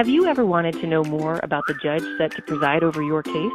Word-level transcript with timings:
Have 0.00 0.08
you 0.08 0.24
ever 0.24 0.46
wanted 0.46 0.80
to 0.80 0.86
know 0.86 1.04
more 1.04 1.38
about 1.42 1.66
the 1.66 1.74
judge 1.74 2.02
set 2.16 2.30
to 2.30 2.40
preside 2.40 2.82
over 2.82 3.02
your 3.02 3.22
case? 3.22 3.52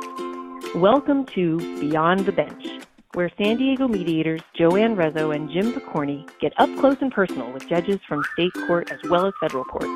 Welcome 0.76 1.26
to 1.34 1.58
Beyond 1.80 2.28
the 2.28 2.32
Bench, 2.32 2.86
where 3.16 3.32
San 3.36 3.58
Diego 3.58 3.88
mediators 3.88 4.42
Joann 4.56 4.96
Rezzo 4.96 5.36
and 5.36 5.50
Jim 5.50 5.74
Pokorny 5.74 6.30
get 6.40 6.54
up 6.60 6.70
close 6.78 6.98
and 7.02 7.12
personal 7.12 7.52
with 7.52 7.68
judges 7.68 8.00
from 8.08 8.24
state 8.34 8.54
court 8.68 8.92
as 8.92 9.00
well 9.10 9.26
as 9.26 9.34
federal 9.42 9.64
court. 9.64 9.88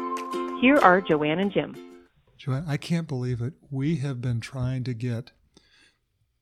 Here 0.59 0.77
are 0.77 1.04
Joann 1.04 1.39
and 1.39 1.52
Jim. 1.52 1.75
Joann, 2.39 2.68
I 2.68 2.77
can't 2.77 3.07
believe 3.07 3.41
it. 3.41 3.54
We 3.70 3.97
have 3.97 4.20
been 4.20 4.39
trying 4.39 4.84
to 4.86 4.95
get 4.95 5.29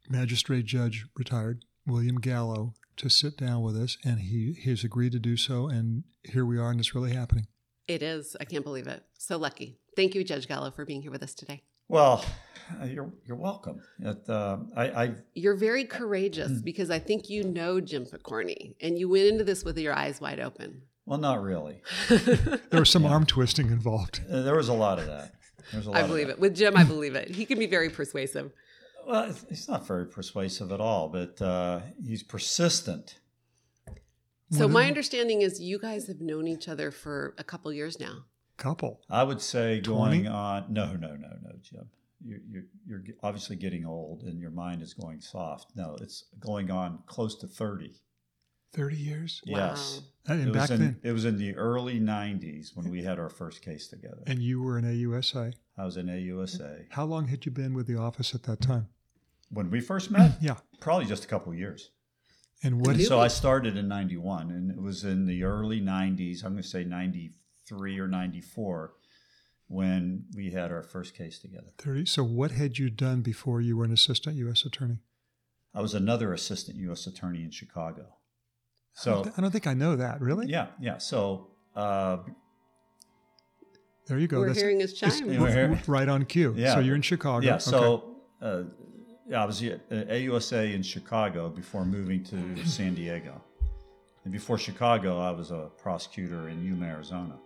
Magistrate 0.07 0.65
Judge 0.65 1.05
retired 1.17 1.65
William 1.85 2.21
Gallo 2.21 2.75
to 2.95 3.09
sit 3.09 3.35
down 3.35 3.61
with 3.61 3.75
us, 3.75 3.97
and 4.05 4.21
he, 4.21 4.53
he 4.53 4.69
has 4.69 4.85
agreed 4.85 5.11
to 5.11 5.19
do 5.19 5.35
so. 5.35 5.67
And 5.67 6.05
here 6.23 6.45
we 6.45 6.57
are, 6.57 6.71
and 6.71 6.79
it's 6.79 6.95
really 6.95 7.13
happening. 7.13 7.47
It 7.89 8.01
is. 8.01 8.37
I 8.39 8.45
can't 8.45 8.63
believe 8.63 8.87
it. 8.87 9.03
So 9.17 9.37
lucky. 9.37 9.79
Thank 9.97 10.13
you, 10.13 10.23
Judge 10.23 10.47
Gallo, 10.47 10.69
for 10.69 10.85
being 10.85 11.01
here 11.01 11.09
with 11.09 11.23
us 11.23 11.33
today. 11.33 11.63
Well, 11.89 12.23
uh, 12.79 12.85
you're 12.85 13.11
you're 13.25 13.35
welcome. 13.35 13.81
It, 13.99 14.29
uh, 14.29 14.57
I, 14.75 14.83
I 15.03 15.15
You're 15.33 15.55
very 15.55 15.85
courageous 15.85 16.61
because 16.61 16.91
I 16.91 16.99
think 16.99 17.29
you 17.31 17.43
know 17.43 17.81
Jim 17.81 18.05
Pokorny, 18.05 18.75
and 18.79 18.99
you 18.99 19.09
went 19.09 19.25
into 19.25 19.43
this 19.43 19.63
with 19.65 19.77
your 19.79 19.93
eyes 19.95 20.21
wide 20.21 20.39
open. 20.39 20.83
well, 21.07 21.17
not 21.17 21.41
really. 21.41 21.81
There 22.69 22.79
was 22.81 22.91
some 22.91 23.05
arm 23.05 23.25
twisting 23.25 23.67
involved. 23.71 24.21
Uh, 24.31 24.41
There 24.43 24.55
was 24.55 24.69
a 24.69 24.73
lot 24.73 24.99
of 24.99 25.07
that. 25.07 25.33
There's 25.71 25.87
a 25.87 25.91
lot 25.91 25.97
I 25.97 26.01
of 26.01 26.09
believe 26.09 26.27
that. 26.27 26.33
it. 26.33 26.39
With 26.39 26.55
Jim, 26.55 26.77
I 26.77 26.83
believe 26.83 27.15
it. 27.15 27.29
He 27.31 27.45
can 27.45 27.57
be 27.57 27.65
very 27.65 27.89
persuasive. 27.89 28.51
Well, 29.07 29.23
it's- 29.23 29.45
it's 29.49 29.67
not 29.67 29.87
very 29.87 30.05
persuasive 30.05 30.71
at 30.71 30.79
all, 30.79 31.09
but 31.09 31.41
uh, 31.41 31.79
he's 32.05 32.21
persistent. 32.21 33.17
So 34.51 34.67
my 34.67 34.85
understanding 34.87 35.41
is 35.41 35.59
you 35.59 35.79
guys 35.79 36.05
have 36.07 36.21
known 36.21 36.47
each 36.47 36.67
other 36.69 36.91
for 36.91 37.33
a 37.39 37.43
couple 37.43 37.73
years 37.73 37.99
now. 37.99 38.25
Couple. 38.57 39.01
I 39.09 39.23
would 39.23 39.41
say 39.41 39.79
20? 39.81 40.23
going 40.23 40.27
on. 40.27 40.65
No, 40.73 40.93
no, 40.93 41.15
no, 41.15 41.29
no, 41.43 41.51
Jim. 41.61 41.89
You're, 42.25 42.39
you're 42.49 42.63
you're 42.87 43.15
obviously 43.21 43.55
getting 43.55 43.85
old, 43.85 44.23
and 44.23 44.39
your 44.39 44.49
mind 44.49 44.81
is 44.81 44.93
going 44.95 45.21
soft. 45.21 45.71
No, 45.75 45.95
it's 46.01 46.25
going 46.39 46.71
on 46.71 46.99
close 47.05 47.35
to 47.39 47.47
thirty. 47.47 47.93
30 48.73 48.95
years? 48.97 49.41
Yes. 49.45 50.01
And 50.27 50.41
It 50.41 50.47
was, 50.47 50.55
back 50.57 50.69
in, 50.71 50.79
then. 50.79 50.99
it 51.01 51.11
was 51.13 51.23
in 51.25 51.37
the 51.37 51.55
early 51.55 51.99
'90s 52.01 52.75
when 52.75 52.89
we 52.89 53.01
had 53.03 53.17
our 53.17 53.29
first 53.29 53.61
case 53.61 53.87
together. 53.87 54.21
And 54.27 54.39
you 54.43 54.61
were 54.61 54.77
in 54.77 54.83
AUSA. 54.83 55.53
I 55.77 55.85
was 55.85 55.95
in 55.95 56.07
AUSA 56.07 56.87
How 56.89 57.05
long 57.05 57.27
had 57.27 57.45
you 57.45 57.51
been 57.51 57.73
with 57.73 57.87
the 57.87 57.95
office 57.97 58.35
at 58.35 58.43
that 58.43 58.59
time? 58.61 58.89
when 59.49 59.69
we 59.71 59.79
first 59.79 60.11
met. 60.11 60.33
Yeah. 60.41 60.55
Probably 60.81 61.05
just 61.05 61.23
a 61.23 61.27
couple 61.27 61.53
of 61.53 61.57
years. 61.57 61.91
And 62.63 62.81
what? 62.81 62.89
Really? 62.95 63.05
So 63.05 63.19
I 63.19 63.29
started 63.29 63.77
in 63.77 63.87
91 63.87 64.51
and 64.51 64.69
it 64.71 64.81
was 64.81 65.03
in 65.05 65.25
the 65.25 65.43
early 65.43 65.79
90s, 65.79 66.43
I'm 66.43 66.51
going 66.53 66.63
to 66.63 66.67
say 66.67 66.83
93 67.71 67.99
or 67.99 68.07
94 68.07 68.93
when 69.67 70.23
we 70.35 70.51
had 70.51 70.71
our 70.71 70.83
first 70.83 71.15
case 71.15 71.39
together. 71.39 71.67
30. 71.77 72.05
So 72.05 72.23
what 72.23 72.51
had 72.51 72.77
you 72.77 72.89
done 72.89 73.21
before 73.21 73.59
you 73.61 73.75
were 73.77 73.85
an 73.85 73.91
assistant 73.91 74.35
U.S. 74.37 74.65
attorney? 74.65 74.99
I 75.75 75.81
was 75.81 75.93
another 75.93 76.33
assistant 76.33 76.77
US 76.77 77.05
attorney 77.07 77.43
in 77.43 77.51
Chicago. 77.51 78.03
I 78.03 79.01
So 79.01 79.11
don't, 79.15 79.23
thi- 79.25 79.31
I 79.37 79.41
don't 79.41 79.51
think 79.51 79.67
I 79.67 79.73
know 79.73 79.95
that. 79.97 80.21
Really? 80.21 80.47
yeah, 80.47 80.67
yeah. 80.79 80.97
So 80.97 81.49
uh, 81.75 82.17
There 84.07 84.17
you 84.17 84.27
go. 84.27 84.39
We're 84.39 84.47
That's 84.47 84.59
hearing 84.61 84.79
his 84.79 84.91
it's 84.91 84.99
chime. 85.19 85.31
Yeah, 85.31 85.41
we're 85.41 85.51
here. 85.51 85.81
right 85.87 86.07
on 86.07 86.25
cue. 86.25 86.53
Yeah. 86.57 86.73
So 86.75 86.79
you're 86.79 86.95
in 86.95 87.01
Chicago. 87.01 87.45
yeah, 87.45 87.55
Okay. 87.55 87.59
so 87.63 88.15
uh, 88.41 88.63
yeah, 89.27 89.43
I 89.43 89.45
was 89.45 89.61
at 89.61 89.87
AUSA 89.89 90.73
in 90.73 90.81
Chicago 90.81 91.49
before 91.49 91.83
moving 91.85 92.23
to 92.25 92.65
San 92.65 92.95
Diego. 92.95 93.41
And 94.23 94.31
before 94.31 94.57
Chicago, 94.57 95.19
I 95.19 95.31
was 95.31 95.51
a 95.51 95.69
prosecutor 95.77 96.47
in 96.49 96.63
Yuma, 96.63 96.85
Arizona. 96.85 97.37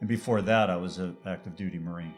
And 0.00 0.08
before 0.08 0.42
that, 0.42 0.70
I 0.70 0.76
was 0.76 0.98
an 0.98 1.16
active 1.26 1.56
duty 1.56 1.78
Marine. 1.78 2.14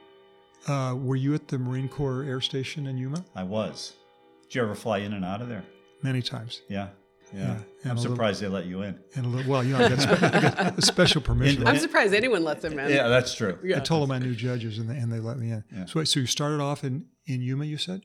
Uh, 0.66 0.94
were 0.94 1.16
you 1.16 1.34
at 1.34 1.48
the 1.48 1.58
Marine 1.58 1.88
Corps 1.88 2.22
Air 2.24 2.40
Station 2.40 2.86
in 2.86 2.98
Yuma? 2.98 3.24
I 3.34 3.42
was. 3.44 3.94
Did 4.42 4.56
you 4.56 4.62
ever 4.62 4.74
fly 4.74 4.98
in 4.98 5.12
and 5.14 5.24
out 5.24 5.40
of 5.40 5.48
there? 5.48 5.64
Many 6.02 6.20
times. 6.20 6.60
Yeah. 6.68 6.88
Yeah. 7.32 7.40
Yeah, 7.84 7.90
I'm 7.90 7.96
a 7.96 8.00
little- 8.00 8.12
surprised 8.16 8.42
they 8.42 8.48
let 8.48 8.66
you 8.66 8.82
in. 8.82 8.98
And 9.14 9.24
a 9.24 9.28
little, 9.28 9.50
well, 9.50 9.64
you 9.64 9.76
know, 9.78 9.84
I 9.84 9.88
got, 9.88 10.00
spe- 10.00 10.22
I 10.22 10.40
got 10.40 10.78
a 10.78 10.82
special 10.82 11.20
permission. 11.22 11.66
I'm 11.66 11.78
surprised 11.78 12.12
anyone 12.12 12.42
lets 12.44 12.62
them 12.62 12.78
in. 12.78 12.90
Yeah, 12.90 13.08
that's 13.08 13.34
true. 13.34 13.58
Yeah. 13.62 13.76
I 13.76 13.80
told 13.80 14.02
them 14.02 14.10
I 14.10 14.18
knew 14.18 14.34
judges, 14.34 14.78
and 14.78 14.90
they, 14.90 14.96
and 14.96 15.10
they 15.12 15.20
let 15.20 15.38
me 15.38 15.50
in. 15.52 15.64
Yeah. 15.72 15.84
So, 15.86 16.00
wait, 16.00 16.08
so 16.08 16.20
you 16.20 16.26
started 16.26 16.60
off 16.60 16.82
in, 16.84 17.06
in 17.26 17.40
Yuma, 17.40 17.64
you 17.64 17.78
said? 17.78 18.02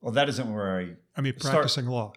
Well, 0.00 0.12
that 0.12 0.28
isn't 0.28 0.52
where 0.52 0.76
I. 0.78 0.96
I 1.16 1.20
mean, 1.20 1.38
Start- 1.38 1.54
practicing 1.54 1.86
law, 1.86 2.12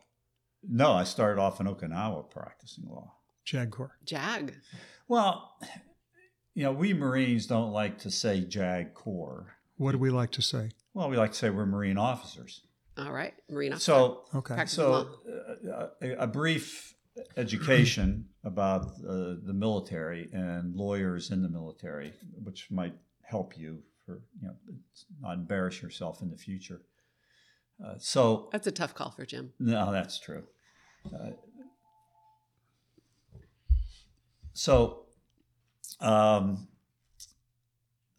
No, 0.68 0.94
I 0.94 1.04
started 1.04 1.40
off 1.40 1.60
in 1.62 1.68
Okinawa 1.68 2.30
practicing 2.32 2.86
law. 2.90 3.14
JAG 3.46 3.70
Corps. 3.72 3.98
Jag. 4.04 4.56
Well, 5.08 5.52
you 6.56 6.64
know, 6.64 6.72
we 6.72 6.94
Marines 6.94 7.48
don't 7.48 7.72
like 7.72 7.98
to 8.00 8.12
say 8.12 8.42
JAG 8.42 8.94
Corps. 8.94 9.56
What 9.78 9.94
do 9.94 9.98
we 9.98 10.10
like 10.10 10.32
to 10.32 10.42
say? 10.42 10.72
Well, 10.94 11.10
we 11.10 11.18
like 11.18 11.32
to 11.32 11.38
say 11.38 11.50
we're 11.50 11.66
Marine 11.66 11.98
officers. 11.98 12.62
All 12.98 13.12
right. 13.12 13.34
Marina. 13.50 13.80
So, 13.80 14.26
Okay. 14.36 14.54
Practice 14.54 14.76
so 14.76 15.10
uh, 15.72 15.88
a, 16.02 16.12
a 16.24 16.28
brief 16.28 16.94
education 17.38 18.28
about 18.44 18.86
uh, 19.08 19.36
the 19.44 19.54
military 19.54 20.30
and 20.32 20.76
lawyers 20.76 21.32
in 21.32 21.42
the 21.42 21.50
military, 21.50 22.14
which 22.44 22.70
might 22.70 22.94
help 23.24 23.58
you 23.58 23.80
for 24.06 24.22
you 24.42 24.48
know 24.48 24.56
not 25.22 25.34
embarrass 25.34 25.82
yourself 25.82 26.22
in 26.22 26.30
the 26.30 26.38
future. 26.38 26.82
Uh, 27.84 27.96
so 27.98 28.50
That's 28.52 28.68
a 28.68 28.72
tough 28.72 28.94
call 28.94 29.12
for 29.12 29.26
Jim. 29.26 29.54
No, 29.60 29.92
that's 29.92 30.20
true. 30.20 30.44
Uh, 31.08 31.32
so, 34.54 35.03
um, 36.00 36.68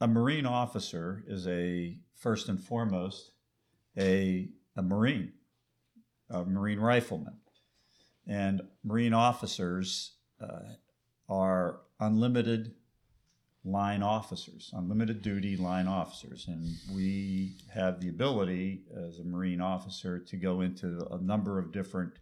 a 0.01 0.07
Marine 0.07 0.47
officer 0.47 1.25
is 1.27 1.47
a 1.47 1.99
first 2.17 2.49
and 2.49 2.61
foremost 2.61 3.33
a 3.99 4.49
a 4.77 4.83
Marine, 4.83 5.33
a 6.31 6.45
Marine 6.45 6.81
rifleman, 6.81 7.39
and 8.27 8.63
Marine 8.83 9.15
officers 9.15 10.17
uh, 10.41 10.75
are 11.29 11.81
unlimited 12.01 12.75
line 13.65 14.03
officers, 14.03 14.71
unlimited 14.75 15.23
duty 15.23 15.57
line 15.57 15.87
officers, 15.87 16.47
and 16.49 16.67
we 16.95 17.57
have 17.73 18.01
the 18.01 18.09
ability 18.09 18.83
as 19.09 19.19
a 19.19 19.25
Marine 19.25 19.61
officer 19.61 20.19
to 20.19 20.37
go 20.37 20.61
into 20.61 21.07
a 21.11 21.19
number 21.19 21.59
of 21.59 21.73
different 21.73 22.13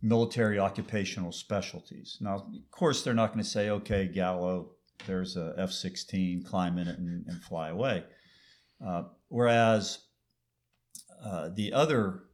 military 0.00 0.58
occupational 0.58 1.32
specialties. 1.32 2.18
Now, 2.20 2.36
of 2.36 2.70
course, 2.70 3.02
they're 3.02 3.14
not 3.14 3.32
going 3.32 3.42
to 3.42 3.48
say, 3.50 3.70
"Okay, 3.70 4.06
Gallo, 4.08 4.72
there's 5.06 5.36
a 5.36 5.54
F-16, 5.56 6.44
climb 6.44 6.78
in 6.78 6.88
it 6.88 6.98
and, 6.98 7.26
and 7.26 7.42
fly 7.42 7.68
away." 7.70 8.04
Uh, 8.84 9.04
whereas 9.28 9.98
uh, 11.24 11.48
the 11.54 11.72
other 11.72 12.24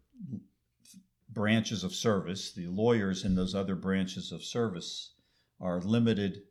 branches 1.30 1.82
of 1.84 1.94
service, 1.94 2.52
the 2.52 2.66
lawyers 2.66 3.24
in 3.24 3.34
those 3.34 3.54
other 3.54 3.74
branches 3.74 4.30
of 4.30 4.44
service, 4.44 5.14
are 5.60 5.80
limited 5.80 6.42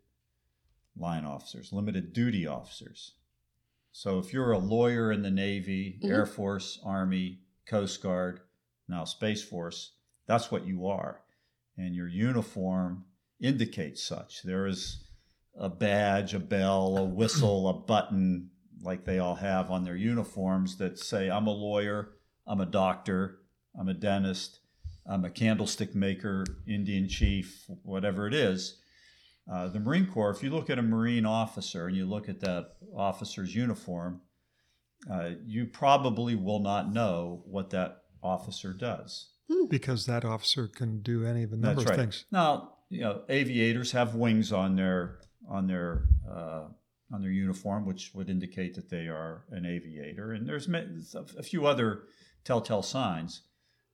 line 0.98 1.26
officers, 1.26 1.72
limited 1.72 2.14
duty 2.14 2.46
officers. 2.48 3.14
So 3.92 4.18
if 4.18 4.34
you're 4.34 4.52
a 4.52 4.58
lawyer 4.58 5.12
in 5.12 5.22
the 5.22 5.32
Navy, 5.32 6.00
Mhm. 6.02 6.10
Air 6.10 6.26
Force, 6.26 6.80
Army, 6.84 7.42
Coast 7.68 8.02
Guard, 8.02 8.42
now 8.88 9.06
Space 9.06 9.44
Force, 9.44 9.94
that's 10.28 10.52
what 10.52 10.66
you 10.66 10.88
are. 10.88 11.22
And 11.78 11.96
your 11.96 12.08
uniform 12.08 13.06
indicates 13.42 14.04
such. 14.04 14.44
There 14.44 14.68
is 14.68 15.04
a 15.58 15.70
badge, 15.70 16.34
a 16.34 16.40
bell, 16.40 16.98
a 16.98 17.04
whistle, 17.04 17.68
a 17.68 17.74
button, 17.74 18.50
like 18.82 19.06
they 19.06 19.20
all 19.20 19.36
have 19.36 19.72
on 19.72 19.84
their 19.84 19.96
uniforms 19.96 20.78
that 20.78 21.00
say, 21.00 21.30
I'm 21.30 21.48
a 21.48 21.52
lawyer, 21.52 22.12
I'm 22.48 22.62
a 22.62 22.66
doctor, 22.66 23.40
I'm 23.80 23.90
a 23.90 23.94
dentist, 23.94 24.60
I'm 25.06 25.26
a 25.26 25.30
candlestick 25.30 25.96
maker, 25.96 26.46
Indian 26.68 27.08
chief, 27.08 27.66
whatever 27.84 28.28
it 28.28 28.34
is. 28.34 28.80
Uh, 29.52 29.68
the 29.68 29.80
Marine 29.80 30.08
Corps, 30.08 30.32
if 30.32 30.42
you 30.42 30.50
look 30.50 30.70
at 30.70 30.80
a 30.80 30.84
Marine 30.84 31.26
officer 31.26 31.88
and 31.88 31.98
you 31.98 32.06
look 32.06 32.30
at 32.30 32.40
that 32.42 32.76
officer's 32.96 33.54
uniform, 33.54 34.22
uh, 35.12 35.32
you 35.46 35.66
probably 35.66 36.36
will 36.36 36.60
not 36.60 36.94
know 36.94 37.44
what 37.46 37.70
that 37.72 38.04
officer 38.22 38.72
does. 38.74 39.33
Because 39.70 40.06
that 40.06 40.26
officer 40.26 40.68
can 40.68 41.02
do 41.02 41.26
any 41.26 41.44
of 41.44 41.52
a 41.52 41.56
number 41.56 41.82
That's 41.82 41.84
of 41.84 41.90
right. 41.90 42.00
things. 42.00 42.26
Now, 42.32 42.74
you 42.90 43.02
know, 43.02 43.22
aviators 43.30 43.92
have 43.92 44.16
wings 44.16 44.52
on 44.52 44.76
their 44.76 45.20
on 45.50 45.68
their 45.68 46.06
uh, 46.30 46.66
on 47.12 47.22
their 47.22 47.32
uniform, 47.32 47.86
which 47.86 48.12
would 48.14 48.30
indicate 48.30 48.76
that 48.76 48.90
they 48.90 49.08
are 49.08 49.46
an 49.52 49.66
aviator. 49.66 50.34
And 50.34 50.48
there's 50.48 50.68
a 51.38 51.44
few 51.44 51.66
other 51.66 52.04
telltale 52.44 52.82
signs, 52.82 53.44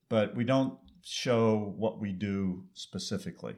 but 0.08 0.34
we 0.34 0.44
don't 0.44 0.78
show 1.02 1.74
what 1.76 2.00
we 2.00 2.12
do 2.12 2.64
specifically. 2.74 3.56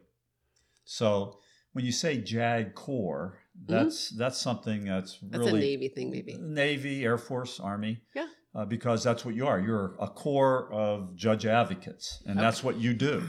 So 0.85 1.39
when 1.73 1.85
you 1.85 1.93
say 1.93 2.19
JAG 2.19 2.75
Corps, 2.75 3.39
that's 3.67 4.11
that's 4.11 4.39
something 4.39 4.85
that's 4.85 5.19
That's 5.23 5.39
really 5.39 5.59
a 5.59 5.77
Navy 5.77 5.89
thing, 5.89 6.11
maybe. 6.11 6.37
Navy, 6.39 7.05
Air 7.05 7.19
Force, 7.19 7.61
Army. 7.61 8.01
Yeah. 8.15 8.27
Uh, 8.55 8.65
because 8.67 9.03
that's 9.03 9.25
what 9.25 9.35
you 9.35 9.47
are. 9.47 9.59
You're 9.59 9.95
a 9.99 10.07
core 10.09 10.71
of 10.73 11.17
judge 11.17 11.47
advocates, 11.47 12.23
and 12.27 12.39
that's 12.39 12.63
what 12.63 12.77
you 12.79 12.93
do. 12.93 13.29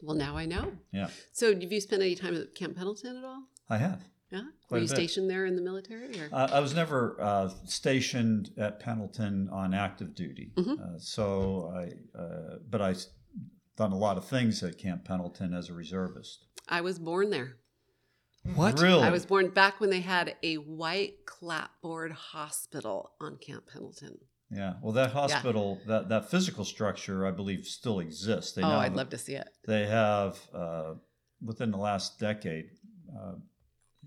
Well, 0.00 0.16
now 0.16 0.36
I 0.36 0.46
know. 0.46 0.72
Yeah, 0.92 1.08
So, 1.32 1.52
have 1.52 1.72
you 1.72 1.80
spent 1.80 2.02
any 2.02 2.14
time 2.14 2.36
at 2.36 2.54
Camp 2.54 2.76
Pendleton 2.76 3.16
at 3.16 3.24
all? 3.24 3.42
I 3.68 3.78
have. 3.78 4.00
Yeah. 4.30 4.42
Were 4.42 4.46
Quite 4.68 4.78
a 4.78 4.80
you 4.82 4.86
stationed 4.88 5.28
there 5.28 5.44
in 5.44 5.56
the 5.56 5.62
military? 5.62 6.08
Or? 6.20 6.28
Uh, 6.32 6.48
I 6.52 6.60
was 6.60 6.72
never 6.72 7.16
uh, 7.20 7.50
stationed 7.66 8.50
at 8.56 8.78
Pendleton 8.78 9.48
on 9.50 9.74
active 9.74 10.14
duty, 10.14 10.52
Mhm. 10.56 10.78
uh, 10.80 10.98
so 11.00 11.72
I. 11.74 12.16
Uh, 12.16 12.58
but 12.70 12.80
I 12.80 12.90
s- 12.90 13.08
done 13.76 13.90
a 13.90 13.98
lot 13.98 14.16
of 14.16 14.24
things 14.24 14.62
at 14.62 14.78
Camp 14.78 15.04
Pendleton 15.04 15.52
as 15.52 15.68
a 15.68 15.74
reservist. 15.74 16.44
I 16.68 16.80
was 16.80 17.00
born 17.00 17.30
there. 17.30 17.56
What? 18.54 18.78
Really? 18.80 19.02
I 19.02 19.10
was 19.10 19.26
born 19.26 19.50
back 19.50 19.80
when 19.80 19.90
they 19.90 20.00
had 20.00 20.36
a 20.44 20.54
white 20.56 21.26
clapboard 21.26 22.12
hospital 22.12 23.10
on 23.20 23.36
Camp 23.36 23.64
Pendleton. 23.72 24.18
Yeah. 24.50 24.74
Well, 24.82 24.92
that 24.92 25.12
hospital, 25.12 25.80
that 25.86 26.08
that 26.08 26.30
physical 26.30 26.64
structure, 26.64 27.26
I 27.26 27.30
believe, 27.30 27.66
still 27.66 28.00
exists. 28.00 28.52
They 28.52 28.62
oh, 28.62 28.78
I'd 28.78 28.94
love 28.94 29.10
to 29.10 29.18
see 29.18 29.34
it. 29.34 29.48
They 29.66 29.86
have, 29.86 30.38
uh, 30.52 30.94
within 31.44 31.70
the 31.70 31.78
last 31.78 32.18
decade, 32.18 32.70
uh, 33.16 33.34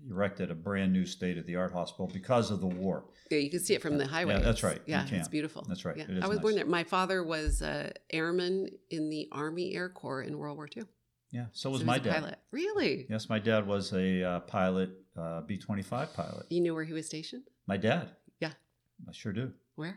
erected 0.08 0.50
a 0.50 0.54
brand 0.54 0.92
new 0.92 1.06
state 1.06 1.38
of 1.38 1.46
the 1.46 1.56
art 1.56 1.72
hospital 1.72 2.10
because 2.12 2.50
of 2.50 2.60
the 2.60 2.66
war. 2.66 3.04
Yeah, 3.30 3.38
you 3.38 3.50
can 3.50 3.60
see 3.60 3.74
it 3.74 3.80
from 3.80 3.96
the 3.96 4.06
highway. 4.06 4.40
that's 4.42 4.62
right. 4.62 4.80
Yeah, 4.86 5.06
it's 5.10 5.28
beautiful. 5.28 5.64
That's 5.66 5.84
right. 5.84 5.96
Yeah. 5.96 6.20
I 6.22 6.28
was 6.28 6.40
born 6.40 6.56
there. 6.56 6.66
My 6.66 6.84
father 6.84 7.24
was 7.24 7.62
a 7.62 7.92
airman 8.10 8.68
in 8.90 9.08
the 9.08 9.28
Army 9.32 9.74
Air 9.74 9.88
Corps 9.88 10.22
in 10.22 10.36
World 10.36 10.56
War 10.56 10.68
II. 10.76 10.84
Yeah. 11.30 11.46
So 11.52 11.70
was 11.70 11.80
So 11.80 11.84
he 11.84 11.86
my 11.86 11.96
a 11.96 12.00
dad. 12.00 12.14
Pilot. 12.14 12.38
Really? 12.52 13.06
Yes, 13.08 13.28
my 13.28 13.38
dad 13.38 13.66
was 13.66 13.92
a 13.92 14.22
uh, 14.22 14.40
pilot, 14.40 14.90
uh, 15.16 15.40
B 15.40 15.56
25 15.56 16.14
pilot. 16.14 16.46
You 16.48 16.60
knew 16.60 16.74
where 16.74 16.84
he 16.84 16.92
was 16.92 17.06
stationed? 17.06 17.44
My 17.66 17.76
dad. 17.76 18.10
Yeah. 18.40 18.52
I 19.08 19.12
sure 19.12 19.32
do. 19.32 19.52
Where? 19.74 19.96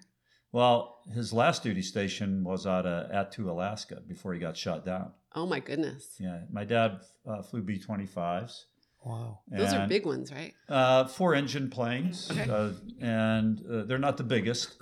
Well, 0.51 0.99
his 1.13 1.33
last 1.33 1.63
duty 1.63 1.81
station 1.81 2.43
was 2.43 2.65
out 2.65 2.85
of 2.85 3.11
Attu, 3.11 3.49
Alaska, 3.49 4.01
before 4.07 4.33
he 4.33 4.39
got 4.39 4.55
shot 4.57 4.85
down. 4.85 5.11
Oh 5.35 5.45
my 5.45 5.59
goodness. 5.59 6.15
Yeah, 6.19 6.41
my 6.51 6.63
dad 6.63 7.01
uh, 7.27 7.41
flew 7.41 7.61
B 7.61 7.79
25s. 7.85 8.63
Wow. 9.05 9.39
Those 9.49 9.73
are 9.73 9.87
big 9.87 10.05
ones, 10.05 10.31
right? 10.31 10.53
Uh, 10.67 11.05
four 11.05 11.35
engine 11.35 11.69
planes, 11.69 12.29
Okay. 12.31 12.49
uh, 12.49 12.71
and 12.99 13.61
uh, 13.71 13.83
they're 13.83 13.99
not 13.99 14.17
the 14.17 14.23
biggest, 14.23 14.75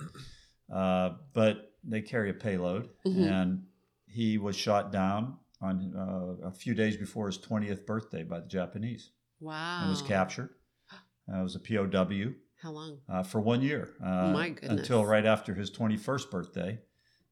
uh, 0.74 1.12
but 1.34 1.74
they 1.84 2.02
carry 2.02 2.30
a 2.30 2.34
payload. 2.34 2.90
Mhm. 3.06 3.30
And 3.30 3.64
he 4.08 4.38
was 4.38 4.56
shot 4.56 4.92
down 4.92 5.38
on 5.62 5.94
uh, 5.96 6.48
a 6.48 6.52
few 6.52 6.74
days 6.74 6.96
before 6.98 7.28
his 7.28 7.38
20th 7.38 7.86
birthday 7.86 8.24
by 8.24 8.40
the 8.40 8.48
Japanese 8.48 9.12
Wow. 9.40 9.82
and 9.82 9.90
was 9.90 10.02
captured. 10.02 10.52
Uh, 10.92 11.40
it 11.40 11.44
was 11.44 11.56
a 11.56 11.60
POW 11.60 12.34
How 12.66 12.72
long? 12.72 12.98
uh, 13.08 13.22
for 13.22 13.40
one 13.40 13.62
year. 13.62 13.90
Uh, 14.04 14.32
My 14.34 14.50
goodness. 14.50 14.80
Until 14.80 15.06
right 15.06 15.26
after 15.26 15.54
his 15.54 15.70
21st 15.70 16.32
birthday. 16.32 16.80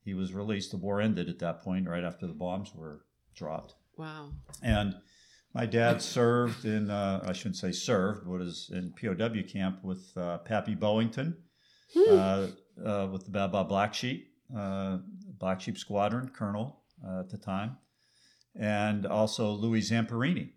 He 0.05 0.13
was 0.13 0.31
released. 0.31 0.69
The 0.69 0.77
war 0.77 1.01
ended 1.01 1.27
at 1.27 1.39
that 1.39 1.61
point, 1.63 1.87
right 1.89 2.03
after 2.03 2.27
the 2.27 2.33
bombs 2.33 2.71
were 2.75 3.05
dropped. 3.35 3.73
Wow. 3.97 4.29
And 4.61 4.93
my 5.55 5.65
dad 5.65 6.01
served 6.03 6.65
in, 6.65 6.91
uh, 6.91 7.23
I 7.27 7.33
shouldn't 7.33 7.55
say 7.55 7.71
served, 7.71 8.25
but 8.25 8.31
was 8.39 8.69
in 8.71 8.93
POW 8.93 9.41
camp 9.51 9.83
with 9.83 10.11
uh, 10.15 10.37
Pappy 10.39 10.75
Boyington, 10.75 11.35
Hmm. 11.95 12.11
uh, 12.11 12.47
uh, 12.85 13.07
with 13.11 13.25
the 13.25 13.31
Baa 13.31 13.47
Baa 13.47 13.63
Black 13.63 13.93
Sheep, 13.95 14.27
uh, 14.55 14.97
Black 15.39 15.61
Sheep 15.61 15.77
Squadron 15.79 16.29
colonel 16.29 16.81
uh, 17.07 17.21
at 17.21 17.29
the 17.29 17.37
time, 17.37 17.77
and 18.55 19.05
also 19.07 19.51
Louis 19.51 19.81
Zamperini, 19.89 20.49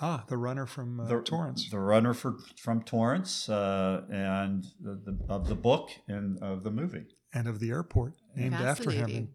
Ah, 0.00 0.24
the 0.28 0.36
runner 0.36 0.66
from 0.66 0.98
uh, 1.00 1.04
the, 1.06 1.20
Torrance. 1.22 1.70
the 1.70 1.78
runner 1.78 2.14
for, 2.14 2.36
from 2.58 2.82
Torrance, 2.82 3.48
uh, 3.48 4.02
and 4.10 4.64
the, 4.80 5.00
the, 5.04 5.18
of 5.32 5.48
the 5.48 5.54
book 5.54 5.90
and 6.08 6.38
of 6.42 6.64
the 6.64 6.70
movie. 6.70 7.06
and 7.32 7.46
of 7.46 7.60
the 7.60 7.70
airport 7.70 8.14
named 8.36 8.54
after 8.54 8.90
him. 8.90 9.08
In 9.08 9.28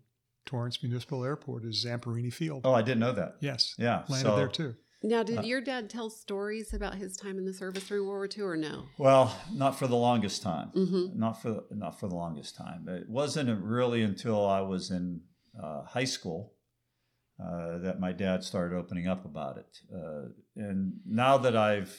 Torrance 0.45 0.81
Municipal 0.83 1.23
Airport 1.23 1.63
is 1.63 1.85
Zamperini 1.85 2.33
Field. 2.33 2.61
Oh, 2.65 2.73
I 2.73 2.81
didn't 2.81 2.99
know 2.99 3.11
that. 3.13 3.35
yes. 3.39 3.75
Yeah, 3.77 4.03
Landed 4.09 4.29
so- 4.29 4.35
there 4.35 4.47
too. 4.47 4.75
Now, 5.01 5.23
did 5.23 5.37
Uh, 5.37 5.41
your 5.43 5.61
dad 5.61 5.89
tell 5.89 6.09
stories 6.09 6.73
about 6.73 6.95
his 6.95 7.15
time 7.15 7.37
in 7.37 7.45
the 7.45 7.53
service 7.53 7.87
during 7.87 8.05
World 8.05 8.17
War 8.17 8.27
II 8.37 8.43
or 8.43 8.57
no? 8.57 8.83
Well, 8.97 9.33
not 9.53 9.79
for 9.79 9.87
the 9.87 9.95
longest 9.95 10.41
time. 10.41 10.71
Mm-hmm. 10.75 11.17
not 11.17 11.41
for 11.41 11.63
not 11.71 11.97
for 11.97 12.09
the 12.09 12.15
longest 12.15 12.57
time. 12.57 12.85
It 12.89 13.07
wasn't 13.07 13.63
really 13.63 14.01
until 14.01 14.45
I 14.45 14.59
was 14.59 14.91
in 14.91 15.21
uh, 15.57 15.83
high 15.85 16.03
school 16.03 16.51
uh, 17.41 17.77
that 17.79 17.99
my 17.99 18.11
dad 18.11 18.43
started 18.43 18.75
opening 18.75 19.07
up 19.07 19.25
about 19.25 19.57
it. 19.57 19.79
Uh, 19.93 20.29
and 20.55 20.93
now 21.05 21.37
that 21.37 21.55
I've 21.55 21.97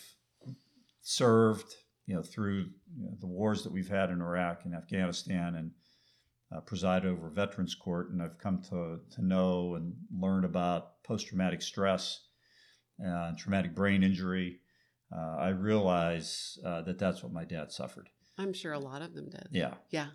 served, 1.02 1.74
you 2.06 2.14
know, 2.14 2.22
through 2.22 2.66
you 2.96 3.04
know, 3.04 3.16
the 3.20 3.26
wars 3.26 3.62
that 3.64 3.72
we've 3.72 3.88
had 3.88 4.10
in 4.10 4.20
Iraq 4.20 4.64
and 4.64 4.74
Afghanistan, 4.74 5.54
and 5.54 5.70
uh, 6.54 6.60
preside 6.60 7.06
over 7.06 7.28
Veterans 7.30 7.74
Court, 7.74 8.10
and 8.10 8.20
I've 8.22 8.38
come 8.38 8.60
to 8.70 9.00
to 9.14 9.24
know 9.24 9.74
and 9.76 9.94
learn 10.12 10.44
about 10.44 11.02
post 11.04 11.28
traumatic 11.28 11.62
stress, 11.62 12.20
uh, 13.06 13.32
traumatic 13.38 13.74
brain 13.74 14.02
injury. 14.02 14.58
Uh, 15.14 15.36
I 15.38 15.48
realize 15.48 16.58
uh, 16.64 16.82
that 16.82 16.98
that's 16.98 17.22
what 17.22 17.32
my 17.32 17.44
dad 17.44 17.72
suffered. 17.72 18.08
I'm 18.38 18.52
sure 18.52 18.72
a 18.72 18.78
lot 18.78 19.02
of 19.02 19.14
them 19.14 19.28
did. 19.28 19.48
Yeah, 19.50 19.74
Yeah. 19.90 20.08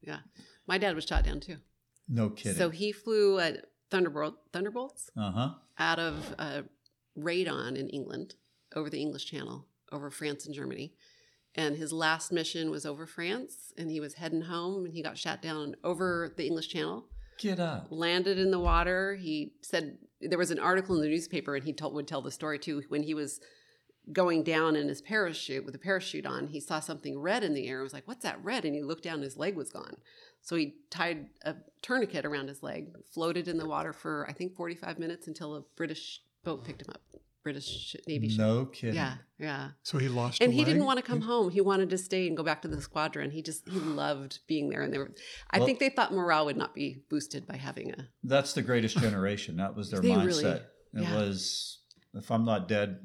Yeah. 0.00 0.18
My 0.66 0.78
dad 0.78 0.94
was 0.94 1.04
shot 1.04 1.24
down 1.24 1.40
too. 1.40 1.56
no 2.08 2.30
kidding. 2.30 2.56
So 2.56 2.70
he 2.70 2.92
flew 2.92 3.38
at 3.38 3.66
Thunderbolt, 3.90 4.36
Thunderbolts 4.52 5.10
uh 5.16 5.32
huh. 5.32 5.50
out 5.78 5.98
of 5.98 6.34
uh, 6.38 6.62
Raydon 7.18 7.76
in 7.76 7.88
England 7.88 8.34
over 8.74 8.90
the 8.90 9.00
English 9.00 9.26
Channel, 9.26 9.66
over 9.92 10.10
France 10.10 10.46
and 10.46 10.54
Germany. 10.54 10.92
And 11.54 11.76
his 11.76 11.92
last 11.92 12.30
mission 12.30 12.70
was 12.70 12.86
over 12.86 13.06
France, 13.06 13.72
and 13.76 13.90
he 13.90 14.00
was 14.00 14.14
heading 14.14 14.42
home, 14.42 14.84
and 14.84 14.94
he 14.94 15.02
got 15.02 15.18
shot 15.18 15.42
down 15.42 15.74
over 15.82 16.32
the 16.36 16.46
English 16.46 16.68
Channel. 16.68 17.06
Get 17.38 17.60
up. 17.60 17.86
landed 17.90 18.38
in 18.38 18.50
the 18.50 18.58
water. 18.58 19.14
He 19.14 19.52
said 19.62 19.98
there 20.20 20.38
was 20.38 20.50
an 20.50 20.58
article 20.58 20.96
in 20.96 21.02
the 21.02 21.08
newspaper, 21.08 21.54
and 21.54 21.64
he 21.64 21.72
told, 21.72 21.94
would 21.94 22.08
tell 22.08 22.20
the 22.20 22.30
story 22.32 22.58
too. 22.58 22.82
When 22.88 23.04
he 23.04 23.14
was 23.14 23.40
going 24.12 24.42
down 24.42 24.74
in 24.74 24.88
his 24.88 25.00
parachute 25.02 25.64
with 25.64 25.74
a 25.74 25.78
parachute 25.78 26.26
on, 26.26 26.48
he 26.48 26.60
saw 26.60 26.80
something 26.80 27.18
red 27.18 27.44
in 27.44 27.54
the 27.54 27.68
air. 27.68 27.76
and 27.76 27.84
was 27.84 27.92
like, 27.92 28.08
"What's 28.08 28.24
that 28.24 28.42
red?" 28.42 28.64
And 28.64 28.74
he 28.74 28.82
looked 28.82 29.04
down, 29.04 29.14
and 29.14 29.24
his 29.24 29.36
leg 29.36 29.54
was 29.54 29.70
gone. 29.70 29.98
So 30.42 30.56
he 30.56 30.74
tied 30.90 31.26
a 31.42 31.56
tourniquet 31.82 32.24
around 32.24 32.48
his 32.48 32.62
leg, 32.62 32.96
floated 33.12 33.48
in 33.48 33.58
the 33.58 33.66
water 33.66 33.92
for 33.92 34.26
I 34.28 34.32
think 34.32 34.54
45 34.56 34.98
minutes 34.98 35.26
until 35.26 35.56
a 35.56 35.62
British 35.76 36.22
boat 36.44 36.64
picked 36.64 36.82
him 36.82 36.88
up. 36.90 37.02
British 37.44 37.96
Navy 38.06 38.28
ship. 38.28 38.38
No 38.38 38.66
kidding. 38.66 38.96
Yeah, 38.96 39.14
yeah. 39.38 39.70
So 39.82 39.96
he 39.96 40.08
lost. 40.08 40.42
And 40.42 40.52
he 40.52 40.64
didn't 40.64 40.84
want 40.84 40.98
to 40.98 41.02
come 41.04 41.22
home. 41.22 41.50
He 41.50 41.60
wanted 41.60 41.88
to 41.90 41.98
stay 41.98 42.26
and 42.26 42.36
go 42.36 42.42
back 42.42 42.60
to 42.62 42.68
the 42.68 42.80
squadron. 42.80 43.30
He 43.30 43.42
just 43.42 43.66
he 43.68 43.78
loved 43.78 44.40
being 44.46 44.68
there. 44.68 44.82
And 44.82 44.92
they 44.92 44.98
were, 44.98 45.12
I 45.50 45.58
Well- 45.58 45.66
think 45.66 45.78
they 45.78 45.88
thought 45.88 46.12
morale 46.12 46.44
would 46.46 46.56
not 46.58 46.74
be 46.74 47.04
boosted 47.08 47.46
by 47.46 47.56
having 47.56 47.92
a 47.92 48.08
That's 48.22 48.52
the 48.52 48.60
greatest 48.62 48.98
generation. 49.00 49.56
That 49.56 49.76
was 49.76 49.90
their 49.90 50.00
mindset. 50.02 50.26
really- 50.26 50.44
it 50.44 50.62
yeah. 50.94 51.14
was, 51.16 51.78
if 52.14 52.30
I'm 52.30 52.44
not 52.44 52.66
dead, 52.66 52.98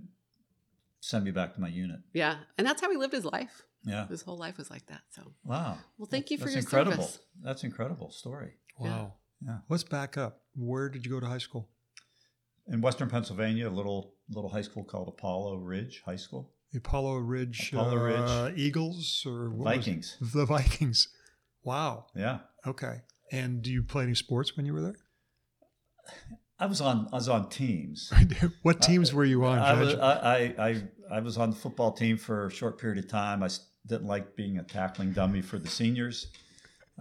send 1.01 1.25
me 1.25 1.31
back 1.31 1.53
to 1.55 1.61
my 1.61 1.67
unit. 1.67 1.99
Yeah, 2.13 2.37
and 2.57 2.65
that's 2.65 2.81
how 2.81 2.89
he 2.89 2.97
lived 2.97 3.13
his 3.13 3.25
life. 3.25 3.63
Yeah. 3.85 4.07
His 4.07 4.21
whole 4.21 4.37
life 4.37 4.57
was 4.57 4.69
like 4.71 4.85
that. 4.87 5.01
So, 5.11 5.33
Wow. 5.43 5.77
well, 5.97 6.07
thank 6.09 6.31
you 6.31 6.37
for 6.37 6.45
That's 6.45 6.53
your 6.55 6.59
incredible. 6.61 7.03
service. 7.03 7.19
That's 7.41 7.63
incredible 7.63 8.11
story. 8.11 8.53
Wow. 8.79 9.15
Yeah. 9.45 9.57
Let's 9.69 9.83
back 9.83 10.17
up. 10.17 10.41
Where 10.55 10.87
did 10.89 11.05
you 11.05 11.11
go 11.11 11.19
to 11.19 11.25
high 11.27 11.37
school? 11.39 11.69
In 12.67 12.79
Western 12.81 13.09
Pennsylvania, 13.09 13.67
a 13.67 13.69
little 13.69 14.13
little 14.29 14.49
high 14.49 14.61
school 14.61 14.85
called 14.85 15.09
Apollo 15.09 15.57
Ridge 15.57 16.01
High 16.05 16.15
School. 16.15 16.53
The 16.71 16.77
Apollo 16.77 17.17
Ridge, 17.17 17.71
Apollo 17.73 17.97
uh, 17.97 18.45
Ridge. 18.45 18.57
Eagles 18.57 19.23
or 19.27 19.49
what 19.49 19.75
was- 19.75 19.75
Vikings. 19.85 20.17
the 20.21 20.45
Vikings. 20.57 21.09
Wow. 21.63 22.05
Yeah. 22.15 22.39
Okay. 22.65 23.01
And 23.33 23.61
do 23.61 23.69
you 23.71 23.83
play 23.83 24.03
any 24.03 24.15
sports 24.15 24.55
when 24.55 24.65
you 24.65 24.73
were 24.73 24.81
there? 24.81 24.95
I 26.59 26.65
was 26.65 26.79
on 26.81 27.09
I 27.11 27.15
was 27.15 27.27
on 27.29 27.49
teams. 27.49 28.11
what 28.61 28.81
teams 28.81 29.13
were 29.13 29.25
you 29.25 29.43
on, 29.45 29.59
I 29.59 29.73
was, 29.73 29.95
I, 29.95 30.11
I, 30.11 30.67
I, 30.69 30.83
I 31.11 31.19
was 31.19 31.37
on 31.37 31.49
the 31.49 31.55
football 31.55 31.91
team 31.91 32.17
for 32.17 32.45
a 32.47 32.51
short 32.51 32.79
period 32.79 33.03
of 33.03 33.09
time. 33.09 33.43
I 33.43 33.47
s- 33.47 33.67
didn't 33.87 34.07
like 34.07 34.35
being 34.35 34.57
a 34.57 34.63
tackling 34.63 35.11
dummy 35.11 35.41
for 35.41 35.57
the 35.57 35.67
seniors. 35.67 36.27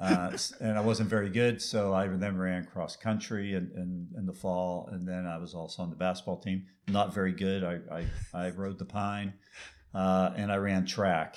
Uh, 0.00 0.36
and 0.60 0.78
I 0.78 0.80
wasn't 0.80 1.10
very 1.10 1.28
good, 1.28 1.60
so 1.60 1.92
I 1.92 2.08
then 2.08 2.38
ran 2.38 2.64
cross 2.64 2.96
country 2.96 3.52
in, 3.52 3.70
in, 3.76 4.08
in 4.16 4.26
the 4.26 4.32
fall. 4.32 4.88
And 4.90 5.06
then 5.06 5.26
I 5.26 5.36
was 5.36 5.54
also 5.54 5.82
on 5.82 5.90
the 5.90 5.96
basketball 5.96 6.38
team. 6.38 6.64
Not 6.88 7.12
very 7.12 7.32
good. 7.32 7.62
I, 7.62 7.78
I, 7.94 8.06
I 8.46 8.50
rode 8.50 8.78
the 8.78 8.86
pine 8.86 9.34
uh, 9.94 10.30
and 10.36 10.50
I 10.50 10.56
ran 10.56 10.86
track, 10.86 11.36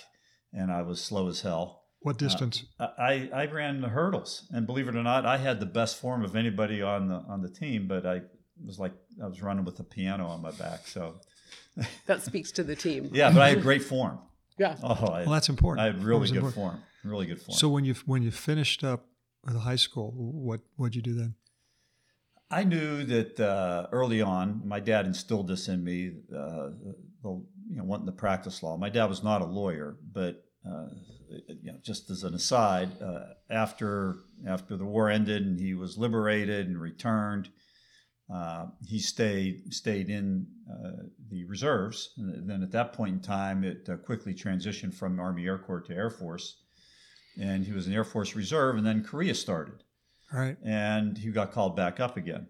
and 0.54 0.72
I 0.72 0.82
was 0.82 1.02
slow 1.02 1.28
as 1.28 1.42
hell. 1.42 1.84
what 2.00 2.18
distance? 2.18 2.66
I, 2.80 3.30
I 3.34 3.46
ran 3.48 3.82
the 3.82 3.90
hurdles, 3.90 4.48
and 4.52 4.66
believe 4.66 4.88
it 4.88 4.96
or 4.96 5.04
not, 5.04 5.26
I 5.26 5.38
had 5.38 5.60
the 5.60 5.66
best 5.66 6.00
form 6.00 6.24
of 6.24 6.36
anybody 6.36 6.82
on 6.82 7.08
the 7.10 7.16
on 7.28 7.42
the 7.42 7.50
team. 7.50 7.88
But 7.88 8.06
I 8.06 8.22
was 8.66 8.80
like 8.80 8.94
I 9.22 9.28
was 9.28 9.42
running 9.42 9.66
with 9.66 9.80
a 9.80 9.84
piano 9.84 10.28
on 10.28 10.42
my 10.42 10.52
back. 10.52 10.88
So 10.88 11.16
That 12.06 12.24
speaks 12.24 12.52
to 12.54 12.64
the 12.64 12.76
team. 12.76 13.10
yeah, 13.14 13.32
but 13.32 13.42
I 13.42 13.50
had 13.50 13.62
great 13.62 13.84
form. 13.84 14.20
Yeah. 14.58 14.78
Oh, 14.84 14.94
I, 15.08 15.22
well, 15.22 15.32
that's 15.32 15.50
important. 15.50 15.82
I 15.84 15.88
had 15.88 16.04
really 16.04 16.28
good 16.28 16.38
important. 16.38 16.56
form. 16.56 16.84
Really 17.04 17.26
good 17.26 17.42
form. 17.42 17.58
So 17.58 17.70
when 17.70 17.86
you 17.86 17.96
when 18.06 18.24
you 18.24 18.32
finished 18.32 18.84
up 18.84 19.08
the 19.44 19.60
high 19.60 19.76
school, 19.76 20.12
what 20.16 20.62
what'd 20.76 20.96
you 20.96 21.02
do 21.02 21.14
then? 21.14 21.36
I 22.50 22.64
knew 22.64 23.04
that 23.06 23.40
uh, 23.40 23.88
early 23.92 24.22
on, 24.22 24.62
my 24.66 24.80
dad 24.80 25.06
instilled 25.08 25.48
this 25.48 25.68
in 25.68 25.84
me, 25.84 26.14
uh, 26.32 26.70
the, 27.24 27.44
you 27.70 27.78
know, 27.78 27.84
wanting 27.84 28.06
to 28.06 28.12
practice 28.12 28.62
law. 28.62 28.78
My 28.78 28.90
dad 28.90 29.06
was 29.06 29.24
not 29.24 29.42
a 29.42 29.46
lawyer, 29.46 29.98
but 30.14 30.46
uh, 30.66 30.88
you 31.30 31.72
know, 31.72 31.78
just 31.84 32.10
as 32.10 32.24
an 32.24 32.34
aside, 32.34 33.02
uh, 33.02 33.34
after 33.50 34.18
after 34.48 34.78
the 34.78 34.86
war 34.86 35.10
ended 35.10 35.44
and 35.44 35.60
he 35.60 35.74
was 35.74 35.98
liberated 35.98 36.68
and 36.68 36.80
returned, 36.80 37.50
uh, 38.34 38.68
he 38.88 39.00
stayed 39.00 39.74
stayed 39.74 40.10
in 40.10 40.48
uh, 40.70 41.04
the 41.30 41.46
reserves. 41.46 42.14
And 42.18 42.50
then 42.50 42.64
at 42.64 42.72
that 42.72 42.94
point 42.94 43.14
in 43.14 43.20
time, 43.22 43.64
it 43.64 43.88
uh, 43.90 43.98
quickly 43.98 44.34
transitioned 44.34 44.94
from 44.94 45.20
Army 45.20 45.46
Air 45.46 45.60
Corps 45.60 45.82
to 45.82 45.94
Air 45.94 46.10
Force. 46.10 46.62
And 47.40 47.66
he 47.66 47.74
was 47.74 47.86
in 47.86 47.94
Air 47.94 48.06
Force 48.06 48.36
Reserve, 48.36 48.78
and 48.78 48.86
then 48.86 49.04
Korea 49.04 49.36
started. 49.36 49.84
Right. 50.34 50.58
And 50.64 51.18
he 51.18 51.30
got 51.30 51.52
called 51.52 51.76
back 51.76 52.00
up 52.00 52.18
again. 52.18 52.48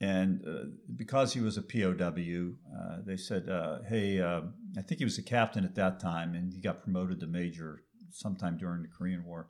And 0.00 0.44
uh, 0.46 0.64
because 0.96 1.32
he 1.32 1.40
was 1.40 1.56
a 1.56 1.62
POW, 1.62 2.54
uh, 2.76 2.96
they 3.06 3.16
said, 3.16 3.48
uh, 3.48 3.78
hey, 3.88 4.20
uh, 4.20 4.42
I 4.76 4.82
think 4.82 4.98
he 4.98 5.04
was 5.04 5.18
a 5.18 5.22
captain 5.22 5.64
at 5.64 5.76
that 5.76 6.00
time, 6.00 6.34
and 6.34 6.52
he 6.52 6.60
got 6.60 6.82
promoted 6.82 7.20
to 7.20 7.26
major 7.26 7.84
sometime 8.10 8.56
during 8.58 8.82
the 8.82 8.88
Korean 8.88 9.24
War. 9.24 9.48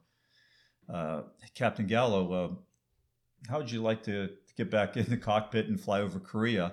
Uh, 0.92 1.22
captain 1.54 1.86
Gallo, 1.86 2.32
uh, 2.32 2.54
how 3.48 3.58
would 3.58 3.70
you 3.70 3.82
like 3.82 4.02
to 4.04 4.30
get 4.56 4.70
back 4.70 4.96
in 4.96 5.06
the 5.06 5.16
cockpit 5.16 5.66
and 5.68 5.80
fly 5.80 6.00
over 6.00 6.18
Korea? 6.20 6.72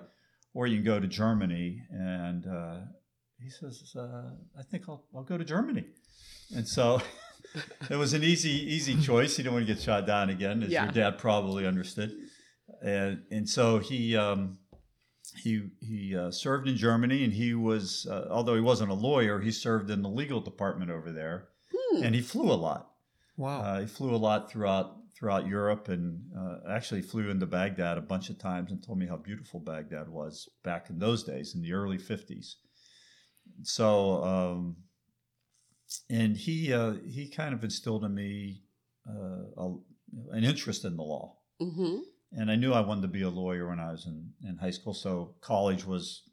Or 0.54 0.68
you 0.68 0.78
can 0.78 0.86
go 0.86 1.00
to 1.00 1.08
Germany. 1.08 1.82
And 1.92 2.46
he 3.42 3.50
says, 3.50 3.96
I 3.98 4.64
think 4.64 4.84
I'll, 4.90 5.04
I'll 5.16 5.24
go 5.24 5.38
to 5.38 5.46
Germany. 5.46 5.86
And 6.56 6.68
so 6.68 7.02
it 7.90 7.96
was 7.96 8.14
an 8.14 8.24
easy, 8.24 8.52
easy 8.52 9.00
choice. 9.02 9.38
He 9.38 9.44
didn't 9.44 9.54
want 9.56 9.68
to 9.68 9.74
get 9.74 9.82
shot 9.82 10.06
down 10.06 10.30
again, 10.30 10.64
as 10.64 10.70
Yeah. 10.70 10.84
your 10.84 10.92
dad 10.94 11.18
probably 11.18 11.66
understood. 11.66 12.12
And 12.84 13.24
and 13.32 13.48
so 13.50 13.80
he 13.80 14.16
um, 14.18 14.58
he 15.44 15.70
he 15.82 16.16
uh, 16.16 16.32
served 16.32 16.68
in 16.68 16.76
Germany, 16.78 17.24
and 17.24 17.32
he 17.34 17.54
was 17.54 18.08
uh, 18.10 18.28
although 18.30 18.56
he 18.56 18.62
wasn't 18.62 18.90
a 18.92 18.96
lawyer, 18.96 19.40
he 19.40 19.52
served 19.52 19.90
in 19.90 20.02
the 20.02 20.10
legal 20.10 20.40
department 20.42 20.90
over 20.90 21.12
there, 21.12 21.48
Hmm. 21.74 22.04
and 22.04 22.16
he 22.16 22.22
flew 22.22 22.52
a 22.52 22.56
lot. 22.56 22.92
Wow. 23.38 23.62
Uh, 23.62 23.80
he 23.82 23.86
flew 23.88 24.16
a 24.16 24.18
lot 24.18 24.50
throughout 24.52 24.98
throughout 25.22 25.46
Europe, 25.46 25.88
and 25.88 26.20
uh, 26.36 26.58
actually 26.68 27.04
flew 27.04 27.30
into 27.30 27.46
Baghdad 27.46 28.00
a 28.00 28.02
bunch 28.02 28.32
of 28.32 28.40
times 28.40 28.72
and 28.72 28.84
told 28.84 28.98
me 28.98 29.06
how 29.06 29.18
beautiful 29.18 29.60
Baghdad 29.60 30.10
was 30.10 30.50
back 30.64 30.90
in 30.90 30.98
those 30.98 31.24
days 31.24 31.54
in 31.54 31.62
the 31.62 31.74
early 31.74 32.00
'50s. 32.00 32.56
So, 33.62 34.24
um, 34.24 34.78
and 36.10 36.36
he 36.36 36.74
uh, 36.74 36.94
he 37.08 37.30
kind 37.30 37.54
of 37.54 37.64
instilled 37.64 38.04
in 38.04 38.16
me 38.16 38.64
uh, 39.08 39.62
a, 39.64 39.76
an 40.32 40.44
interest 40.44 40.86
in 40.86 40.98
the 40.98 41.04
law, 41.04 41.38
hmm 41.60 42.00
and 42.34 42.50
I 42.50 42.56
knew 42.56 42.74
I 42.74 42.82
wanted 42.82 43.02
to 43.02 43.08
be 43.10 43.22
a 43.22 43.30
lawyer 43.30 43.68
when 43.68 43.80
I 43.80 43.92
was 43.92 44.06
in, 44.06 44.32
in 44.48 44.58
high 44.58 44.72
school. 44.72 44.94
So 44.94 45.36
college 45.42 45.86
was 45.86 46.24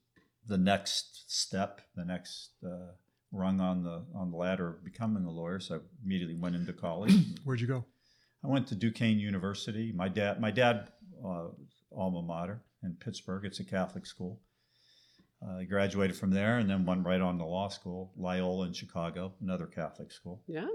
the 0.47 0.57
next 0.57 1.25
step, 1.27 1.81
the 1.97 2.05
next 2.05 2.51
uh, 2.65 2.93
rung 3.33 3.61
on 3.61 3.83
the 3.83 4.05
on 4.15 4.31
the 4.31 4.37
ladder 4.37 4.69
of 4.69 4.85
becoming 4.85 5.25
a 5.25 5.31
lawyer. 5.31 5.61
So 5.61 5.75
I 5.75 5.79
immediately 6.05 6.37
went 6.37 6.55
into 6.55 6.73
college. 6.73 7.13
Where'd 7.45 7.61
you 7.61 7.67
go? 7.67 7.85
I 8.45 8.49
went 8.49 8.67
to 8.69 8.75
Duquesne 8.75 9.19
University. 9.19 9.93
My 9.93 10.09
dad, 10.09 10.41
my 10.41 10.51
dad, 10.51 10.89
uh, 11.25 11.49
alma 11.97 12.23
mater 12.23 12.63
in 12.83 12.95
Pittsburgh. 12.95 13.45
It's 13.45 13.61
a 13.61 13.65
Catholic 13.65 14.07
school. 14.07 14.41
Uh, 15.43 15.59
I 15.59 15.65
graduated 15.65 16.17
from 16.17 16.31
there 16.31 16.59
and 16.59 16.69
then 16.69 16.85
went 16.87 17.05
right 17.07 17.21
on 17.21 17.39
to 17.39 17.45
law 17.45 17.69
school, 17.69 18.13
Loyola 18.17 18.67
in 18.67 18.73
Chicago, 18.73 19.33
another 19.41 19.67
Catholic 19.67 20.11
school. 20.13 20.43
Yeah. 20.47 20.67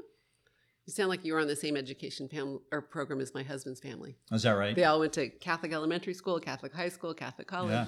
You 0.85 0.91
sound 0.93 1.09
like 1.09 1.23
you 1.23 1.33
were 1.33 1.39
on 1.39 1.47
the 1.47 1.55
same 1.55 1.77
education 1.77 2.27
fam- 2.27 2.59
or 2.71 2.81
program 2.81 3.21
as 3.21 3.33
my 3.33 3.43
husband's 3.43 3.79
family. 3.79 4.17
Is 4.31 4.43
that 4.43 4.51
right? 4.51 4.75
They 4.75 4.83
all 4.83 4.99
went 4.99 5.13
to 5.13 5.29
Catholic 5.29 5.71
elementary 5.71 6.13
school, 6.13 6.39
Catholic 6.39 6.73
high 6.73 6.89
school, 6.89 7.13
Catholic 7.13 7.47
college. 7.47 7.71
Yeah. 7.71 7.87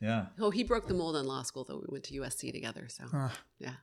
Yeah. 0.00 0.26
Oh, 0.40 0.50
he 0.50 0.64
broke 0.64 0.86
the 0.88 0.94
mold 0.94 1.14
on 1.16 1.26
law 1.26 1.42
school, 1.42 1.64
though. 1.64 1.78
We 1.78 1.86
went 1.90 2.04
to 2.04 2.14
USC 2.14 2.52
together. 2.52 2.86
So, 2.88 3.04
Ah, 3.12 3.36
yeah. 3.58 3.74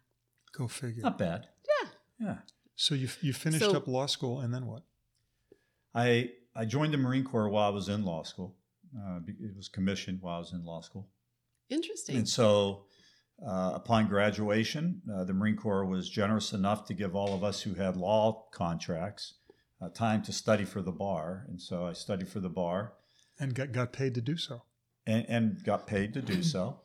go 0.54 0.68
figure. 0.68 1.02
Not 1.04 1.18
bad. 1.18 1.48
Yeah. 1.82 1.90
Yeah. 2.20 2.38
So 2.76 2.96
you 2.96 3.10
you 3.22 3.32
finished 3.34 3.64
So- 3.64 3.76
up 3.76 3.88
law 3.88 4.06
school 4.06 4.40
and 4.42 4.54
then 4.54 4.66
what? 4.66 4.84
I 5.94 6.32
I 6.56 6.66
joined 6.66 6.94
the 6.94 6.98
Marine 6.98 7.24
Corps 7.24 7.50
while 7.50 7.68
I 7.68 7.74
was 7.74 7.90
in 7.90 8.04
law 8.06 8.24
school. 8.24 8.56
Uh, 8.98 9.20
it 9.28 9.56
was 9.56 9.68
commissioned 9.70 10.22
while 10.22 10.36
I 10.38 10.40
was 10.40 10.54
in 10.54 10.66
law 10.66 10.82
school. 10.82 11.08
Interesting. 11.70 12.18
And 12.18 12.28
so, 12.28 12.86
uh, 13.48 13.72
upon 13.76 14.08
graduation, 14.08 15.02
uh, 15.14 15.24
the 15.24 15.34
Marine 15.34 15.56
Corps 15.56 15.86
was 15.86 16.10
generous 16.10 16.54
enough 16.54 16.86
to 16.86 16.94
give 16.96 17.16
all 17.16 17.34
of 17.36 17.44
us 17.44 17.62
who 17.62 17.76
had 17.76 17.96
law 17.96 18.48
contracts 18.52 19.36
uh, 19.82 19.90
time 19.90 20.24
to 20.24 20.34
study 20.34 20.66
for 20.66 20.82
the 20.82 20.92
bar. 20.92 21.46
And 21.48 21.62
so 21.62 21.86
I 21.86 21.94
studied 21.94 22.28
for 22.30 22.40
the 22.40 22.50
bar 22.50 22.94
And 23.40 23.54
got 23.54 23.72
got 23.72 23.94
paid 23.94 24.16
to 24.16 24.22
do 24.22 24.38
so. 24.38 24.64
and, 25.06 25.26
and 25.30 25.64
got 25.64 25.86
paid 25.88 26.14
to 26.16 26.22
do 26.22 26.42
so. 26.56 26.82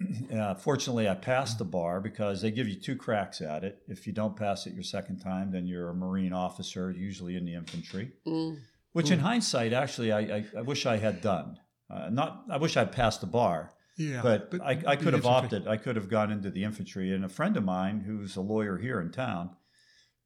Uh, 0.32 0.54
fortunately, 0.54 1.08
I 1.08 1.14
passed 1.14 1.58
the 1.58 1.64
bar 1.64 2.00
because 2.00 2.42
they 2.42 2.50
give 2.50 2.68
you 2.68 2.74
two 2.76 2.94
cracks 2.96 3.40
at 3.40 3.64
it. 3.64 3.82
If 3.88 4.06
you 4.06 4.12
don't 4.12 4.36
pass 4.36 4.66
it 4.66 4.74
your 4.74 4.82
second 4.82 5.18
time, 5.20 5.50
then 5.50 5.66
you're 5.66 5.88
a 5.88 5.94
Marine 5.94 6.32
officer, 6.34 6.90
usually 6.90 7.34
in 7.36 7.44
the 7.46 7.54
infantry. 7.54 8.12
Mm. 8.26 8.58
Which, 8.92 9.10
in 9.10 9.18
hindsight, 9.20 9.72
actually, 9.72 10.12
I, 10.12 10.20
I, 10.20 10.44
I 10.58 10.60
wish 10.62 10.86
I 10.86 10.98
had 10.98 11.20
done. 11.22 11.58
Uh, 11.90 12.10
not, 12.10 12.44
I 12.50 12.58
wish 12.58 12.76
I'd 12.76 12.92
passed 12.92 13.22
the 13.22 13.26
bar, 13.26 13.72
Yeah. 13.96 14.20
but, 14.22 14.52
I, 14.62 14.72
I 14.86 14.96
could 14.96 15.14
have 15.14 15.24
infantry- 15.24 15.30
opted. 15.58 15.66
I 15.66 15.76
could 15.78 15.96
have 15.96 16.08
gone 16.08 16.30
into 16.30 16.50
the 16.50 16.62
infantry. 16.62 17.12
And 17.12 17.24
a 17.24 17.28
friend 17.28 17.56
of 17.56 17.64
mine, 17.64 18.00
who's 18.00 18.36
a 18.36 18.40
lawyer 18.42 18.76
here 18.78 19.00
in 19.00 19.10
town, 19.10 19.50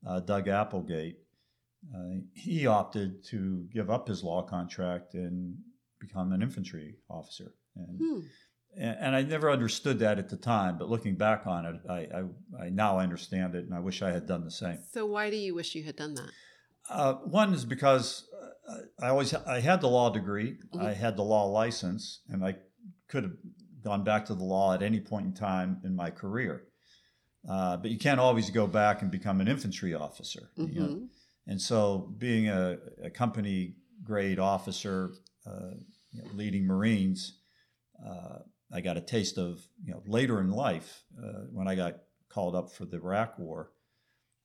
uh, 0.07 0.21
Doug 0.21 0.49
Applegate, 0.49 1.19
uh, 1.95 2.17
he 2.35 2.67
opted 2.67 3.25
to 3.27 3.67
give 3.73 3.89
up 3.89 4.09
his 4.09 4.23
law 4.25 4.43
contract 4.43 5.15
and 5.15 5.57
become 6.01 6.33
an 6.33 6.43
infantry 6.43 6.97
officer. 7.09 7.55
And, 7.77 7.99
Hmm. 7.99 8.21
And, 8.77 9.15
I 9.15 9.23
never 9.23 9.51
understood 9.51 9.99
that 10.01 10.19
at 10.19 10.29
the 10.29 10.37
time, 10.37 10.79
but 10.79 10.89
looking 10.89 11.17
back 11.17 11.47
on 11.47 11.67
it, 11.67 11.81
I, 11.89 11.95
I, 11.95 12.65
I 12.65 12.69
now 12.71 12.99
understand 12.99 13.55
it, 13.55 13.65
and 13.65 13.75
I 13.75 13.81
wish 13.81 14.03
I 14.03 14.11
had 14.11 14.27
done 14.27 14.45
the 14.45 14.51
same. 14.51 14.79
So, 14.93 15.07
why 15.07 15.31
do 15.31 15.37
you 15.37 15.55
wish 15.55 15.75
you 15.75 15.85
had 15.85 15.97
done 15.97 16.15
that? 16.15 16.31
Uh, 16.89 17.15
one 17.15 17.55
is 17.55 17.65
because 17.65 18.29
uh, 18.69 18.79
I 19.01 19.09
always 19.09 19.33
I 19.35 19.61
had 19.61 19.81
the 19.81 19.89
law 19.89 20.11
degree, 20.11 20.59
Mhm. 20.75 20.81
I 20.81 20.95
had 20.95 21.17
the 21.17 21.23
law 21.23 21.45
license, 21.45 22.21
and 22.29 22.45
I 22.45 22.57
could 23.09 23.25
have 23.25 23.37
gone 23.83 24.05
back 24.05 24.27
to 24.27 24.35
the 24.35 24.45
law 24.45 24.75
at 24.75 24.83
any 24.83 25.01
point 25.01 25.27
in 25.27 25.35
time 25.35 25.81
in 25.85 25.95
my 25.95 26.11
career. 26.11 26.65
Uh, 27.49 27.77
but 27.77 27.91
you 27.91 27.99
can't 27.99 28.21
always 28.21 28.51
go 28.51 28.67
back 28.67 29.03
and 29.03 29.11
become 29.11 29.41
an 29.41 29.49
infantry 29.49 29.95
officer. 29.95 30.51
you 30.57 30.81
know. 30.81 30.87
Mhm. 30.89 31.09
And 31.47 31.61
so, 31.61 32.15
being 32.19 32.49
a, 32.49 32.79
a 33.03 33.11
company 33.11 33.75
grade 34.05 34.39
officer, 34.39 35.13
uh, 35.45 35.75
you 36.13 36.23
know, 36.23 36.29
leading 36.35 36.67
Marines, 36.67 37.41
uh, 38.05 38.39
I 38.73 38.81
got 38.81 38.97
a 38.97 39.01
taste 39.01 39.39
of 39.39 39.61
you 39.85 39.93
know 39.93 40.03
later 40.07 40.41
in 40.41 40.51
life 40.51 41.03
uh, 41.19 41.45
when 41.53 41.69
I 41.69 41.75
got 41.75 41.97
called 42.29 42.55
up 42.55 42.73
for 42.73 42.85
the 42.85 42.97
Iraq 42.97 43.39
War, 43.39 43.71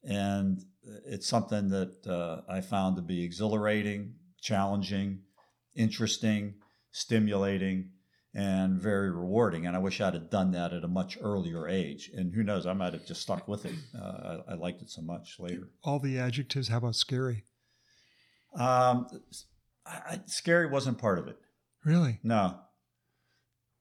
and 0.03 0.63
it's 1.05 1.27
something 1.27 1.69
that 1.69 2.05
uh, 2.07 2.41
I 2.51 2.61
found 2.61 2.95
to 2.97 3.01
be 3.01 3.23
exhilarating, 3.23 4.15
challenging, 4.41 5.19
interesting, 5.75 6.55
stimulating, 6.91 7.91
and 8.33 8.79
very 8.81 9.09
rewarding. 9.09 9.65
And 9.65 9.75
I 9.75 9.79
wish 9.79 10.01
I'd 10.01 10.13
have 10.13 10.29
done 10.29 10.51
that 10.51 10.73
at 10.73 10.83
a 10.83 10.87
much 10.87 11.17
earlier 11.21 11.67
age. 11.67 12.11
And 12.13 12.33
who 12.33 12.43
knows, 12.43 12.65
I 12.65 12.73
might 12.73 12.93
have 12.93 13.05
just 13.05 13.21
stuck 13.21 13.47
with 13.47 13.65
it. 13.65 13.75
Uh, 13.99 14.39
I, 14.47 14.51
I 14.51 14.55
liked 14.55 14.81
it 14.81 14.89
so 14.89 15.01
much 15.01 15.37
later. 15.39 15.69
All 15.83 15.99
the 15.99 16.19
adjectives. 16.19 16.67
How 16.67 16.77
about 16.77 16.95
scary? 16.95 17.43
Um, 18.55 19.07
I, 19.85 19.91
I- 20.11 20.21
scary 20.25 20.67
wasn't 20.67 20.97
part 20.99 21.19
of 21.19 21.27
it. 21.27 21.37
Really? 21.85 22.19
No, 22.23 22.59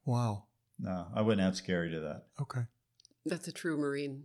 Wow. 0.06 0.44
no, 0.78 1.08
I 1.14 1.20
wouldn't 1.20 1.46
add 1.46 1.56
scary 1.56 1.90
to 1.90 2.00
that. 2.00 2.26
Okay. 2.40 2.62
That's 3.26 3.48
a 3.48 3.52
true 3.52 3.76
Marine. 3.76 4.24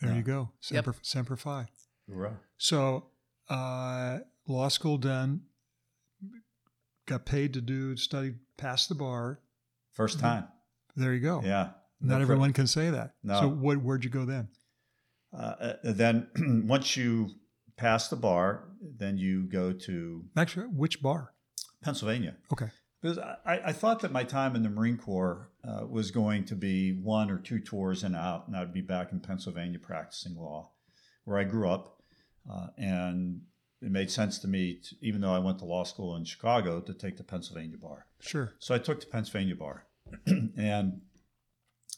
There 0.00 0.10
Yeah. 0.10 0.16
you 0.18 0.22
go. 0.22 0.50
Yep. 0.70 0.84
Semper, 0.84 0.94
semper 1.02 1.36
Fi. 1.36 1.66
Hurrah. 2.08 2.34
So, 2.58 3.06
uh, 3.48 4.18
law 4.46 4.68
school 4.68 4.98
done. 4.98 5.42
Got 7.06 7.24
paid 7.26 7.54
to 7.54 7.60
do 7.60 7.96
study, 7.96 8.34
pass 8.56 8.86
the 8.86 8.94
bar. 8.94 9.40
First 9.92 10.20
time. 10.20 10.46
There 10.96 11.12
you 11.14 11.20
go. 11.20 11.38
Mm-hmm. 11.38 11.46
Yeah. 11.46 11.70
Not 12.00 12.16
No 12.16 12.20
everyone 12.22 12.52
can 12.52 12.66
say 12.66 12.90
that. 12.90 13.14
No. 13.22 13.40
So, 13.40 13.48
what, 13.48 13.78
where'd 13.82 14.04
you 14.04 14.10
go 14.10 14.24
then? 14.24 14.48
Uh, 15.32 15.36
uh, 15.36 15.74
then 15.84 16.28
once 16.68 16.96
you 16.96 17.30
pass 17.76 18.08
the 18.08 18.16
bar, 18.16 18.64
then 18.98 19.16
you 19.18 19.44
go 19.44 19.72
to 19.72 20.24
Actually, 20.36 20.66
which 20.66 21.00
bar? 21.02 21.32
Pennsylvania. 21.82 22.36
Okay. 22.52 22.68
Because 23.02 23.18
I, 23.18 23.60
I 23.66 23.72
thought 23.72 24.00
that 24.00 24.12
my 24.12 24.22
time 24.22 24.54
in 24.54 24.62
the 24.62 24.70
Marine 24.70 24.96
Corps 24.96 25.50
uh, 25.64 25.84
was 25.88 26.12
going 26.12 26.44
to 26.44 26.54
be 26.54 26.92
one 26.92 27.30
or 27.30 27.38
two 27.38 27.58
tours 27.58 28.04
and 28.04 28.14
out, 28.14 28.46
and 28.46 28.56
I'd 28.56 28.72
be 28.72 28.80
back 28.80 29.10
in 29.10 29.18
Pennsylvania 29.18 29.80
practicing 29.80 30.36
law, 30.36 30.70
where 31.24 31.38
I 31.38 31.44
grew 31.44 31.68
up. 31.68 32.00
Uh, 32.50 32.68
and 32.78 33.40
it 33.80 33.90
made 33.90 34.10
sense 34.10 34.38
to 34.40 34.48
me, 34.48 34.80
to, 34.84 34.94
even 35.00 35.20
though 35.20 35.34
I 35.34 35.40
went 35.40 35.58
to 35.58 35.64
law 35.64 35.82
school 35.82 36.14
in 36.14 36.24
Chicago, 36.24 36.80
to 36.80 36.94
take 36.94 37.16
the 37.16 37.24
Pennsylvania 37.24 37.76
bar. 37.76 38.06
Sure. 38.20 38.52
So 38.60 38.74
I 38.74 38.78
took 38.78 39.00
the 39.00 39.06
Pennsylvania 39.06 39.56
bar. 39.56 39.86
and 40.56 41.00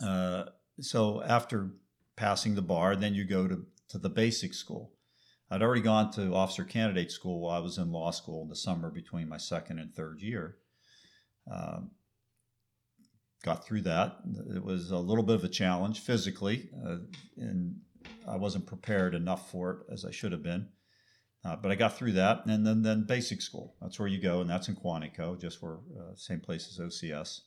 uh, 0.03 0.45
so 0.81 1.23
after 1.23 1.71
passing 2.17 2.55
the 2.55 2.63
bar, 2.63 2.97
then 2.97 3.15
you 3.15 3.25
go 3.25 3.47
to, 3.47 3.67
to 3.91 3.99
the 3.99 4.09
basic 4.09 4.55
school. 4.55 4.93
I'd 5.51 5.63
already 5.63 5.83
gone 5.83 6.11
to 6.13 6.35
officer 6.35 6.65
candidate 6.65 7.11
school 7.11 7.41
while 7.41 7.57
I 7.57 7.61
was 7.61 7.77
in 7.77 7.93
law 7.93 8.11
school 8.11 8.43
in 8.43 8.49
the 8.49 8.57
summer 8.57 8.91
between 8.91 9.29
my 9.29 9.37
second 9.37 9.79
and 9.79 9.93
third 9.93 10.21
year. 10.21 10.57
Um, 11.51 11.91
got 13.43 13.67
through 13.67 13.83
that. 13.83 14.17
It 14.55 14.65
was 14.65 14.91
a 14.91 14.99
little 14.99 15.25
bit 15.25 15.37
of 15.37 15.45
a 15.45 15.49
challenge 15.49 16.01
physically, 16.01 16.71
uh, 16.85 16.97
and 17.37 17.77
I 18.27 18.37
wasn't 18.37 18.67
prepared 18.67 19.15
enough 19.15 19.51
for 19.51 19.71
it 19.71 19.93
as 19.93 20.05
I 20.05 20.11
should 20.11 20.33
have 20.33 20.43
been. 20.43 20.69
Uh, 21.45 21.57
but 21.57 21.71
I 21.71 21.75
got 21.75 21.99
through 21.99 22.13
that, 22.13 22.47
and 22.47 22.67
then 22.67 22.83
then 22.83 23.05
basic 23.07 23.43
school. 23.43 23.77
That's 23.83 23.99
where 23.99 24.09
you 24.09 24.19
go, 24.19 24.41
and 24.41 24.49
that's 24.49 24.69
in 24.69 24.77
Quantico, 24.77 25.39
just 25.39 25.63
where 25.63 25.75
uh, 25.99 26.15
same 26.17 26.41
place 26.41 26.69
as 26.69 26.79
OCS. 26.79 27.41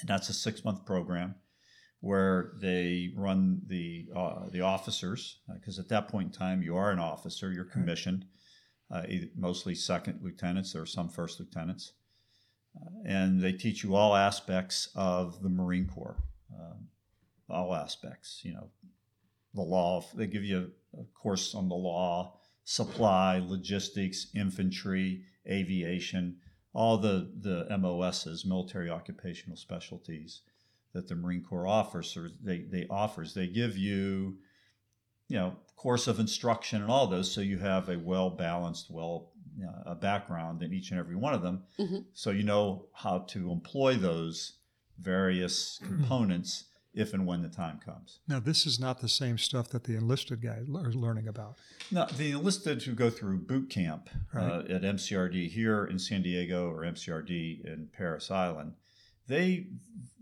and 0.00 0.08
that's 0.08 0.28
a 0.28 0.34
six 0.34 0.62
month 0.62 0.84
program 0.84 1.36
where 2.02 2.52
they 2.60 3.12
run 3.16 3.62
the 3.66 4.08
uh, 4.14 4.48
the 4.50 4.60
officers 4.60 5.38
because 5.54 5.78
at 5.78 5.88
that 5.88 6.08
point 6.08 6.26
in 6.26 6.32
time 6.32 6.62
you 6.62 6.76
are 6.76 6.90
an 6.90 6.98
officer, 6.98 7.50
you're 7.50 7.64
commissioned, 7.64 8.26
uh, 8.90 9.04
mostly 9.36 9.74
second 9.74 10.18
lieutenants. 10.20 10.72
There 10.72 10.82
are 10.82 10.86
some 10.86 11.08
first 11.08 11.40
lieutenants, 11.40 11.92
uh, 11.96 12.01
and 13.04 13.40
they 13.40 13.52
teach 13.52 13.82
you 13.82 13.94
all 13.94 14.14
aspects 14.14 14.88
of 14.94 15.42
the 15.42 15.48
Marine 15.48 15.86
Corps, 15.86 16.16
um, 16.54 16.88
all 17.50 17.74
aspects. 17.74 18.40
You 18.44 18.54
know, 18.54 18.70
the 19.54 19.62
law. 19.62 20.04
They 20.14 20.26
give 20.26 20.44
you 20.44 20.70
a 20.98 21.04
course 21.14 21.54
on 21.54 21.68
the 21.68 21.74
law, 21.74 22.38
supply, 22.64 23.42
logistics, 23.44 24.28
infantry, 24.34 25.22
aviation, 25.48 26.36
all 26.72 26.98
the 26.98 27.30
the 27.40 27.66
MOSs, 27.78 28.44
military 28.44 28.90
occupational 28.90 29.56
specialties 29.56 30.42
that 30.92 31.08
the 31.08 31.14
Marine 31.14 31.42
Corps 31.42 31.66
offers. 31.66 32.16
Or 32.16 32.30
they 32.42 32.60
they 32.60 32.86
offers. 32.88 33.34
They 33.34 33.48
give 33.48 33.76
you, 33.76 34.38
you 35.28 35.36
know, 35.36 35.56
course 35.82 36.06
of 36.06 36.20
instruction 36.20 36.80
and 36.80 36.90
all 36.90 37.08
those, 37.08 37.28
so 37.28 37.40
you 37.40 37.58
have 37.58 37.88
a 37.88 37.98
well 37.98 38.30
balanced, 38.30 38.88
well 38.88 39.31
a 39.86 39.94
background 39.94 40.62
in 40.62 40.72
each 40.72 40.90
and 40.90 40.98
every 41.00 41.16
one 41.16 41.34
of 41.34 41.42
them, 41.42 41.62
Mhm. 41.78 42.04
so 42.14 42.30
you 42.30 42.42
know 42.42 42.86
how 42.94 43.18
to 43.20 43.50
employ 43.50 43.96
those 43.96 44.54
various 44.98 45.78
components 45.82 46.64
if 46.94 47.14
and 47.14 47.26
when 47.26 47.40
the 47.42 47.48
time 47.48 47.78
comes. 47.78 48.20
Now, 48.28 48.38
this 48.38 48.66
is 48.66 48.78
not 48.78 49.00
the 49.00 49.08
same 49.08 49.38
stuff 49.38 49.68
that 49.70 49.84
the 49.84 49.96
enlisted 49.96 50.42
guy 50.42 50.58
le- 50.66 50.82
are 50.84 50.92
learning 50.92 51.26
about. 51.26 51.56
Now, 51.90 52.04
the 52.04 52.32
enlisted 52.32 52.82
who 52.82 52.92
go 52.92 53.08
through 53.08 53.38
boot 53.38 53.70
camp 53.70 54.10
uh, 54.34 54.64
at 54.68 54.82
MCRD 54.82 55.48
here 55.48 55.84
in 55.86 55.98
San 55.98 56.22
Diego 56.22 56.68
or 56.70 56.82
MCRD 56.82 57.64
in 57.64 57.88
Parris 57.92 58.30
Island, 58.30 58.74
they 59.26 59.68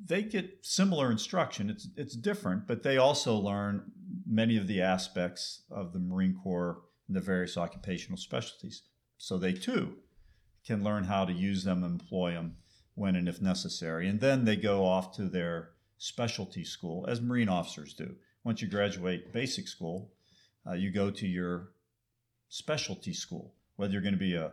they 0.06 0.22
get 0.22 0.64
similar 0.64 1.10
instruction. 1.10 1.70
It's 1.70 1.88
it's 1.96 2.14
different, 2.14 2.66
but 2.68 2.82
they 2.84 2.96
also 2.98 3.34
learn 3.36 3.90
many 4.26 4.56
of 4.56 4.66
the 4.68 4.80
aspects 4.80 5.62
of 5.70 5.92
the 5.92 5.98
Marine 5.98 6.34
Corps 6.40 6.82
and 7.08 7.16
the 7.16 7.20
various 7.20 7.56
occupational 7.56 8.16
specialties. 8.16 8.82
So 9.22 9.36
they 9.36 9.52
too 9.52 9.96
can 10.64 10.82
learn 10.82 11.04
how 11.04 11.26
to 11.26 11.32
use 11.32 11.62
them, 11.62 11.84
and 11.84 12.00
employ 12.00 12.32
them 12.32 12.56
when 12.94 13.16
and 13.16 13.28
if 13.28 13.42
necessary, 13.42 14.08
and 14.08 14.18
then 14.18 14.46
they 14.46 14.56
go 14.56 14.86
off 14.86 15.14
to 15.16 15.24
their 15.24 15.72
specialty 15.98 16.64
school 16.64 17.04
as 17.06 17.20
Marine 17.20 17.48
officers 17.50 17.92
do. 17.92 18.16
Once 18.44 18.62
you 18.62 18.68
graduate 18.68 19.30
basic 19.30 19.68
school, 19.68 20.10
uh, 20.66 20.72
you 20.72 20.90
go 20.90 21.10
to 21.10 21.26
your 21.26 21.72
specialty 22.48 23.12
school, 23.12 23.54
whether 23.76 23.92
you're 23.92 24.00
going 24.00 24.14
to 24.14 24.18
be 24.18 24.34
a 24.34 24.52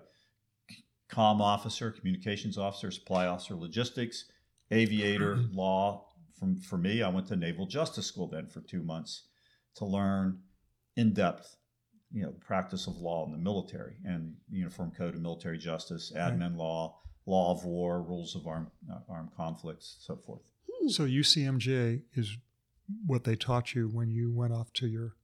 comm 1.09 1.39
officer, 1.39 1.89
communications 1.89 2.57
officer, 2.57 2.91
supply 2.91 3.25
officer, 3.25 3.55
logistics, 3.55 4.25
aviator, 4.71 5.37
law. 5.53 6.05
From 6.37 6.59
for 6.59 6.77
me, 6.77 7.01
I 7.01 7.07
went 7.07 7.27
to 7.27 7.37
Naval 7.37 7.67
Justice 7.67 8.05
School 8.05 8.27
then 8.27 8.47
for 8.47 8.59
two 8.59 8.83
months 8.83 9.23
to 9.75 9.85
learn 9.85 10.39
in 10.97 11.13
depth, 11.13 11.55
you 12.11 12.23
know, 12.23 12.33
practice 12.45 12.87
of 12.87 12.97
law 12.97 13.25
in 13.25 13.31
the 13.31 13.37
military 13.37 13.95
and 14.05 14.33
Uniform 14.49 14.91
Code 14.97 15.15
of 15.15 15.21
Military 15.21 15.57
Justice, 15.57 16.11
admin 16.15 16.55
law, 16.57 16.99
law 17.25 17.51
of 17.51 17.65
war, 17.65 18.01
rules 18.01 18.35
of 18.35 18.47
armed 18.47 18.67
uh, 18.91 18.99
armed 19.09 19.29
conflicts, 19.35 19.97
so 19.99 20.17
forth. 20.25 20.41
So 20.87 21.03
UCMJ 21.03 22.03
is 22.13 22.37
what 23.05 23.25
they 23.25 23.35
taught 23.35 23.75
you 23.75 23.89
when 23.89 24.09
you 24.09 24.31
went 24.31 24.53
off 24.53 24.71
to 24.73 24.87
your 24.87 25.15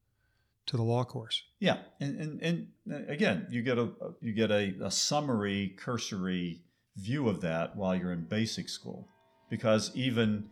to 0.66 0.78
the 0.78 0.84
law 0.84 1.04
course. 1.04 1.44
Yeah, 1.60 1.78
and 2.00 2.20
and, 2.20 2.42
and 2.42 2.68
uh, 2.92 3.12
again, 3.12 3.48
you 3.50 3.62
get 3.62 3.78
a 3.78 3.90
you 4.22 4.34
get 4.34 4.52
a, 4.52 4.76
a 4.84 4.92
summary, 4.92 5.74
cursory 5.78 6.62
view 6.98 7.28
of 7.30 7.42
that 7.42 7.76
while 7.76 7.96
you're 7.96 8.12
in 8.12 8.26
basic 8.26 8.70
school, 8.70 9.08
because 9.50 9.92
even 9.96 10.50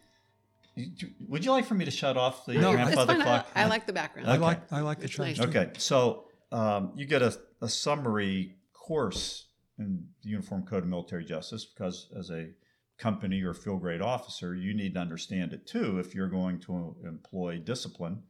would 1.27 1.43
you 1.45 1.51
like 1.51 1.65
for 1.65 1.73
me 1.75 1.85
to 1.85 1.91
shut 1.91 2.17
off 2.17 2.45
the 2.45 2.53
No, 2.53 2.71
it's 2.71 2.75
grandfather 2.83 3.13
fine. 3.13 3.21
I- 3.21 3.23
clock? 3.25 3.47
I, 3.55 3.65
like 3.67 3.85
the 3.88 3.93
background. 3.93 4.29
I 4.29 4.33
Okay. 4.35 4.41
like 4.43 4.71
I 4.73 4.79
like 4.82 4.99
the 4.99 5.06
It's 5.06 5.13
trends. 5.15 5.39
nice. 5.39 5.47
Okay, 5.47 5.71
so 5.77 6.25
um, 6.51 6.93
you 6.95 7.06
get 7.06 7.21
a, 7.21 7.38
a 7.62 7.69
summary 7.69 8.58
course 8.73 9.47
in 9.79 10.06
the 10.23 10.29
Uniform 10.29 10.63
Code 10.65 10.84
of 10.84 10.89
Military 10.89 11.23
Justice 11.25 11.65
because 11.65 12.10
as 12.17 12.29
a 12.29 12.49
company 12.97 13.41
or 13.41 13.53
field 13.53 13.82
grade 13.82 14.01
officer, 14.01 14.53
you 14.56 14.73
need 14.75 14.93
to 14.93 14.99
understand 14.99 15.53
it 15.53 15.65
too 15.65 15.97
if 15.97 16.13
you're 16.13 16.29
going 16.29 16.60
to 16.62 16.95
employ 17.03 17.58
discipline 17.58 18.21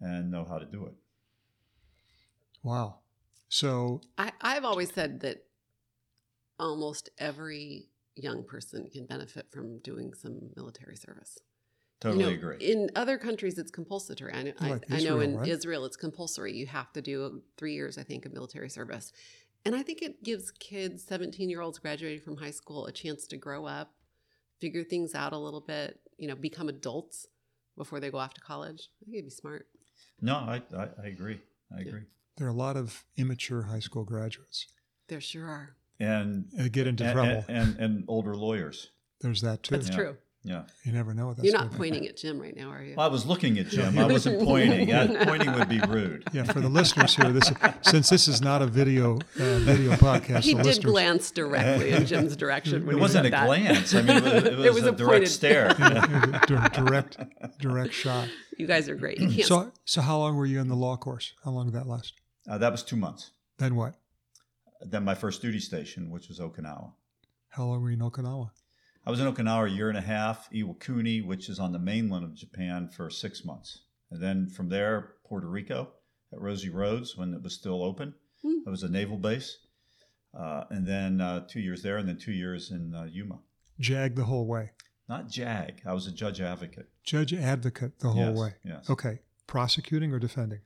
and 0.00 0.30
know 0.30 0.44
how 0.48 0.58
to 0.58 0.64
do 0.64 0.86
it. 0.86 0.94
Wow. 2.62 3.00
So 3.48 4.00
I, 4.16 4.32
I've 4.40 4.64
always 4.64 4.92
said 4.92 5.20
that 5.20 5.44
almost 6.58 7.10
every 7.18 7.88
young 8.16 8.44
person 8.44 8.88
can 8.92 9.06
benefit 9.06 9.46
from 9.52 9.78
doing 9.80 10.12
some 10.14 10.50
military 10.56 10.96
service. 10.96 11.38
You 12.04 12.10
Totally 12.10 12.24
know, 12.24 12.30
agree. 12.30 12.56
In 12.64 12.90
other 12.94 13.18
countries, 13.18 13.58
it's 13.58 13.72
compulsory. 13.72 14.32
I 14.32 14.42
know, 14.44 14.52
I, 14.60 14.70
Like 14.70 14.84
I 14.90 15.00
know 15.00 15.18
in 15.18 15.36
right? 15.36 15.48
Israel, 15.48 15.84
it's 15.84 15.96
compulsory. 15.96 16.52
You 16.54 16.66
have 16.68 16.92
to 16.92 17.02
do 17.02 17.24
uh, 17.24 17.30
three 17.56 17.74
years, 17.74 17.98
I 17.98 18.04
think, 18.04 18.24
of 18.24 18.32
military 18.32 18.70
service. 18.70 19.12
And 19.64 19.74
I 19.74 19.82
think 19.82 20.02
it 20.02 20.22
gives 20.22 20.52
kids, 20.52 21.02
17 21.02 21.50
year 21.50 21.60
olds 21.60 21.80
graduating 21.80 22.20
from 22.20 22.36
high 22.36 22.52
school, 22.52 22.86
a 22.86 22.92
chance 22.92 23.26
to 23.26 23.36
grow 23.36 23.66
up, 23.66 23.94
figure 24.60 24.84
things 24.84 25.12
out 25.16 25.32
a 25.32 25.38
little 25.38 25.60
bit, 25.60 25.98
you 26.18 26.28
know, 26.28 26.36
become 26.36 26.68
adults 26.68 27.26
before 27.76 27.98
they 27.98 28.10
go 28.12 28.18
off 28.18 28.32
to 28.34 28.40
college. 28.40 28.90
I 29.02 29.04
think 29.06 29.16
it'd 29.16 29.26
be 29.26 29.30
smart. 29.30 29.66
No, 30.20 30.34
I, 30.36 30.62
I, 30.76 30.88
I 31.02 31.06
agree. 31.08 31.40
I 31.76 31.80
Yeah. 31.80 31.88
agree. 31.88 32.02
there 32.36 32.46
are 32.46 32.50
a 32.50 32.54
lot 32.54 32.76
of 32.76 33.04
immature 33.16 33.62
high 33.62 33.80
school 33.80 34.04
graduates 34.04 34.68
There 35.08 35.20
sure 35.20 35.46
are. 35.46 35.74
And 35.98 36.48
that 36.52 36.70
get 36.70 36.86
into 36.86 37.02
and, 37.02 37.12
trouble. 37.12 37.44
and, 37.48 37.76
and 37.80 38.04
older 38.06 38.36
lawyers. 38.36 38.90
There's 39.20 39.40
that 39.40 39.64
too. 39.64 39.74
That's 39.74 39.88
Yeah. 39.88 39.96
true. 39.96 40.16
Yeah. 40.44 40.62
You 40.84 40.92
never 40.92 41.12
know 41.14 41.26
what 41.26 41.36
that's 41.36 41.44
You're 41.46 41.52
gonna 41.54 41.64
not 41.64 41.72
be. 41.72 41.76
pointing 41.78 42.06
at 42.06 42.16
Jim 42.16 42.40
right 42.40 42.56
now, 42.56 42.70
are 42.70 42.82
you? 42.82 42.94
Well, 42.96 43.04
I 43.04 43.10
was 43.10 43.26
looking 43.26 43.58
at 43.58 43.68
Jim. 43.68 43.98
I 43.98 44.06
wasn't 44.06 44.40
pointing. 44.40 44.90
Uh, 44.92 45.24
pointing 45.26 45.52
would 45.52 45.68
be 45.68 45.80
rude. 45.80 46.24
Yeah, 46.32 46.44
for 46.44 46.60
the 46.60 46.68
listeners 46.68 47.16
here, 47.16 47.30
this 47.32 47.52
since 47.82 48.08
this 48.08 48.28
is 48.28 48.40
not 48.40 48.62
a 48.62 48.66
video 48.66 49.16
uh, 49.16 49.58
video 49.58 49.90
podcast, 49.96 50.42
he 50.44 50.52
the 50.54 50.58
did 50.62 50.66
listeners, 50.66 50.92
glance 50.92 51.30
directly 51.32 51.90
in 51.90 52.06
Jim's 52.06 52.36
direction. 52.36 52.86
When 52.86 52.94
It 52.94 52.98
he 52.98 53.02
wasn't 53.02 53.26
a 53.26 53.30
that. 53.30 53.46
glance. 53.46 53.94
I 53.94 54.02
mean, 54.02 54.16
it 54.16 54.22
was, 54.24 54.32
it 54.44 54.56
was, 54.56 54.66
It 54.66 54.74
was 54.74 54.84
a, 54.84 54.88
a 54.92 54.92
direct 54.92 55.10
pointed- 55.10 55.28
stare. 55.28 55.68
Dir- 56.46 56.68
direct 56.72 57.18
direct 57.58 57.92
shot. 57.92 58.28
You 58.56 58.66
guys 58.66 58.88
are 58.88 58.94
great. 58.94 59.18
You 59.18 59.28
can't. 59.28 59.44
So 59.46 59.72
so 59.84 60.00
how 60.00 60.18
long 60.18 60.36
were 60.36 60.46
you 60.46 60.60
in 60.60 60.68
the 60.68 60.76
law 60.76 60.96
course? 60.96 61.34
How 61.44 61.50
long 61.50 61.66
did 61.66 61.74
that 61.74 61.86
last? 61.88 62.14
Uh, 62.48 62.58
that 62.58 62.70
was 62.72 62.82
two 62.84 62.96
months. 62.96 63.32
Then 63.58 63.74
what? 63.74 63.96
Then 64.80 65.04
my 65.04 65.16
first 65.16 65.42
duty 65.42 65.58
station, 65.58 66.10
which 66.10 66.28
was 66.28 66.38
Okinawa. 66.38 66.92
How 67.50 67.64
long 67.64 67.82
were 67.82 67.90
you 67.90 67.96
in 67.96 68.08
Okinawa? 68.08 68.50
I 69.08 69.10
was 69.10 69.20
in 69.20 69.32
Okinawa 69.32 69.68
a 69.68 69.70
year 69.70 69.88
and 69.88 69.96
a 69.96 70.02
half, 70.02 70.50
Iwakuni, 70.52 71.24
which 71.24 71.48
is 71.48 71.58
on 71.58 71.72
the 71.72 71.78
mainland 71.78 72.26
of 72.26 72.34
Japan, 72.34 72.90
for 72.90 73.08
six 73.08 73.42
months. 73.42 73.84
And 74.10 74.22
then 74.22 74.50
from 74.50 74.68
there, 74.68 75.14
Puerto 75.26 75.46
Rico 75.46 75.88
at 76.30 76.38
Rosie 76.38 76.68
Roads 76.68 77.16
when 77.16 77.32
it 77.32 77.42
was 77.42 77.54
still 77.54 77.82
open. 77.82 78.12
Hmm. 78.42 78.58
It 78.66 78.68
was 78.68 78.82
a 78.82 78.88
naval 78.90 79.16
base. 79.16 79.60
Uh, 80.38 80.64
and 80.68 80.86
then 80.86 81.22
uh, 81.22 81.46
two 81.48 81.60
years 81.60 81.82
there, 81.82 81.96
and 81.96 82.06
then 82.06 82.18
two 82.18 82.32
years 82.32 82.70
in 82.70 82.94
uh, 82.94 83.04
Yuma. 83.04 83.38
Jag 83.80 84.14
the 84.14 84.24
whole 84.24 84.46
way. 84.46 84.72
Not 85.08 85.30
JAG. 85.30 85.80
I 85.86 85.94
was 85.94 86.06
a 86.06 86.12
judge 86.12 86.42
advocate. 86.42 86.90
Judge 87.02 87.32
advocate 87.32 88.00
the 88.00 88.10
whole 88.10 88.26
Yes, 88.26 88.36
way. 88.36 88.54
Yes. 88.62 88.90
Okay. 88.90 89.20
Prosecuting 89.46 90.12
or 90.12 90.18
defending? 90.18 90.60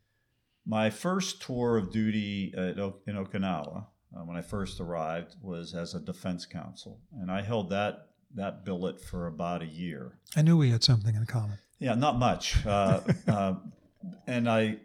My 0.66 0.90
first 0.90 1.42
tour 1.42 1.76
of 1.76 1.92
duty 1.92 2.52
at, 2.56 2.80
O- 2.80 2.96
in 3.06 3.14
Okinawa, 3.14 3.86
uh, 4.16 4.20
when 4.24 4.36
I 4.36 4.42
first 4.42 4.80
arrived, 4.80 5.36
was 5.40 5.74
as 5.76 5.94
a 5.94 6.00
defense 6.00 6.44
counsel, 6.44 6.98
and 7.20 7.30
I 7.30 7.42
held 7.42 7.70
that 7.70 8.08
that 8.34 8.64
billet 8.64 9.00
for 9.00 9.26
about 9.26 9.62
a 9.62 9.66
year. 9.66 10.18
I 10.36 10.42
knew 10.42 10.56
we 10.56 10.70
had 10.70 10.82
something 10.82 11.14
in 11.14 11.26
common. 11.26 11.58
Yeah, 11.78 11.94
not 11.94 12.18
much. 12.18 12.64
Uh, 12.64 13.00
uh, 13.28 13.54
and 14.26 14.48
I, 14.48 14.78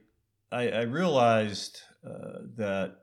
I, 0.52 0.70
I 0.70 0.82
realized 0.82 1.82
uh, 2.06 2.40
that 2.58 2.98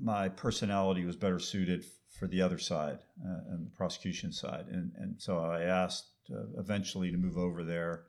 my 0.00 0.28
personality 0.28 1.04
was 1.04 1.16
better 1.16 1.38
suited 1.38 1.84
for 2.18 2.26
the 2.26 2.40
other 2.40 2.58
side 2.58 2.98
uh, 3.26 3.40
and 3.50 3.66
the 3.66 3.70
prosecution 3.70 4.32
side, 4.32 4.66
and 4.70 4.92
and 4.96 5.20
so 5.20 5.38
I 5.38 5.62
asked 5.62 6.06
uh, 6.30 6.58
eventually 6.58 7.10
to 7.10 7.16
move 7.16 7.36
over 7.36 7.64
there, 7.64 8.04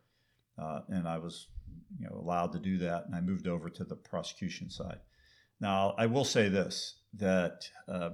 uh, 0.61 0.81
and 0.89 1.07
I 1.07 1.17
was, 1.17 1.47
you 1.99 2.05
know, 2.05 2.15
allowed 2.15 2.51
to 2.53 2.59
do 2.59 2.77
that, 2.79 3.05
and 3.05 3.15
I 3.15 3.21
moved 3.21 3.47
over 3.47 3.69
to 3.69 3.83
the 3.83 3.95
prosecution 3.95 4.69
side. 4.69 4.99
Now, 5.59 5.95
I 5.97 6.05
will 6.05 6.25
say 6.25 6.49
this: 6.49 6.95
that 7.15 7.67
uh, 7.87 8.11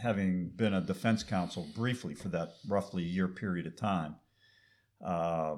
having 0.00 0.48
been 0.48 0.74
a 0.74 0.80
defense 0.80 1.22
counsel 1.22 1.66
briefly 1.74 2.14
for 2.14 2.28
that 2.28 2.54
roughly 2.68 3.02
year 3.02 3.28
period 3.28 3.66
of 3.66 3.76
time. 3.76 4.16
Uh, 5.04 5.56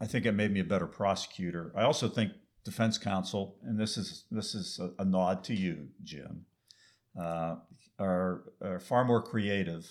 I 0.00 0.06
think 0.06 0.26
it 0.26 0.32
made 0.32 0.52
me 0.52 0.60
a 0.60 0.64
better 0.64 0.86
prosecutor. 0.86 1.72
I 1.76 1.82
also 1.82 2.08
think 2.08 2.32
defense 2.64 2.98
counsel, 2.98 3.56
and 3.62 3.78
this 3.78 3.96
is 3.96 4.24
this 4.30 4.54
is 4.54 4.78
a, 4.78 5.02
a 5.02 5.04
nod 5.04 5.44
to 5.44 5.54
you, 5.54 5.88
Jim, 6.02 6.44
uh, 7.20 7.56
are, 7.98 8.44
are 8.62 8.78
far 8.78 9.04
more 9.04 9.22
creative 9.22 9.86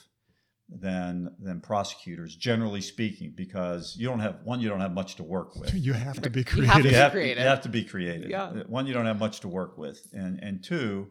than 0.70 1.34
than 1.40 1.62
prosecutors, 1.62 2.36
generally 2.36 2.82
speaking, 2.82 3.34
because 3.36 3.96
you 3.98 4.08
don't 4.08 4.20
have 4.20 4.40
one, 4.44 4.60
you 4.60 4.70
don't 4.70 4.82
have 4.82 4.94
much 4.94 5.16
to 5.16 5.24
work 5.24 5.56
with. 5.56 5.74
You 5.74 5.94
have 5.94 6.22
to 6.22 6.30
be 6.30 6.46
You 6.56 6.64
have 6.64 6.74
creative. 6.74 6.92
You 6.92 6.98
have, 6.98 7.12
creative. 7.12 7.44
you 7.44 7.50
have 7.50 7.62
to 7.62 7.70
be 7.70 7.84
creative. 7.84 8.30
Yeah. 8.30 8.52
One, 8.68 8.86
you 8.88 8.94
don't 8.94 9.06
have 9.06 9.20
much 9.20 9.42
to 9.42 9.48
work 9.48 9.78
with, 9.78 10.08
and 10.14 10.40
and 10.42 10.64
two, 10.64 11.08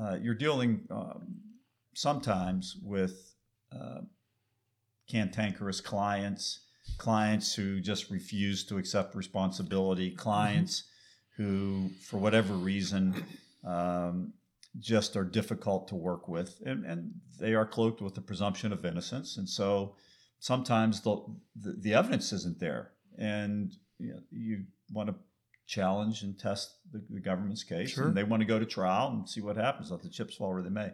uh, 0.00 0.16
you're 0.20 0.34
dealing 0.34 0.86
um, 0.90 1.36
sometimes 1.94 2.76
with 2.82 3.34
uh, 3.72 4.00
cantankerous 5.08 5.80
clients, 5.80 6.60
clients 6.98 7.54
who 7.54 7.80
just 7.80 8.10
refuse 8.10 8.64
to 8.64 8.78
accept 8.78 9.14
responsibility, 9.14 10.10
clients 10.10 10.84
who, 11.36 11.90
for 12.00 12.18
whatever 12.18 12.54
reason, 12.54 13.24
um, 13.64 14.32
just 14.78 15.16
are 15.16 15.24
difficult 15.24 15.88
to 15.88 15.94
work 15.94 16.28
with, 16.28 16.60
and, 16.64 16.84
and 16.86 17.12
they 17.38 17.54
are 17.54 17.66
cloaked 17.66 18.00
with 18.00 18.14
the 18.14 18.20
presumption 18.20 18.72
of 18.72 18.84
innocence, 18.84 19.36
and 19.36 19.48
so 19.48 19.94
sometimes 20.38 21.02
the 21.02 21.16
the, 21.60 21.72
the 21.78 21.94
evidence 21.94 22.32
isn't 22.32 22.58
there, 22.58 22.92
and 23.18 23.74
you, 23.98 24.14
know, 24.14 24.20
you 24.30 24.64
want 24.90 25.08
to 25.08 25.14
challenge 25.66 26.22
and 26.22 26.38
test 26.38 26.76
the, 26.92 27.02
the 27.10 27.20
government's 27.20 27.62
case, 27.64 27.90
Sure. 27.92 28.08
and 28.08 28.16
they 28.16 28.24
want 28.24 28.40
to 28.40 28.46
go 28.46 28.58
to 28.58 28.66
trial 28.66 29.08
and 29.08 29.28
see 29.28 29.40
what 29.40 29.56
happens. 29.56 29.90
Let 29.90 30.02
the 30.02 30.08
chips 30.08 30.36
fall 30.36 30.52
where 30.52 30.62
they 30.62 30.68
may. 30.70 30.90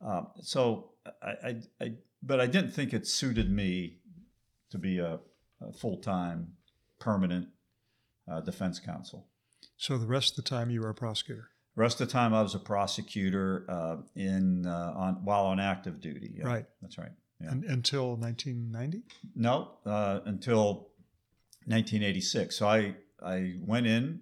Um, 0.00 0.28
so 0.42 0.90
I, 1.22 1.28
I, 1.30 1.56
I, 1.80 1.92
but 2.22 2.40
I 2.40 2.46
didn't 2.46 2.70
think 2.72 2.92
it 2.92 3.06
suited 3.06 3.50
me 3.50 3.98
to 4.70 4.78
be 4.78 4.98
a, 4.98 5.18
a 5.60 5.72
full 5.72 5.98
time, 5.98 6.52
permanent 6.98 7.48
uh, 8.30 8.40
defense 8.40 8.78
counsel. 8.80 9.26
So 9.76 9.98
the 9.98 10.06
rest 10.06 10.38
of 10.38 10.44
the 10.44 10.48
time 10.50 10.70
you 10.70 10.80
were 10.80 10.88
a 10.90 10.94
prosecutor. 10.94 11.50
The 11.76 11.82
rest 11.82 12.00
of 12.00 12.08
the 12.08 12.12
time, 12.12 12.34
I 12.34 12.42
was 12.42 12.54
a 12.54 12.58
prosecutor 12.58 13.64
uh, 13.68 13.96
in 14.16 14.66
uh, 14.66 14.92
on 14.96 15.24
while 15.24 15.46
on 15.46 15.60
active 15.60 16.00
duty. 16.00 16.32
Yeah, 16.36 16.46
Right. 16.46 16.66
That's 16.82 16.98
right. 16.98 17.12
Yeah. 17.40 17.52
And, 17.52 17.64
until 17.64 18.16
1990? 18.16 19.02
No, 19.34 19.70
uh, 19.86 20.20
until 20.26 20.88
1986. 21.66 22.56
So 22.56 22.66
I 22.68 22.94
I 23.24 23.54
went 23.60 23.86
in. 23.86 24.20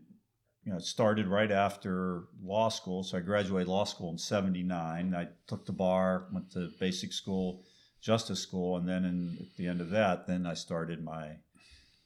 You 0.64 0.74
know, 0.74 0.78
started 0.80 1.28
right 1.28 1.50
after 1.50 2.24
law 2.42 2.68
school. 2.68 3.02
So 3.02 3.16
I 3.16 3.20
graduated 3.20 3.68
law 3.68 3.84
school 3.84 4.10
in 4.10 4.18
'79. 4.18 5.14
I 5.14 5.28
took 5.46 5.64
the 5.64 5.72
bar, 5.72 6.26
went 6.32 6.50
to 6.52 6.70
basic 6.78 7.12
school, 7.12 7.64
justice 8.02 8.40
school, 8.40 8.76
and 8.76 8.86
then 8.86 9.04
in, 9.04 9.38
at 9.40 9.56
the 9.56 9.66
end 9.66 9.80
of 9.80 9.90
that, 9.90 10.26
then 10.26 10.46
I 10.46 10.54
started 10.54 11.02
my 11.02 11.36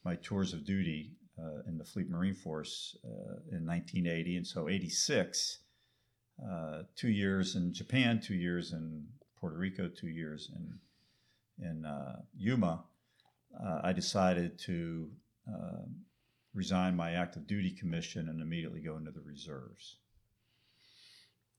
my 0.05 0.17
tours 0.17 0.53
of 0.53 0.65
duty 0.65 1.17
uh, 1.39 1.63
in 1.67 1.79
the 1.79 1.85
Fleet 1.85 2.09
Marine 2.11 2.35
Force 2.35 2.97
uh, 3.05 3.41
in 3.51 3.67
1980. 3.67 4.37
And 4.37 4.47
so 4.47 4.69
86, 4.69 5.59
uh, 6.45 6.83
two 6.97 7.11
years 7.11 7.57
in 7.57 7.73
Japan, 7.73 8.21
two 8.21 8.35
years 8.35 8.73
in 8.73 9.07
Puerto 9.39 9.57
Rico, 9.57 9.89
two 9.89 10.09
years 10.09 10.51
in 10.55 10.79
in 11.59 11.85
uh, 11.85 12.21
Yuma, 12.37 12.85
uh, 13.63 13.81
I 13.85 13.93
decided 13.93 14.59
to 14.61 15.11
uh, 15.49 15.83
resign 16.55 16.97
my 16.97 17.13
active 17.13 17.47
duty 17.47 17.71
commission 17.71 18.29
and 18.29 18.41
immediately 18.41 18.81
go 18.81 18.97
into 18.97 19.11
the 19.11 19.21
reserves. 19.21 19.97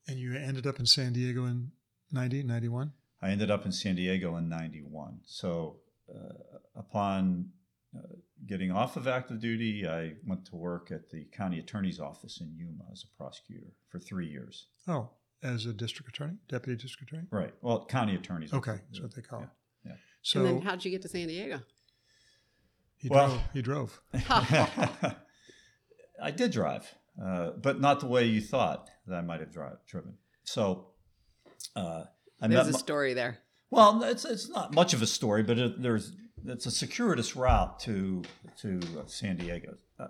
And 0.07 0.19
you 0.19 0.35
ended 0.35 0.67
up 0.67 0.79
in 0.79 0.85
San 0.85 1.13
Diego 1.13 1.45
in 1.45 1.71
90, 2.11 2.43
91? 2.43 2.91
I 3.21 3.29
ended 3.29 3.49
up 3.49 3.65
in 3.65 3.71
San 3.71 3.95
Diego 3.95 4.35
in 4.35 4.49
91. 4.49 5.19
So 5.25 5.77
uh, 6.13 6.33
upon 6.75 7.49
uh, 7.95 8.01
getting 8.45 8.71
off 8.71 8.97
of 8.97 9.07
active 9.07 9.39
duty, 9.39 9.87
I 9.87 10.13
went 10.25 10.45
to 10.47 10.55
work 10.55 10.91
at 10.91 11.09
the 11.09 11.25
county 11.31 11.59
attorney's 11.59 11.99
office 11.99 12.41
in 12.41 12.53
Yuma 12.55 12.83
as 12.91 13.03
a 13.05 13.17
prosecutor 13.17 13.67
for 13.89 13.99
three 13.99 14.27
years. 14.27 14.67
Oh, 14.87 15.09
as 15.41 15.65
a 15.65 15.73
district 15.73 16.09
attorney, 16.09 16.35
deputy 16.49 16.81
district 16.81 17.11
attorney? 17.11 17.27
Right. 17.31 17.53
Well, 17.61 17.85
county 17.85 18.15
attorney's 18.15 18.53
Okay, 18.53 18.71
office. 18.71 18.83
that's 18.91 19.01
what 19.01 19.15
they 19.15 19.21
call 19.21 19.43
it. 19.43 19.49
Yeah. 19.85 19.93
So 20.21 20.39
and 20.39 20.47
then 20.49 20.61
how'd 20.61 20.83
you 20.83 20.91
get 20.91 21.01
to 21.03 21.09
San 21.09 21.27
Diego? 21.27 21.61
He, 23.03 23.09
Well- 23.09 23.27
drove, 23.27 23.41
he 23.53 23.61
drove. 23.61 24.01
I 26.21 26.31
did 26.31 26.51
drive, 26.51 26.91
uh, 27.23 27.51
but 27.61 27.79
not 27.81 27.99
the 27.99 28.07
way 28.07 28.25
you 28.25 28.41
thought 28.41 28.89
that 29.07 29.15
I 29.15 29.21
might 29.21 29.39
have 29.41 29.51
drive, 29.51 29.77
driven. 29.87 30.13
So 30.43 30.87
uh, 31.75 32.05
I 32.41 32.47
There's 32.47 32.67
a 32.69 32.71
my- 32.71 32.77
story 32.77 33.13
there. 33.13 33.39
Well, 33.69 34.03
it's 34.03 34.23
it's 34.23 34.49
not 34.49 34.73
much 34.73 34.93
of 34.93 35.01
a 35.01 35.07
story, 35.07 35.41
but 35.43 35.57
it, 35.57 35.81
there's 35.81 36.13
it's 36.45 36.65
a 36.67 36.71
circuitous 36.71 37.35
route 37.35 37.79
to 37.81 38.21
to 38.61 38.79
uh, 38.99 39.05
San 39.07 39.37
Diego. 39.37 39.75
Uh, 39.99 40.07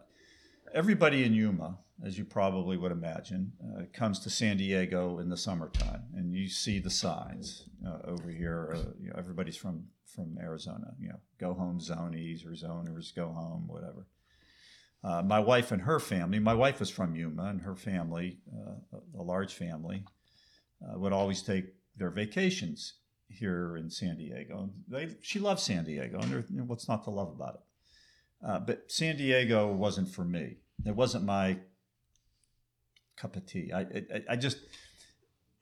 everybody 0.73 1.23
in 1.23 1.33
Yuma, 1.33 1.77
as 2.03 2.17
you 2.17 2.25
probably 2.25 2.77
would 2.77 2.91
imagine, 2.91 3.53
uh, 3.63 3.83
comes 3.93 4.19
to 4.19 4.29
San 4.29 4.57
Diego 4.57 5.19
in 5.19 5.29
the 5.29 5.38
summertime, 5.38 6.03
and 6.15 6.33
you 6.33 6.49
see 6.49 6.79
the 6.79 6.89
signs 6.89 7.69
uh, 7.86 7.99
over 8.05 8.29
here. 8.29 8.73
Uh, 8.73 8.91
you 8.99 9.09
know, 9.09 9.15
everybody's 9.17 9.55
from 9.55 9.86
from 10.03 10.38
Arizona. 10.39 10.93
You 10.99 11.09
know, 11.09 11.19
go 11.39 11.53
home 11.53 11.79
zonies 11.79 12.45
or 12.45 12.51
zoners, 12.51 13.15
go 13.15 13.27
home, 13.29 13.67
whatever. 13.67 14.07
Uh, 15.03 15.21
my 15.21 15.39
wife 15.39 15.71
and 15.71 15.81
her 15.81 15.99
family. 15.99 16.39
My 16.39 16.53
wife 16.53 16.79
was 16.79 16.89
from 16.89 17.15
Yuma, 17.15 17.45
and 17.45 17.62
her 17.62 17.75
family, 17.75 18.39
uh, 18.53 18.97
a, 19.17 19.21
a 19.21 19.23
large 19.23 19.53
family, 19.53 20.05
uh, 20.83 20.97
would 20.97 21.13
always 21.13 21.41
take 21.41 21.65
their 21.97 22.09
vacations 22.09 22.95
here 23.27 23.75
in 23.77 23.89
San 23.89 24.17
Diego. 24.17 24.69
They, 24.88 25.15
she 25.21 25.39
loves 25.39 25.63
San 25.63 25.83
Diego, 25.83 26.19
and 26.19 26.31
you 26.31 26.57
know, 26.57 26.63
what's 26.63 26.88
not 26.88 27.03
to 27.05 27.09
love 27.09 27.29
about 27.29 27.55
it? 27.55 27.62
But 28.67 28.91
San 28.91 29.15
Diego 29.15 29.71
wasn't 29.71 30.09
for 30.09 30.25
me. 30.25 30.57
It 30.86 30.95
wasn't 30.95 31.25
my 31.25 31.59
cup 33.15 33.36
of 33.36 33.45
tea. 33.45 33.71
I, 33.73 33.81
I, 33.81 34.21
I 34.31 34.36
just, 34.36 34.57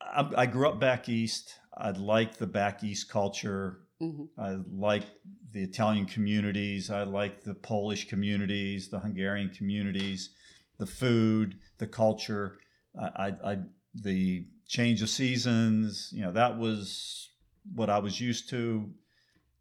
I, 0.00 0.28
I 0.36 0.46
grew 0.46 0.68
up 0.68 0.80
back 0.80 1.08
east. 1.08 1.58
I 1.76 1.90
liked 1.90 2.38
the 2.38 2.46
back 2.46 2.82
east 2.82 3.08
culture. 3.08 3.80
hmm 4.00 4.24
I 4.38 4.58
like 4.70 5.04
the 5.52 5.62
Italian 5.62 6.06
communities. 6.06 6.90
I 6.90 7.04
like 7.04 7.44
the 7.44 7.54
Polish 7.54 8.08
communities, 8.08 8.88
the 8.88 8.98
Hungarian 8.98 9.50
communities, 9.50 10.30
the 10.78 10.86
food, 10.86 11.58
the 11.78 11.86
culture. 11.86 12.58
I, 12.98 13.06
I, 13.44 13.52
I 13.52 13.58
the 13.94 14.46
change 14.66 15.02
of 15.02 15.08
seasons. 15.08 16.10
You 16.12 16.22
know, 16.22 16.32
that 16.32 16.58
was 16.58 17.30
what 17.74 17.90
I 17.90 17.98
was 17.98 18.20
used 18.20 18.48
to. 18.50 18.90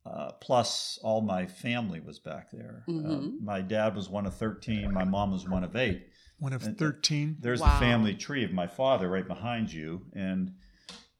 Uh, 0.05 0.31
plus, 0.41 0.97
all 1.03 1.21
my 1.21 1.45
family 1.45 1.99
was 1.99 2.17
back 2.19 2.49
there. 2.51 2.83
Uh, 2.87 2.91
Mhm. 2.91 3.41
my 3.41 3.61
dad 3.61 3.95
was 3.95 4.09
one 4.09 4.25
of 4.25 4.33
thirteen. 4.33 4.91
My 4.91 5.03
mom 5.03 5.31
was 5.31 5.47
one 5.47 5.63
of 5.63 5.75
eight. 5.75 6.07
One 6.39 6.53
of 6.53 6.63
And- 6.65 6.75
13. 6.77 7.37
There's 7.39 7.61
Wow. 7.61 7.73
the 7.73 7.79
family 7.85 8.15
tree 8.15 8.43
of 8.43 8.51
my 8.51 8.65
father 8.65 9.07
right 9.09 9.27
behind 9.27 9.71
you, 9.71 10.07
and 10.13 10.55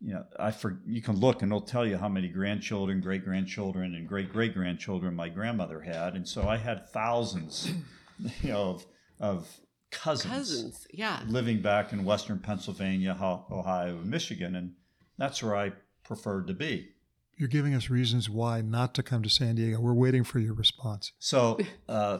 you 0.03 0.13
know, 0.13 0.25
I 0.39 0.49
for 0.49 0.81
you 0.87 0.99
can 0.99 1.17
look 1.17 1.43
and 1.43 1.51
it'll 1.51 1.61
tell 1.61 1.85
you 1.85 1.95
how 1.97 2.09
many 2.09 2.27
grandchildren, 2.27 3.01
great 3.01 3.23
grandchildren, 3.23 3.93
and 3.93 4.07
great 4.07 4.31
great 4.33 4.55
grandchildren 4.55 5.13
my 5.15 5.29
grandmother 5.29 5.81
had, 5.81 6.15
and 6.15 6.27
so 6.27 6.47
I 6.49 6.57
had 6.57 6.89
thousands, 6.89 7.71
you 8.41 8.49
know, 8.49 8.69
of, 8.71 8.85
of 9.19 9.59
cousins, 9.91 10.33
Cousins, 10.33 10.87
yeah. 10.91 11.21
living 11.27 11.61
back 11.61 11.93
in 11.93 12.03
Western 12.03 12.39
Pennsylvania, 12.39 13.15
Ohio, 13.21 13.99
and 13.99 14.09
Michigan, 14.09 14.55
and 14.55 14.73
that's 15.19 15.43
where 15.43 15.55
I 15.55 15.73
preferred 16.03 16.47
to 16.47 16.55
be. 16.55 16.93
You're 17.41 17.47
giving 17.47 17.73
us 17.73 17.89
reasons 17.89 18.29
why 18.29 18.61
not 18.61 18.93
to 18.93 19.01
come 19.01 19.23
to 19.23 19.29
San 19.29 19.55
Diego. 19.55 19.79
We're 19.79 19.95
waiting 19.95 20.23
for 20.23 20.37
your 20.37 20.53
response. 20.53 21.11
So, 21.17 21.57
uh, 21.89 22.19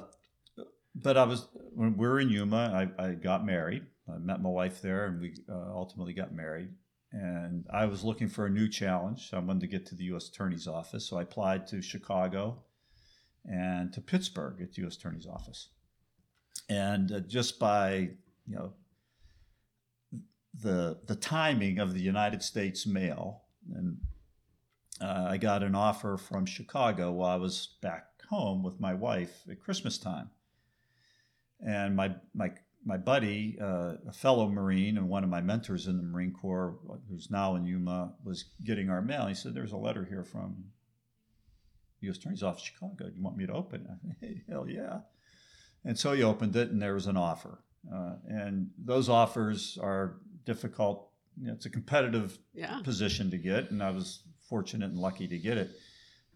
but 0.96 1.16
I 1.16 1.26
was 1.26 1.48
when 1.76 1.96
we 1.96 2.08
were 2.08 2.20
in 2.20 2.32
Yuma. 2.32 2.90
I, 2.98 3.04
I 3.04 3.12
got 3.12 3.46
married. 3.46 3.86
I 4.12 4.18
met 4.18 4.42
my 4.42 4.50
wife 4.50 4.82
there, 4.82 5.06
and 5.06 5.22
we 5.22 5.36
uh, 5.48 5.76
ultimately 5.76 6.14
got 6.14 6.34
married. 6.34 6.70
And 7.12 7.68
I 7.72 7.86
was 7.86 8.04
looking 8.04 8.30
for 8.30 8.48
a 8.48 8.50
new 8.50 8.68
challenge. 8.68 9.30
I 9.32 9.38
wanted 9.38 9.60
to 9.60 9.68
get 9.68 9.86
to 9.88 9.96
the 9.96 10.06
U.S. 10.06 10.28
Attorney's 10.28 10.68
office, 10.68 11.08
so 11.08 11.20
I 11.20 11.22
applied 11.22 11.68
to 11.68 11.84
Chicago 11.84 12.64
and 13.46 13.94
to 13.94 14.02
Pittsburgh 14.02 14.60
at 14.60 14.74
the 14.74 14.82
U.S. 14.82 14.96
Attorney's 14.96 15.28
office. 15.28 15.70
And 16.68 17.12
uh, 17.12 17.20
just 17.20 17.60
by 17.60 18.10
you 18.48 18.56
know 18.56 18.74
the 20.60 20.98
the 21.06 21.16
timing 21.16 21.78
of 21.78 21.94
the 21.94 22.02
United 22.02 22.42
States 22.42 22.88
mail, 22.88 23.44
and 23.76 23.98
uh, 25.02 25.28
I 25.30 25.38
got 25.38 25.64
an 25.64 25.76
offer 25.76 26.18
from 26.18 26.46
Chicago 26.46 27.12
while 27.12 27.30
I 27.32 27.36
was 27.38 27.76
back 27.82 28.06
home 28.30 28.64
with 28.64 28.80
my 28.80 28.94
wife 28.94 29.44
at 29.50 29.60
Christmas 29.60 29.98
time. 29.98 30.30
And 31.66 31.96
my 31.96 32.16
my 32.34 32.52
my 32.84 32.98
buddy, 32.98 33.58
uh, 33.62 33.94
a 34.08 34.12
fellow 34.14 34.48
Marine 34.50 34.98
and 34.98 35.08
one 35.10 35.24
of 35.24 35.30
my 35.30 35.42
mentors 35.42 35.86
in 35.88 35.98
the 35.98 36.04
Marine 36.04 36.34
Corps, 36.34 36.80
who's 37.10 37.30
now 37.30 37.56
in 37.56 37.66
Yuma, 37.66 38.14
was 38.24 38.46
getting 38.64 38.90
our 38.90 39.02
mail. 39.02 39.28
He 39.28 39.36
said, 39.36 39.54
"There's 39.54 39.72
a 39.74 39.78
letter 39.78 40.04
here 40.06 40.24
from 40.24 40.66
U.S. 42.02 42.18
Attorney's 42.18 42.42
Office, 42.42 42.64
Chicago. 42.64 42.96
Do 43.10 43.14
you 43.16 43.22
want 43.24 43.38
me 43.38 43.46
to 43.46 43.54
open 43.54 43.82
it?" 43.86 44.18
Hey, 44.22 44.42
hell 44.50 44.68
yeah! 44.68 45.00
And 45.86 45.98
so 45.98 46.14
he 46.14 46.24
opened 46.24 46.56
it, 46.56 46.72
and 46.72 46.82
there 46.82 46.96
was 46.96 47.08
an 47.08 47.18
offer. 47.18 47.60
Uh, 47.94 48.16
and 48.28 48.70
those 48.78 49.10
offers 49.10 49.78
are 49.82 50.18
difficult. 50.46 51.10
You 51.40 51.48
know, 51.48 51.54
it's 51.54 51.66
a 51.68 51.70
competitive 51.70 52.38
Yeah. 52.54 52.82
position 52.84 53.30
to 53.32 53.38
get, 53.38 53.70
and 53.72 53.82
I 53.84 53.92
was 53.92 54.24
fortunate 54.56 54.92
and 54.92 55.00
lucky 55.00 55.28
to 55.30 55.38
get 55.38 55.58
it. 55.58 55.72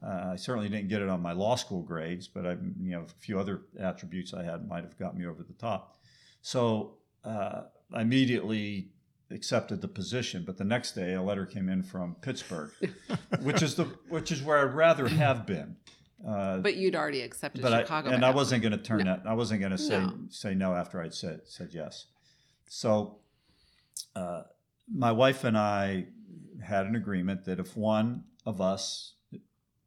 Uh, 0.01 0.31
I 0.31 0.35
certainly 0.37 0.69
didn't 0.69 0.87
get 0.87 1.01
it 1.01 1.09
on 1.09 1.21
my 1.21 1.33
law 1.33 1.55
school 1.55 1.81
grades, 1.81 2.27
but 2.29 2.45
I, 2.45 2.51
you 2.81 2.91
know, 2.91 3.01
a 3.01 3.07
few 3.19 3.37
other 3.39 3.61
attributes 3.79 4.33
I 4.33 4.43
had 4.43 4.65
might 4.67 4.83
have 4.85 4.97
got 4.97 5.17
me 5.17 5.25
over 5.25 5.43
the 5.43 5.53
top. 5.53 5.97
So 6.41 6.95
uh, 7.25 7.63
I 7.93 8.01
immediately 8.01 8.89
accepted 9.31 9.81
the 9.81 9.87
position. 9.89 10.43
But 10.45 10.57
the 10.57 10.63
next 10.63 10.93
day, 10.93 11.13
a 11.15 11.21
letter 11.21 11.45
came 11.45 11.67
in 11.67 11.83
from 11.83 12.15
Pittsburgh, 12.21 12.71
which 13.41 13.61
is 13.61 13.75
the 13.75 13.83
which 14.07 14.31
is 14.31 14.41
where 14.41 14.59
I'd 14.59 14.73
rather 14.75 15.07
have 15.09 15.45
been. 15.45 15.75
Uh, 16.25 16.59
But 16.59 16.75
you'd 16.77 16.95
already 16.95 17.21
accepted 17.21 17.61
but 17.61 17.73
I, 17.73 17.81
Chicago. 17.81 18.11
and 18.11 18.23
I 18.23 18.29
wasn't 18.31 18.61
going 18.61 18.71
to 18.71 18.77
turn 18.83 18.99
No. 18.99 19.05
that. 19.15 19.23
I 19.27 19.33
wasn't 19.33 19.59
going 19.59 19.73
to 19.73 19.77
say 19.77 19.99
No. 19.99 20.13
say 20.29 20.55
no 20.55 20.73
after 20.73 21.01
I'd 21.01 21.13
said 21.13 21.41
said 21.45 21.69
yes. 21.73 22.05
So, 22.67 23.17
uh, 24.15 24.43
my 24.93 25.11
wife 25.11 25.43
and 25.43 25.57
I 25.57 26.07
had 26.65 26.85
an 26.85 26.95
agreement 26.95 27.45
that 27.45 27.59
if 27.59 27.75
one 27.77 28.23
of 28.45 28.59
us 28.61 29.13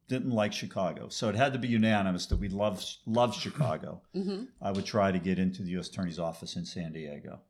didn't 0.07 0.31
like 0.31 0.51
Chicago. 0.53 1.07
So 1.09 1.29
it 1.29 1.35
had 1.35 1.53
to 1.53 1.59
be 1.59 1.67
unanimous 1.67 2.25
that 2.27 2.37
we 2.37 2.49
loved, 2.49 2.97
loved 3.05 3.39
Chicago. 3.39 4.01
hmm 4.13 4.45
I 4.61 4.71
would 4.71 4.85
try 4.85 5.11
to 5.11 5.19
get 5.19 5.37
into 5.37 5.61
the 5.61 5.69
U.S. 5.71 5.87
Attorney's 5.87 6.17
Office 6.17 6.55
in 6.55 6.65
San 6.65 6.93
Diego. 6.93 7.41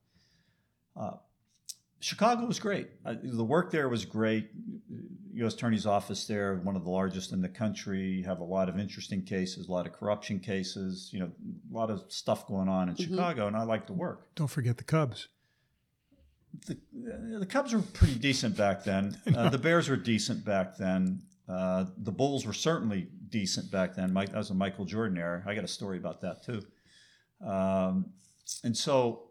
Uh, 0.96 1.12
Chicago 2.02 2.46
was 2.46 2.60
great. 2.60 2.90
Uh, 3.06 3.16
the 3.24 3.44
work 3.46 3.72
there 3.72 3.88
was 3.90 4.04
great. 4.06 4.50
U.S. 5.34 5.54
Attorney's 5.54 5.86
Office 5.86 6.26
there, 6.28 6.56
one 6.64 6.76
of 6.76 6.84
the 6.84 6.90
largest 6.90 7.32
in 7.32 7.42
the 7.42 7.48
country. 7.50 8.02
You 8.02 8.24
have 8.26 8.40
a 8.40 8.44
lot 8.46 8.68
of 8.70 8.78
interesting 8.80 9.22
cases, 9.24 9.68
a 9.68 9.72
lot 9.72 9.86
of 9.88 9.94
corruption 9.94 10.40
cases. 10.40 11.10
You 11.14 11.20
know, 11.22 11.32
a 11.72 11.74
lot 11.78 11.90
of 11.90 12.04
stuff 12.10 12.46
going 12.48 12.68
on 12.68 12.90
in 12.90 12.96
Mhm. 12.96 13.08
Chicago, 13.10 13.48
and 13.48 13.56
I 13.56 13.64
like 13.64 13.88
the 13.88 13.94
work. 13.94 14.34
Don't 14.36 14.48
forget 14.48 14.78
the 14.78 14.84
Cubs. 14.84 15.28
The, 16.66 16.78
the 17.40 17.46
Cubs 17.46 17.74
were 17.74 17.82
pretty 17.82 18.16
decent 18.16 18.58
back 18.58 18.84
then. 18.84 19.18
Uh, 19.36 19.50
the 19.50 19.58
Bears 19.58 19.90
were 19.90 19.96
decent 19.96 20.44
back 20.44 20.78
then. 20.78 21.22
Uh, 21.48 21.86
the 21.98 22.12
Bulls 22.12 22.46
were 22.46 22.54
certainly 22.54 23.08
decent 23.30 23.72
back 23.72 23.96
then. 23.96 24.12
Mike, 24.14 24.30
that 24.30 24.38
was 24.38 24.50
a 24.50 24.56
Michael 24.56 24.86
Jordan 24.86 25.18
era. 25.18 25.44
I 25.46 25.56
got 25.56 25.64
a 25.64 25.68
story 25.68 25.98
about 25.98 26.22
that 26.22 26.44
too. 26.44 26.62
Um, 27.46 28.12
and 28.64 28.76
so 28.76 29.30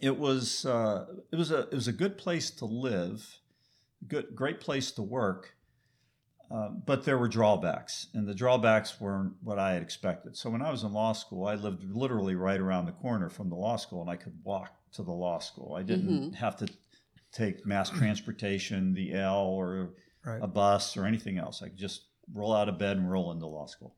it 0.00 0.16
was 0.16 0.64
uh, 0.64 1.06
it 1.32 1.36
was 1.36 1.50
a 1.50 1.60
it 1.60 1.74
was 1.74 1.88
a 1.88 1.92
good 1.92 2.16
place 2.18 2.50
to 2.52 2.64
live, 2.64 3.40
good 4.06 4.34
great 4.34 4.60
place 4.60 4.90
to 4.92 5.02
work. 5.02 5.54
Uh, 6.50 6.70
but 6.70 7.04
there 7.04 7.18
were 7.18 7.28
drawbacks, 7.28 8.06
and 8.14 8.26
the 8.26 8.34
drawbacks 8.34 8.98
weren't 8.98 9.34
what 9.42 9.58
I 9.58 9.74
had 9.74 9.82
expected. 9.82 10.34
So 10.34 10.48
when 10.48 10.62
I 10.62 10.70
was 10.70 10.82
in 10.82 10.94
law 10.94 11.12
school, 11.12 11.46
I 11.46 11.56
lived 11.56 11.84
literally 11.94 12.34
right 12.36 12.58
around 12.58 12.86
the 12.86 12.92
corner 12.92 13.28
from 13.28 13.50
the 13.50 13.54
law 13.54 13.76
school, 13.76 14.00
and 14.00 14.08
I 14.08 14.16
could 14.16 14.32
walk 14.44 14.77
to 14.92 15.02
the 15.02 15.12
law 15.12 15.38
school. 15.38 15.74
I 15.74 15.82
didn't 15.82 16.32
have 16.34 16.56
to 16.58 16.68
take 17.32 17.66
mass 17.66 17.90
transportation, 17.90 18.94
the 18.94 19.12
L, 19.14 19.46
or 19.46 19.94
Right. 20.24 20.42
a 20.42 20.46
bus 20.46 20.96
or 20.96 21.04
anything 21.06 21.38
else. 21.38 21.62
I 21.62 21.68
could 21.68 21.78
just 21.78 22.02
roll 22.32 22.52
out 22.54 22.68
of 22.68 22.78
bed 22.78 22.96
and 22.96 23.10
roll 23.10 23.30
into 23.32 23.46
law 23.46 23.66
school. 23.66 23.96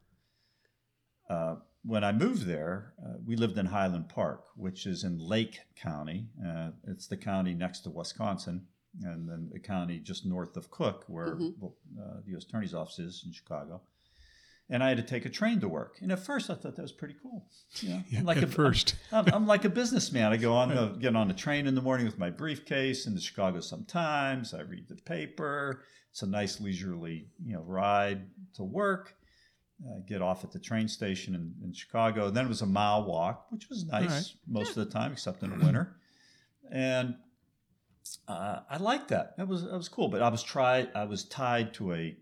Uh, 1.29 1.57
when 1.83 2.05
I 2.05 2.13
moved 2.13 2.45
there, 2.47 2.93
uh, 3.05 3.15
we 3.25 3.37
lived 3.37 3.57
in 3.57 3.67
Highland 3.67 4.09
Park, 4.09 4.45
which 4.57 4.87
is 4.87 5.03
in 5.05 5.19
Lake 5.19 5.61
County. 5.77 6.29
Uh, 6.47 6.71
it's 6.87 7.07
the 7.07 7.17
county 7.17 7.55
next 7.55 7.81
to 7.81 7.91
Wisconsin, 7.91 8.67
and 9.03 9.29
then 9.29 9.49
the 9.53 9.59
county 9.61 9.99
just 9.99 10.27
north 10.27 10.57
of 10.57 10.71
Cook, 10.71 11.05
where 11.09 11.37
Mhm. 11.37 11.73
uh, 12.01 12.21
the 12.25 12.31
U.S. 12.33 12.45
Attorney's 12.45 12.75
office 12.75 12.99
is 12.99 13.23
in 13.25 13.33
Chicago. 13.33 13.81
And 14.73 14.85
I 14.85 14.89
had 14.89 14.99
to 14.99 15.03
take 15.03 15.25
a 15.25 15.29
train 15.29 15.59
to 15.61 15.69
work. 15.69 15.97
And 16.01 16.13
at 16.13 16.21
first, 16.21 16.49
I 16.49 16.55
thought 16.55 16.77
that 16.77 16.83
was 16.83 16.93
pretty 16.93 17.17
cool. 17.21 17.45
You 17.81 17.89
know, 17.89 18.03
Yeah, 18.09 18.23
like 18.23 18.37
at 18.37 18.45
a, 18.45 18.47
first. 18.47 18.95
I'm, 19.11 19.27
I'm 19.35 19.47
like 19.47 19.65
a 19.65 19.69
businessman. 19.69 20.33
I 20.33 20.37
go 20.37 20.55
on 20.55 20.69
the 20.69 20.87
get 21.01 21.17
on 21.17 21.27
the 21.27 21.35
train 21.35 21.67
in 21.67 21.75
the 21.75 21.83
morning 21.83 22.07
with 22.07 22.19
my 22.19 22.31
briefcase 22.31 23.07
into 23.07 23.21
Chicago. 23.21 23.61
Sometimes 23.61 24.55
I 24.55 24.61
read 24.61 24.87
the 24.89 24.95
paper. 24.95 25.83
It's 26.13 26.23
a 26.23 26.27
nice 26.27 26.61
leisurely, 26.61 27.27
you 27.45 27.55
know, 27.55 27.63
ride 27.63 28.23
to 28.55 28.63
work. 28.63 29.17
Uh, 29.85 30.01
get 30.07 30.21
off 30.21 30.45
at 30.45 30.53
the 30.53 30.59
train 30.59 30.87
station 30.87 31.35
in, 31.35 31.55
in 31.65 31.73
Chicago. 31.73 32.31
Then 32.31 32.45
it 32.45 32.49
was 32.49 32.61
a 32.61 32.67
mile 32.67 33.05
walk, 33.05 33.47
which 33.51 33.69
was 33.71 33.87
nice 33.87 34.11
right. 34.11 34.35
most 34.47 34.77
of 34.77 34.85
the 34.85 34.93
time, 34.93 35.13
except 35.13 35.43
in 35.43 35.51
the 35.51 35.65
winter. 35.65 35.97
And 36.71 37.17
uh, 38.29 38.61
I 38.69 38.77
liked 38.77 39.09
that. 39.09 39.37
That 39.37 39.49
was 39.49 39.65
that 39.65 39.73
was 39.73 39.89
cool. 39.89 40.09
But 40.09 40.23
I 40.23 40.29
was 40.29 40.43
tried. 40.43 40.91
I 40.95 41.05
was 41.05 41.25
tied 41.25 41.75
to 41.75 41.95
a 41.95 42.17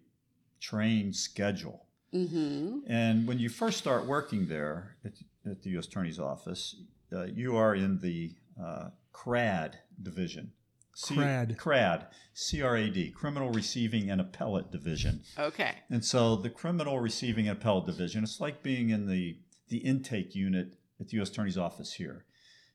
train 0.61 1.13
schedule. 1.13 1.88
Hmm 2.13 2.79
And 2.87 3.27
when 3.27 3.39
you 3.39 3.49
first 3.49 3.79
start 3.79 4.07
working 4.07 4.49
there 4.49 4.97
at, 5.05 5.13
at 5.51 5.63
the 5.63 5.71
U.S. 5.71 5.87
Attorney's 5.87 6.19
Office, 6.19 6.77
uh, 7.13 7.25
you 7.25 7.57
are 7.57 7.75
in 7.75 8.01
the 8.01 8.35
uh, 8.63 8.91
CRAD 9.13 9.79
division. 10.03 10.53
C- 10.95 11.15
CRAD. 11.15 11.57
CRAD, 11.59 12.07
C-R-A-D, 12.35 13.11
Criminal 13.11 13.51
Receiving 13.51 14.11
and 14.11 14.21
Appellate 14.21 14.73
Division. 14.73 15.23
Okay. 15.39 15.73
And 15.91 16.05
so 16.05 16.35
the 16.35 16.51
Criminal 16.51 16.99
Receiving 16.99 17.49
and 17.49 17.57
Appellate 17.57 17.87
Division, 17.87 18.25
it's 18.25 18.41
like 18.41 18.63
being 18.63 18.91
in 18.91 19.07
the, 19.07 19.39
the 19.69 19.79
intake 19.79 20.35
unit 20.35 20.75
at 21.01 21.09
the 21.09 21.17
U.S. 21.19 21.31
Attorney's 21.31 21.57
Office 21.59 21.93
here. 21.93 22.25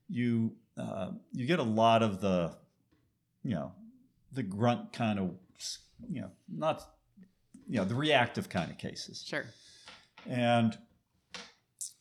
You, 0.08 0.54
uh, 0.78 1.12
you 1.34 1.46
get 1.46 1.60
a 1.60 1.64
lot 1.64 2.02
of 2.02 2.22
the, 2.22 2.56
you 3.44 3.56
know, 3.56 3.74
the 4.32 4.44
grunt 4.44 4.94
kind 4.94 5.20
of, 5.20 5.32
you 6.10 6.22
know, 6.22 6.32
not, 6.48 6.82
you 7.68 7.78
know, 7.78 7.86
the 7.86 7.96
reactive 7.96 8.50
kind 8.50 8.70
of 8.72 8.78
cases 8.78 9.24
Sure. 9.28 9.46
and 10.28 10.78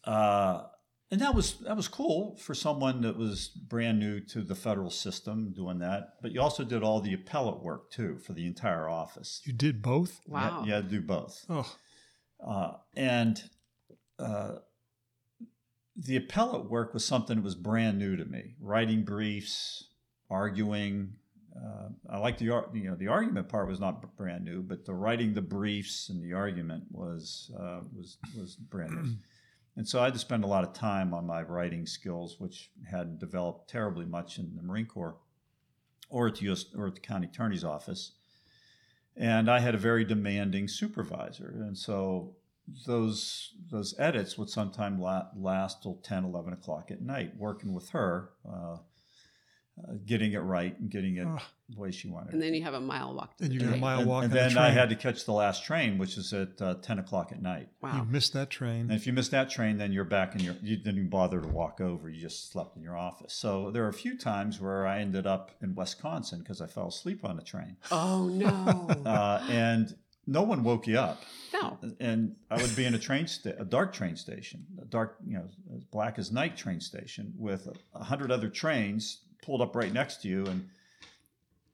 uh, 0.05 0.65
and 1.11 1.21
that 1.21 1.35
was 1.35 1.55
that 1.61 1.77
was 1.77 1.89
cool 1.89 2.37
for 2.39 2.55
someone 2.55 3.03
that 3.03 3.17
was 3.17 3.49
brand 3.49 3.99
new 4.01 4.19
to 4.21 4.43
the 4.43 4.55
federal 4.55 4.91
system 4.91 5.53
doing 5.53 5.79
that. 5.81 6.15
But 6.23 6.33
you 6.33 6.41
also 6.41 6.65
did 6.65 6.83
all 6.83 7.01
the 7.01 7.13
appellate 7.15 7.63
work 7.63 7.91
too 7.91 8.19
for 8.19 8.33
the 8.33 8.47
entire 8.47 8.89
office. 8.89 9.43
You 9.45 9.53
did 9.53 9.83
both? 9.83 10.21
You 10.27 10.35
had- 10.37 10.51
Wow. 10.53 10.65
you 10.65 10.73
had 10.73 10.85
to 10.85 10.91
do 10.91 11.03
both, 11.03 11.45
Oh, 11.49 11.77
uh, 12.45 12.73
and 12.97 13.43
uh, 14.19 14.57
the 15.95 16.17
appellate 16.17 16.71
work 16.71 16.95
was 16.95 17.05
something 17.05 17.37
that 17.37 17.45
was 17.45 17.55
brand 17.55 17.99
new 17.99 18.17
to 18.17 18.25
me. 18.25 18.55
Writing 18.61 19.05
briefs, 19.05 19.85
arguing. 20.31 21.15
Uh, 21.55 21.89
I 22.09 22.19
like 22.19 22.39
the 22.39 22.47
you 22.47 22.91
know 22.91 22.97
the 22.97 23.09
argument 23.09 23.49
part 23.49 23.69
was 23.69 23.81
not 23.81 24.17
brand 24.17 24.45
new, 24.45 24.63
but 24.63 24.85
the 24.85 24.95
writing 24.95 25.35
the 25.35 25.43
briefs 25.43 26.09
and 26.09 26.23
the 26.23 26.33
argument 26.33 26.85
was 26.91 27.51
uh, 27.59 27.81
was 27.95 28.19
was 28.37 28.57
brand 28.57 28.93
new. 28.93 29.11
And 29.75 29.89
so 29.89 30.01
I 30.01 30.05
had 30.05 30.13
to 30.13 30.19
spend 30.19 30.45
a 30.45 30.49
lot 30.49 30.65
of 30.65 30.75
time 30.75 31.15
on 31.15 31.27
my 31.27 31.41
writing 31.41 31.87
skills, 31.87 32.39
which 32.39 32.71
hadn't 32.91 33.19
developed 33.19 33.71
terribly 33.71 34.05
much 34.05 34.39
in 34.39 34.55
the 34.55 34.63
Marine 34.63 34.85
Corps 34.85 35.17
or 36.11 36.29
at 36.29 36.37
the 36.37 36.53
US 36.53 36.67
or 36.77 36.89
at 36.89 36.95
the 36.95 37.01
county 37.01 37.27
attorney's 37.27 37.65
office. 37.65 38.13
And 39.17 39.51
I 39.51 39.61
had 39.61 39.75
a 39.75 39.79
very 39.79 40.05
demanding 40.05 40.69
supervisor. 40.69 41.63
And 41.67 41.77
so 41.77 42.37
those 42.87 43.55
those 43.71 43.95
edits 43.99 44.39
would 44.39 44.49
sometimes 44.51 45.01
la- 45.01 45.29
last 45.37 45.83
till 45.83 45.97
10, 45.97 46.25
11 46.25 46.53
o'clock 46.53 46.91
at 46.91 47.03
night, 47.03 47.37
working 47.37 47.73
with 47.73 47.91
her, 47.91 48.31
uh, 48.49 48.77
uh, 49.79 49.93
getting 50.05 50.33
it 50.33 50.39
right 50.41 50.79
and 50.79 50.91
getting 50.91 51.17
it 51.17 51.27
Oh. 51.27 51.39
the 51.71 51.81
way 51.81 51.91
she 51.91 52.07
wanted 52.09 52.35
And 52.35 52.43
then 52.43 52.53
you 52.53 52.63
have 52.63 52.75
a 52.75 52.81
mile 52.81 53.15
walk 53.15 53.37
to 53.39 53.45
And 53.45 53.51
the 53.51 53.55
you 53.55 53.61
got 53.61 53.75
a 53.75 53.81
mile 53.81 54.05
walk 54.05 54.25
and 54.25 54.33
on 54.33 54.37
the 54.39 54.49
then 54.51 54.59
I 54.59 54.69
had 54.69 54.91
to 54.91 54.97
catch 54.97 55.25
the 55.25 55.33
last 55.33 55.65
train, 55.65 55.97
which 55.97 56.19
is 56.19 56.33
at 56.35 56.61
uh, 56.61 56.75
10 56.83 56.99
o'clock 56.99 57.33
at 57.33 57.41
night. 57.41 57.69
Wow, 57.81 57.97
you 57.97 58.05
missed 58.05 58.35
that 58.35 58.51
train. 58.51 58.83
And 58.83 58.93
if 58.93 59.07
you 59.07 59.13
miss 59.15 59.29
that 59.29 59.49
train, 59.49 59.79
then 59.79 59.91
you're 59.93 60.05
back 60.05 60.35
in 60.35 60.41
your. 60.43 60.55
You 60.63 60.77
didn't 60.77 60.97
even 60.99 61.09
bother 61.09 61.41
to 61.41 61.49
walk 61.49 61.81
over. 61.81 62.11
You 62.11 62.21
just 62.21 62.51
slept 62.53 62.77
in 62.77 62.83
your 62.83 62.97
office. 62.99 63.33
So 63.33 63.71
there 63.71 63.85
are 63.85 63.89
a 63.89 63.93
few 63.95 64.19
times 64.19 64.61
where 64.61 64.87
I 64.87 65.01
ended 65.01 65.27
up 65.27 65.53
in 65.63 65.75
Wisconsin 65.75 66.41
because 66.41 66.61
I 66.61 66.67
fell 66.67 66.89
asleep 66.89 67.25
on 67.25 67.37
the 67.37 67.43
train, 67.43 67.77
Oh 67.91 68.29
no. 68.29 68.89
uh, 69.07 69.43
and 69.49 69.97
no 70.27 70.43
one 70.43 70.63
woke 70.63 70.87
you 70.87 70.99
up. 70.99 71.23
no. 71.53 71.79
And 71.99 72.37
I 72.51 72.61
would 72.63 72.77
be 72.77 72.85
in 72.85 72.95
a 72.95 72.99
train, 72.99 73.27
sta- 73.27 73.57
a 73.59 73.65
dark 73.65 73.93
train 73.93 74.15
station, 74.17 74.65
a 74.81 74.85
dark, 74.85 75.17
you 75.27 75.35
know, 75.39 75.49
as 75.75 75.83
black 75.85 76.17
as 76.19 76.31
night 76.31 76.57
train 76.57 76.81
station 76.81 77.33
with 77.37 77.67
a, 77.67 77.73
a 77.99 78.05
hundred 78.05 78.31
other 78.31 78.49
trains 78.49 79.22
pulled 79.43 79.61
up 79.61 79.77
right 79.77 79.93
next 79.93 80.23
to 80.23 80.29
you, 80.29 80.47
and 80.47 80.69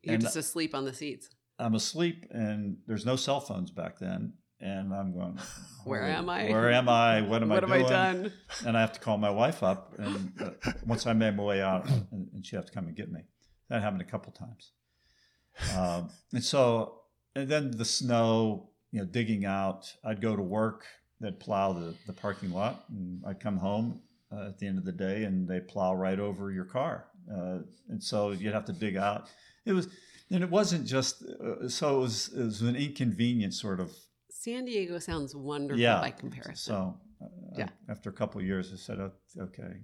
You're 0.02 0.14
And- 0.14 0.22
just 0.22 0.36
asleep 0.36 0.74
on 0.74 0.84
the 0.84 0.92
seats. 0.92 1.30
I'm 1.60 1.74
asleep, 1.74 2.26
and 2.30 2.78
there's 2.86 3.04
no 3.04 3.16
cell 3.16 3.40
phones 3.40 3.70
back 3.70 3.98
then. 3.98 4.32
And 4.60 4.92
I'm 4.92 5.12
going, 5.12 5.38
Where 5.84 6.02
am 6.04 6.28
I? 6.28 6.48
Where 6.48 6.70
am 6.72 6.88
I? 6.88 7.20
What 7.20 7.42
am 7.42 7.48
what 7.50 7.64
I 7.64 7.78
have 7.78 7.78
doing? 7.78 7.84
I 7.84 8.12
done? 8.12 8.32
and 8.66 8.76
I 8.76 8.80
have 8.80 8.92
to 8.92 9.00
call 9.00 9.18
my 9.18 9.30
wife 9.30 9.62
up. 9.62 9.94
And 9.98 10.32
uh, 10.40 10.50
once 10.86 11.06
I 11.06 11.12
made 11.12 11.36
my 11.36 11.42
way 11.44 11.60
out, 11.62 11.88
and, 11.88 12.28
and 12.32 12.44
she 12.46 12.56
have 12.56 12.66
to 12.66 12.72
come 12.72 12.86
and 12.86 12.96
get 12.96 13.10
me. 13.12 13.20
That 13.68 13.82
happened 13.82 14.02
a 14.02 14.04
couple 14.04 14.32
times. 14.32 14.72
Um, 15.76 16.10
and 16.32 16.42
so, 16.44 17.02
and 17.34 17.48
then 17.48 17.72
the 17.72 17.84
snow, 17.84 18.70
you 18.92 19.00
know, 19.00 19.06
digging 19.06 19.44
out. 19.44 19.92
I'd 20.04 20.20
go 20.20 20.34
to 20.36 20.42
work. 20.42 20.84
They'd 21.20 21.38
plow 21.40 21.72
the, 21.72 21.94
the 22.06 22.12
parking 22.12 22.52
lot, 22.52 22.84
and 22.88 23.22
I'd 23.26 23.40
come 23.40 23.58
home 23.58 24.00
uh, 24.32 24.48
at 24.48 24.58
the 24.58 24.66
end 24.68 24.78
of 24.78 24.84
the 24.84 24.92
day, 24.92 25.24
and 25.24 25.48
they 25.48 25.58
plow 25.60 25.94
right 25.94 26.18
over 26.18 26.50
your 26.52 26.64
car. 26.64 27.06
Uh, 27.32 27.58
and 27.88 28.02
so 28.02 28.30
you'd 28.30 28.54
have 28.54 28.64
to 28.66 28.72
dig 28.72 28.96
out. 28.96 29.28
It 29.64 29.72
was, 29.72 29.88
and 30.30 30.42
it 30.42 30.50
wasn't 30.50 30.86
just. 30.86 31.22
Uh, 31.24 31.68
so 31.68 31.96
it 31.98 32.00
was, 32.00 32.28
it 32.34 32.44
was 32.44 32.60
an 32.62 32.76
inconvenient 32.76 33.54
sort 33.54 33.80
of 33.80 33.92
San 34.30 34.64
Diego 34.64 34.98
sounds 34.98 35.34
wonderful 35.34 35.80
yeah. 35.80 36.00
by 36.00 36.10
comparison. 36.10 36.54
So, 36.54 37.00
uh, 37.20 37.26
Yeah. 37.58 37.68
after 37.88 38.08
a 38.08 38.12
couple 38.12 38.40
of 38.40 38.46
years, 38.46 38.72
I 38.72 38.76
said, 38.76 39.00
"Oh, 39.00 39.12
okay. 39.38 39.82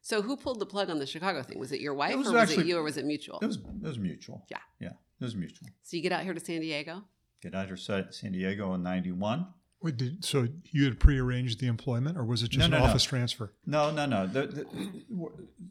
So 0.00 0.22
who 0.22 0.36
pulled 0.36 0.60
the 0.60 0.66
plug 0.66 0.88
on 0.88 0.98
the 0.98 1.06
Chicago 1.06 1.42
thing? 1.42 1.58
Was 1.58 1.72
it 1.72 1.80
your 1.80 1.94
wife 1.94 2.16
was 2.16 2.28
or 2.28 2.32
was 2.32 2.50
it 2.50 2.52
actually- 2.52 2.68
you 2.68 2.78
or 2.78 2.82
was 2.82 2.96
it 2.96 3.04
mutual? 3.04 3.38
It 3.42 3.46
was 3.46 3.56
it 3.56 3.82
was 3.82 3.98
mutual. 3.98 4.46
Yeah. 4.50 4.58
yeah, 4.80 4.88
it 5.20 5.24
was 5.24 5.34
mutual. 5.36 5.68
so 5.82 5.96
you 5.96 6.02
get 6.02 6.12
out 6.12 6.22
here 6.22 6.32
to 6.32 6.40
San 6.40 6.60
Diego? 6.60 7.04
Get 7.42 7.54
out 7.54 7.66
here 7.66 7.76
Sa- 7.76 8.10
San 8.10 8.32
Diego 8.32 8.72
in 8.74 8.82
'91. 8.82 9.46
Wait, 9.86 9.96
did, 9.96 10.24
so 10.24 10.48
you 10.72 10.84
had 10.84 10.98
prearranged 10.98 11.60
the 11.60 11.68
employment, 11.68 12.18
or 12.18 12.24
was 12.24 12.42
it 12.42 12.48
just 12.50 12.58
No, 12.58 12.64
an 12.64 12.70
no, 12.72 12.78
no. 12.78 12.84
office 12.84 13.04
transfer? 13.04 13.52
No, 13.64 13.92
no, 13.92 14.04
no. 14.04 14.26
The, 14.26 14.46
the, 14.48 14.66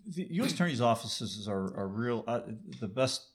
the 0.07 0.27
U.S. 0.35 0.53
Attorney's 0.53 0.79
offices 0.79 1.47
are, 1.49 1.75
are 1.77 1.87
real. 1.89 2.23
Uh, 2.25 2.39
the 2.79 2.87
best 2.87 3.27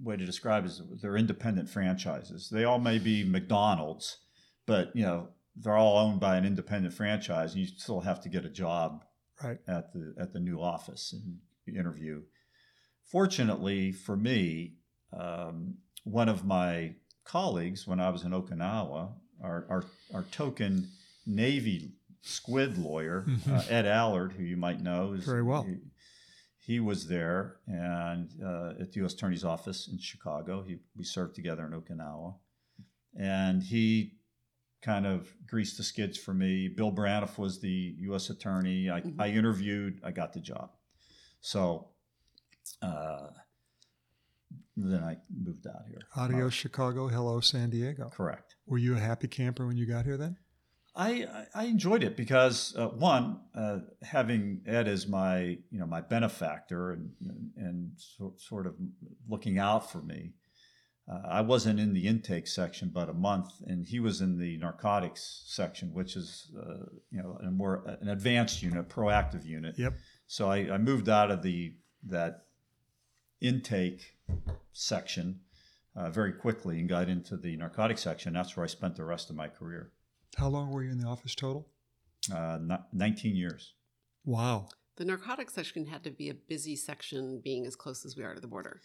way 0.00 0.16
to 0.16 0.24
describe 0.24 0.64
it 0.64 0.68
is 0.68 0.80
they're 1.02 1.18
independent 1.18 1.68
franchises. 1.68 2.48
They 2.50 2.64
all 2.64 2.78
may 2.78 2.98
be 2.98 3.24
McDonald's, 3.24 4.18
but 4.66 4.90
you 4.96 5.02
know 5.02 5.28
they're 5.54 5.76
all 5.76 5.98
owned 5.98 6.18
by 6.18 6.36
an 6.38 6.46
independent 6.46 6.94
franchise, 6.94 7.52
and 7.52 7.60
you 7.60 7.66
still 7.66 8.00
have 8.00 8.22
to 8.22 8.28
get 8.30 8.46
a 8.46 8.50
job 8.50 9.04
Right. 9.44 9.58
at 9.68 9.92
the 9.92 10.14
at 10.18 10.32
the 10.32 10.40
new 10.40 10.62
office 10.62 11.12
and 11.12 11.76
interview. 11.76 12.22
Fortunately 13.04 13.92
for 13.92 14.16
me, 14.16 14.76
um, 15.12 15.74
one 16.04 16.28
of 16.30 16.44
my 16.46 16.94
colleagues 17.24 17.86
when 17.86 18.00
I 18.00 18.08
was 18.10 18.22
in 18.22 18.30
Okinawa 18.32 19.12
our, 19.42 19.64
our, 19.68 19.84
our 20.14 20.22
token 20.30 20.88
Navy 21.26 21.92
squid 22.22 22.78
lawyer, 22.78 23.26
uh, 23.50 23.62
Ed 23.68 23.86
Allard, 23.86 24.32
who 24.32 24.42
you 24.44 24.56
might 24.56 24.80
know. 24.80 25.12
Is, 25.12 25.24
Very 25.24 25.42
well. 25.42 25.64
He, 25.64 25.76
he 26.64 26.80
was 26.80 27.08
there 27.08 27.56
and 27.66 28.30
uh, 28.44 28.74
at 28.80 28.92
the 28.92 29.00
U.S. 29.00 29.14
Attorney's 29.14 29.44
Office 29.44 29.88
in 29.90 29.98
Chicago. 29.98 30.62
He, 30.62 30.78
we 30.96 31.04
served 31.04 31.34
together 31.34 31.64
in 31.66 31.72
Okinawa. 31.72 32.34
And 33.18 33.62
he 33.62 34.12
kind 34.80 35.06
of 35.06 35.28
greased 35.46 35.76
the 35.76 35.82
skids 35.82 36.16
for 36.16 36.32
me. 36.32 36.68
Bill 36.68 36.90
Braniff 36.92 37.36
was 37.36 37.60
the 37.60 37.94
U.S. 38.00 38.30
Attorney. 38.30 38.90
I, 38.90 39.00
Mhm. 39.00 39.14
I 39.20 39.28
interviewed, 39.28 40.00
I 40.04 40.12
got 40.12 40.32
the 40.32 40.40
job. 40.40 40.70
So 41.40 41.88
uh, 42.80 43.28
then 44.76 45.02
I 45.04 45.16
moved 45.30 45.66
out 45.66 45.82
here. 45.88 46.00
Adios, 46.16 46.46
Uh, 46.46 46.50
Chicago. 46.50 47.08
Hello, 47.08 47.40
San 47.40 47.70
Diego. 47.70 48.08
correct. 48.14 48.56
Were 48.66 48.78
you 48.78 48.96
a 48.96 49.00
happy 49.00 49.28
camper 49.28 49.66
when 49.66 49.76
you 49.76 49.86
got 49.86 50.04
here 50.04 50.16
then? 50.16 50.36
I, 50.94 51.46
I 51.54 51.64
enjoyed 51.64 52.02
it 52.02 52.16
because 52.16 52.74
uh, 52.76 52.88
one, 52.88 53.40
uh, 53.54 53.78
having 54.02 54.60
Ed 54.66 54.88
as 54.88 55.06
my 55.08 55.40
you 55.70 55.78
know 55.78 55.86
my 55.86 56.02
benefactor 56.02 56.92
and 56.92 57.10
and 57.56 57.92
so, 57.96 58.34
sort 58.36 58.66
of 58.66 58.74
looking 59.28 59.58
out 59.58 59.90
for 59.90 60.02
me. 60.02 60.34
Uh, 61.10 61.20
I 61.28 61.40
wasn't 61.40 61.80
in 61.80 61.94
the 61.94 62.06
intake 62.06 62.46
section 62.46 62.90
but 62.92 63.08
a 63.08 63.14
month, 63.14 63.52
and 63.66 63.86
he 63.86 64.00
was 64.00 64.20
in 64.20 64.38
the 64.38 64.58
narcotics 64.58 65.42
section, 65.46 65.92
which 65.94 66.14
is 66.14 66.52
uh, 66.58 66.84
you 67.10 67.22
know 67.22 67.38
a 67.42 67.50
more 67.50 67.84
an 68.00 68.08
advanced 68.08 68.62
unit, 68.62 68.88
proactive 68.90 69.46
unit. 69.46 69.78
Yep. 69.78 69.94
So 70.26 70.50
I, 70.50 70.74
I 70.74 70.78
moved 70.78 71.08
out 71.08 71.30
of 71.30 71.42
the 71.42 71.74
that 72.06 72.44
intake 73.40 74.14
section 74.72 75.40
uh, 75.94 76.10
very 76.10 76.32
quickly 76.32 76.78
and 76.80 76.88
got 76.88 77.08
into 77.08 77.36
the 77.36 77.56
narcotics 77.56 78.02
section. 78.02 78.32
That's 78.32 78.56
where 78.56 78.64
I 78.64 78.68
spent 78.68 78.96
the 78.96 79.04
rest 79.04 79.30
of 79.30 79.36
my 79.36 79.48
career. 79.48 79.92
How 80.36 80.48
long 80.48 80.70
were 80.70 80.82
you 80.82 80.90
in 80.90 80.98
the 80.98 81.06
office 81.06 81.34
total? 81.34 81.68
Uh, 82.32 82.58
ni- 82.62 82.76
19 82.92 83.36
years. 83.36 83.74
Wow. 84.24 84.68
The 84.96 85.04
narcotics 85.04 85.54
section 85.54 85.86
had 85.86 86.04
to 86.04 86.10
be 86.10 86.28
a 86.28 86.34
busy 86.34 86.76
section, 86.76 87.40
being 87.42 87.66
as 87.66 87.76
close 87.76 88.04
as 88.04 88.16
we 88.16 88.24
are 88.24 88.34
to 88.34 88.40
the 88.40 88.46
border. 88.46 88.80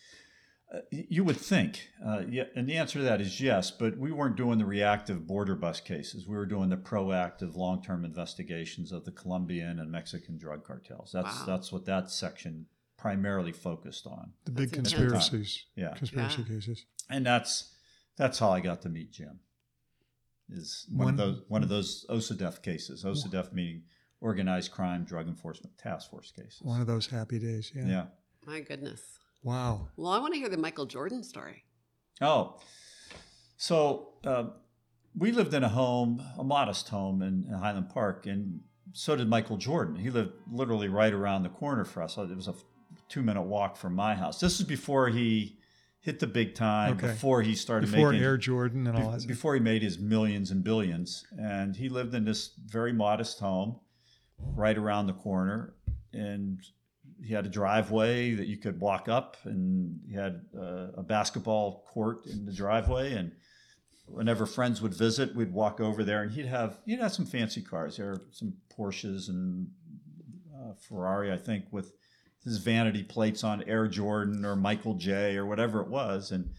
Uh, 0.73 0.79
you 0.91 1.23
would 1.23 1.37
think, 1.37 1.87
uh, 2.05 2.23
yeah, 2.29 2.43
and 2.55 2.67
the 2.67 2.75
answer 2.75 2.99
to 2.99 3.05
that 3.05 3.21
is 3.21 3.39
yes, 3.39 3.71
but 3.71 3.97
we 3.97 4.11
weren't 4.11 4.35
doing 4.35 4.57
the 4.57 4.65
reactive 4.65 5.25
border 5.25 5.55
bus 5.55 5.79
cases. 5.79 6.27
We 6.27 6.35
were 6.35 6.45
doing 6.45 6.67
the 6.69 6.75
proactive 6.75 7.55
long-term 7.55 8.03
investigations 8.03 8.91
of 8.91 9.05
the 9.05 9.11
Colombian 9.13 9.79
and 9.79 9.89
Mexican 9.89 10.37
drug 10.37 10.65
cartels. 10.65 11.11
That's 11.13 11.39
Wow. 11.39 11.45
that's 11.45 11.71
what 11.71 11.85
that 11.85 12.11
section 12.11 12.65
primarily 12.97 13.53
focused 13.53 14.05
on. 14.07 14.33
The 14.43 14.51
big 14.51 14.73
conspiracies. 14.73 15.67
Yeah, 15.75 15.93
Conspiracy 15.95 16.41
Yeah. 16.41 16.55
cases. 16.55 16.85
And 17.09 17.25
that's 17.25 17.73
that's 18.17 18.39
how 18.39 18.51
I 18.51 18.59
got 18.59 18.81
to 18.83 18.89
meet 18.89 19.11
Jim. 19.11 19.39
Is 20.49 20.85
one 20.89 21.09
of 21.09 21.17
those 21.17 21.41
one 21.47 21.63
of 21.63 21.69
those 21.69 22.05
OCDETF 22.09 22.61
cases. 22.61 23.03
OCDETF 23.03 23.53
meaning 23.53 23.83
Organized 24.21 24.71
Crime 24.71 25.03
Drug 25.03 25.27
Enforcement 25.27 25.77
Task 25.77 26.09
Force 26.09 26.31
cases. 26.31 26.61
One 26.61 26.81
of 26.81 26.87
those 26.87 27.07
happy 27.07 27.39
days. 27.39 27.71
Yeah. 27.75 27.85
yeah. 27.85 28.05
My 28.45 28.61
goodness. 28.61 29.01
Wow. 29.43 29.89
Well, 29.97 30.11
I 30.11 30.19
want 30.19 30.33
to 30.33 30.39
hear 30.39 30.49
the 30.49 30.57
Michael 30.57 30.85
Jordan 30.85 31.23
story. 31.23 31.63
Oh, 32.21 32.59
so 33.57 34.13
uh, 34.25 34.45
we 35.15 35.31
lived 35.31 35.53
in 35.53 35.63
a 35.63 35.69
home, 35.69 36.23
a 36.37 36.43
modest 36.43 36.89
home 36.89 37.21
in, 37.21 37.45
in 37.47 37.53
Highland 37.53 37.89
Park, 37.89 38.25
and 38.25 38.61
so 38.93 39.15
did 39.15 39.27
Michael 39.27 39.57
Jordan. 39.57 39.95
He 39.95 40.09
lived 40.09 40.31
literally 40.51 40.87
right 40.87 41.13
around 41.13 41.43
the 41.43 41.49
corner 41.49 41.85
for 41.85 42.01
us. 42.01 42.17
It 42.17 42.35
was 42.35 42.47
a 42.47 42.55
two-minute 43.09 43.43
walk 43.43 43.77
from 43.77 43.93
my 43.93 44.15
house. 44.15 44.39
This 44.39 44.59
is 44.59 44.65
before 44.65 45.09
he 45.09 45.56
hit 46.07 46.21
the 46.21 46.25
big 46.25 46.55
time. 46.55 46.93
Okay. 46.93 47.07
Before 47.07 47.41
he 47.41 47.53
started 47.53 47.91
Before 47.91 48.11
making 48.11 48.23
Air 48.23 48.37
Jordan 48.37 48.87
and 48.87 48.97
all 48.97 49.11
that. 49.11 49.27
before 49.27 49.55
he 49.55 49.59
made 49.59 49.81
his 49.81 49.99
millions 49.99 50.51
and 50.51 50.63
billions. 50.63 51.25
And 51.37 51.75
he 51.75 51.89
lived 51.89 52.15
in 52.15 52.23
this 52.23 52.51
very 52.65 52.93
modest 52.93 53.41
home 53.41 53.81
right 54.39 54.77
around 54.77 55.07
the 55.07 55.13
corner. 55.13 55.73
And 56.13 56.61
he 57.21 57.33
had 57.33 57.45
a 57.45 57.49
driveway 57.49 58.35
that 58.35 58.47
you 58.47 58.55
could 58.55 58.79
walk 58.79 59.09
up, 59.09 59.35
and 59.43 59.99
he 60.07 60.15
had 60.15 60.45
uh, 60.57 60.91
a 60.95 61.03
basketball 61.03 61.85
court 61.93 62.25
in 62.25 62.45
the 62.45 62.53
driveway. 62.53 63.13
And 63.13 63.33
whenever 64.05 64.45
friends 64.45 64.81
would 64.81 64.93
visit, 64.93 65.35
we'd 65.35 65.51
walk 65.51 65.81
over 65.81 66.05
there, 66.05 66.21
and 66.21 66.31
he'd 66.31 66.45
have 66.45 66.79
he'd 66.85 66.99
have 66.99 67.13
some 67.13 67.25
fancy 67.25 67.61
cars. 67.61 67.97
There 67.97 68.21
some 68.31 68.53
Porsches 68.77 69.27
and 69.27 69.67
uh, 70.55 70.73
Ferrari, 70.87 71.33
I 71.33 71.37
think, 71.37 71.65
with 71.71 71.91
his 72.47 72.57
vanity 72.57 73.03
plates 73.03 73.43
on 73.43 73.63
Air 73.63 73.87
Jordan 73.87 74.45
or 74.45 74.55
Michael 74.55 74.93
J 74.95 75.35
or 75.35 75.45
whatever 75.45 75.81
it 75.81 75.89
was, 75.89 76.31
and 76.31 76.49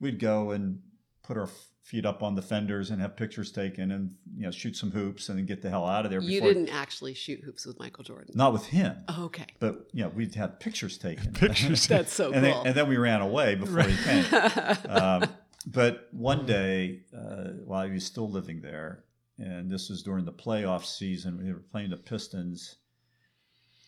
we'd 0.00 0.18
go 0.18 0.50
and 0.52 0.80
put 1.22 1.36
our 1.36 1.48
feet 1.82 2.06
up 2.06 2.22
on 2.22 2.34
the 2.34 2.40
fenders 2.40 2.90
and 2.90 3.00
have 3.02 3.14
pictures 3.14 3.52
taken 3.52 3.90
and 3.90 4.14
you 4.34 4.44
know 4.44 4.50
shoot 4.50 4.74
some 4.74 4.90
hoops 4.90 5.28
and 5.28 5.38
then 5.38 5.44
get 5.44 5.60
the 5.60 5.68
hell 5.68 5.84
out 5.86 6.06
of 6.06 6.10
there. 6.10 6.20
You 6.20 6.40
didn't 6.40 6.70
actually 6.70 7.12
shoot 7.12 7.40
hoops 7.44 7.66
with 7.66 7.78
Michael 7.78 8.04
Jordan. 8.04 8.34
not 8.34 8.54
with 8.54 8.64
him, 8.66 8.96
Oh, 9.08 9.24
okay. 9.24 9.46
but 9.60 9.88
you 9.92 10.02
know 10.02 10.08
we'd 10.08 10.34
have 10.34 10.58
pictures 10.60 10.96
taken. 10.96 11.32
Pictures. 11.34 11.86
That's 11.86 12.12
so 12.12 12.32
and, 12.32 12.42
cool. 12.44 12.54
then, 12.54 12.66
and 12.68 12.74
then 12.74 12.88
we 12.88 12.96
ran 12.96 13.20
away 13.20 13.54
before 13.54 13.82
he 13.82 13.96
came. 14.02 14.24
um, 14.88 15.24
but 15.66 16.08
one 16.12 16.46
day, 16.46 17.02
uh, 17.16 17.50
while 17.64 17.86
he 17.86 17.92
was 17.92 18.04
still 18.04 18.30
living 18.30 18.60
there, 18.62 19.04
and 19.38 19.70
this 19.70 19.88
was 19.90 20.02
during 20.02 20.24
the 20.24 20.32
playoff 20.32 20.84
season, 20.84 21.38
we 21.42 21.52
were 21.52 21.60
playing 21.70 21.90
the 21.90 21.96
Pistons, 21.96 22.76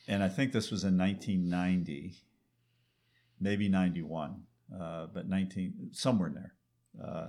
and 0.09 0.23
I 0.23 0.29
think 0.29 0.53
this 0.53 0.71
was 0.71 0.85
in 0.85 0.97
1990, 0.97 2.15
maybe 3.41 3.69
91, 3.69 4.43
uh, 4.79 5.07
but 5.13 5.29
19 5.29 5.91
somewhere 5.93 6.29
in 6.29 6.35
there. 6.35 6.53
Uh, 7.03 7.29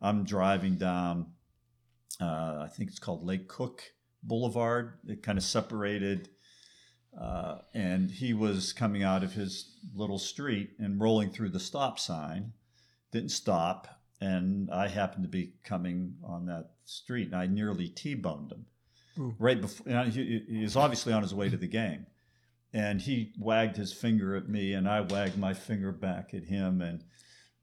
I'm 0.00 0.24
driving 0.24 0.76
down, 0.76 1.32
uh, 2.20 2.64
I 2.64 2.68
think 2.74 2.90
it's 2.90 2.98
called 2.98 3.24
Lake 3.24 3.48
Cook 3.48 3.82
Boulevard. 4.22 4.98
It 5.06 5.22
kind 5.22 5.38
of 5.38 5.44
separated. 5.44 6.28
Uh, 7.18 7.58
and 7.72 8.10
he 8.10 8.34
was 8.34 8.72
coming 8.72 9.02
out 9.02 9.24
of 9.24 9.32
his 9.32 9.78
little 9.94 10.18
street 10.18 10.70
and 10.78 11.00
rolling 11.00 11.30
through 11.30 11.48
the 11.48 11.60
stop 11.60 11.98
sign, 11.98 12.52
didn't 13.10 13.30
stop, 13.30 13.88
and 14.20 14.70
I 14.70 14.88
happened 14.88 15.24
to 15.24 15.28
be 15.28 15.54
coming 15.64 16.16
on 16.24 16.46
that 16.46 16.70
street, 16.84 17.28
and 17.28 17.36
I 17.36 17.46
nearly 17.46 17.88
T-boned 17.88 18.52
him 18.52 18.66
Ooh. 19.18 19.34
right 19.38 19.60
before. 19.60 20.04
He, 20.04 20.44
he 20.48 20.62
was 20.62 20.76
obviously 20.76 21.12
on 21.12 21.22
his 21.22 21.34
way 21.34 21.48
to 21.48 21.56
the 21.56 21.66
game, 21.66 22.06
and 22.76 23.00
he 23.00 23.32
wagged 23.38 23.76
his 23.78 23.90
finger 23.92 24.36
at 24.36 24.48
me, 24.48 24.74
and 24.74 24.86
I 24.86 25.00
wagged 25.00 25.38
my 25.38 25.54
finger 25.54 25.92
back 25.92 26.34
at 26.34 26.44
him, 26.44 26.82
and 26.82 27.02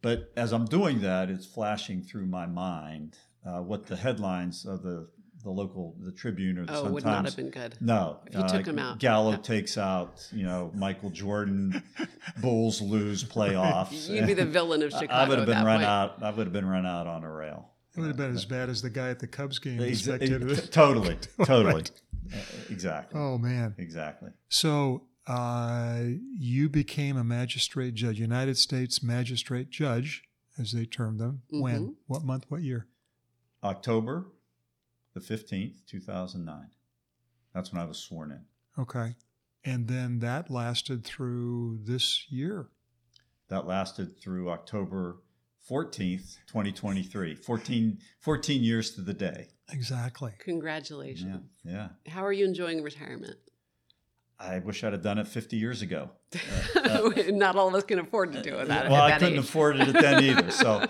but 0.02 0.32
as 0.36 0.52
I'm 0.52 0.66
doing 0.66 1.02
that, 1.02 1.30
it's 1.30 1.46
flashing 1.46 2.02
through 2.02 2.26
my 2.26 2.48
mind 2.48 3.18
uh, 3.46 3.62
what 3.62 3.86
the 3.86 3.96
headlines 3.96 4.66
of 4.66 4.82
the 4.82 5.08
the 5.44 5.52
local 5.52 5.96
the 6.00 6.12
Tribune 6.12 6.58
or 6.58 6.66
the 6.66 6.74
oh, 6.74 6.84
Sun 6.84 6.94
would 6.94 7.06
not 7.06 7.26
have 7.26 7.36
been 7.36 7.50
good. 7.52 7.76
no, 7.80 8.20
If 8.26 8.36
you 8.36 8.48
took 8.48 8.66
him 8.66 8.80
out. 8.80 8.98
Gallo 9.00 9.32
Yeah. 9.32 9.38
takes 9.38 9.78
out, 9.78 10.28
you 10.32 10.44
know, 10.44 10.72
Michael 10.74 11.10
Jordan. 11.10 11.84
Bulls 12.42 12.82
lose 12.82 13.24
playoffs. 13.26 14.10
You'd 14.10 14.26
be 14.26 14.34
the 14.34 14.46
villain 14.46 14.82
of 14.84 14.92
Chicago. 15.00 15.14
I 15.14 15.28
would 15.28 15.38
have 15.40 15.48
been 15.48 15.64
run 15.66 15.80
point. 15.80 15.90
out. 15.90 16.24
I 16.24 16.30
would 16.32 16.46
have 16.48 16.54
been 16.54 16.66
run 16.68 16.86
out 16.86 17.08
on 17.08 17.24
a 17.26 17.32
rail. 17.32 17.73
It 17.96 18.00
would 18.00 18.08
have 18.08 18.18
been 18.18 18.34
as 18.36 18.46
bad 18.46 18.70
as 18.70 18.82
the 18.82 18.90
guy 18.90 19.10
at 19.10 19.20
the 19.20 19.28
Cubs 19.28 19.60
game. 19.60 19.78
who 19.78 19.84
Ex- 19.86 20.08
ex- 20.08 20.24
it. 20.30 20.72
totally, 20.72 21.18
totally, 21.46 21.74
Right. 21.76 21.92
Uh, 22.34 22.38
exactly, 22.70 23.20
Oh 23.20 23.38
man. 23.38 23.76
exactly. 23.78 24.32
So 24.50 25.04
uh, 25.28 26.00
you 26.38 26.70
became 26.70 27.18
a 27.18 27.24
magistrate 27.24 27.94
judge, 27.94 28.20
United 28.20 28.58
States 28.58 29.04
magistrate 29.04 29.70
judge, 29.70 30.24
as 30.58 30.72
they 30.72 30.86
term 30.86 31.18
them. 31.18 31.44
When? 31.50 31.88
Mhm. 31.90 31.96
What 32.08 32.24
month? 32.24 32.46
What 32.50 32.62
year? 32.62 32.88
October 33.64 34.26
the 35.14 35.22
fifteenth, 35.22 35.86
two 35.88 36.00
thousand 36.00 36.46
nine. 36.46 36.70
That's 37.54 37.72
when 37.72 37.82
I 37.82 37.86
was 37.86 38.00
sworn 38.00 38.32
in. 38.32 38.42
Okay. 38.82 39.16
And 39.64 39.88
then 39.88 40.20
that 40.20 40.50
lasted 40.50 41.04
through 41.06 41.80
this 41.84 42.26
year. 42.32 42.68
That 43.50 43.68
lasted 43.68 44.20
through 44.20 44.50
October 44.50 45.18
fourteenth, 45.68 46.38
twenty 46.48 46.72
twenty 46.72 47.04
three. 47.04 47.36
14, 47.36 47.98
14 48.20 48.64
years 48.64 48.92
to 48.96 49.02
the 49.02 49.14
day. 49.14 49.48
Exactly. 49.72 50.32
Congratulations. 50.40 51.42
yeah. 51.64 51.90
How 52.08 52.26
are 52.26 52.34
you 52.34 52.46
enjoying 52.46 52.84
retirement? 52.84 53.36
I 54.40 54.60
wish 54.60 54.84
I'd 54.84 54.92
have 54.94 55.02
done 55.02 55.20
it 55.20 55.28
50 55.28 55.56
years 55.56 55.82
ago. 55.82 56.10
Not 57.30 57.56
all 57.56 57.70
of 57.70 57.76
us 57.76 57.84
can 57.84 58.00
afford 58.00 58.34
to 58.34 58.42
do 58.42 58.56
it. 58.60 58.68
That, 58.68 58.90
well, 58.90 59.02
I 59.04 59.18
couldn't 59.18 59.36
age. 59.36 59.40
afford 59.40 59.78
it 59.80 59.94
then 59.94 60.24
either. 60.24 60.52
So, 60.52 60.86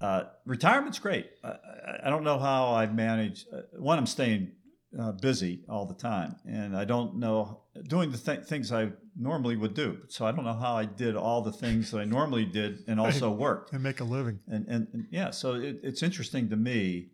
uh, 0.00 0.24
retirement's 0.44 0.98
great. 0.98 1.30
I, 1.42 1.48
I- 1.48 1.56
I 2.04 2.10
don't 2.10 2.24
know 2.24 2.38
how 2.38 2.74
I 2.74 2.86
manage. 2.86 3.44
Uh, 3.52 3.60
one, 3.78 3.98
I'm 3.98 4.06
staying 4.06 4.52
uh, 4.98 5.12
busy 5.12 5.60
all 5.68 5.86
the 5.86 5.94
time, 5.94 6.36
and 6.46 6.76
I 6.76 6.84
don't 6.84 7.16
know 7.16 7.62
doing 7.88 8.10
the 8.10 8.18
th- 8.18 8.44
things 8.46 8.72
I 8.72 8.90
normally 9.16 9.56
would 9.56 9.74
do. 9.74 9.98
So 10.08 10.26
I 10.26 10.32
don't 10.32 10.44
know 10.44 10.52
how 10.52 10.76
I 10.76 10.84
did 10.84 11.16
all 11.16 11.42
the 11.42 11.52
things 11.52 11.90
that 11.90 11.98
I 11.98 12.04
normally 12.04 12.44
did 12.44 12.84
and 12.86 13.00
also 13.04 13.30
work. 13.30 13.70
And 13.72 13.82
make 13.82 14.00
a 14.00 14.04
living. 14.04 14.40
And, 14.46 14.66
and, 14.68 14.88
and 14.92 15.06
yeah, 15.10 15.30
so 15.30 15.54
it, 15.54 15.80
it's 15.82 16.02
interesting 16.02 16.48
to 16.50 16.56
me 16.56 17.08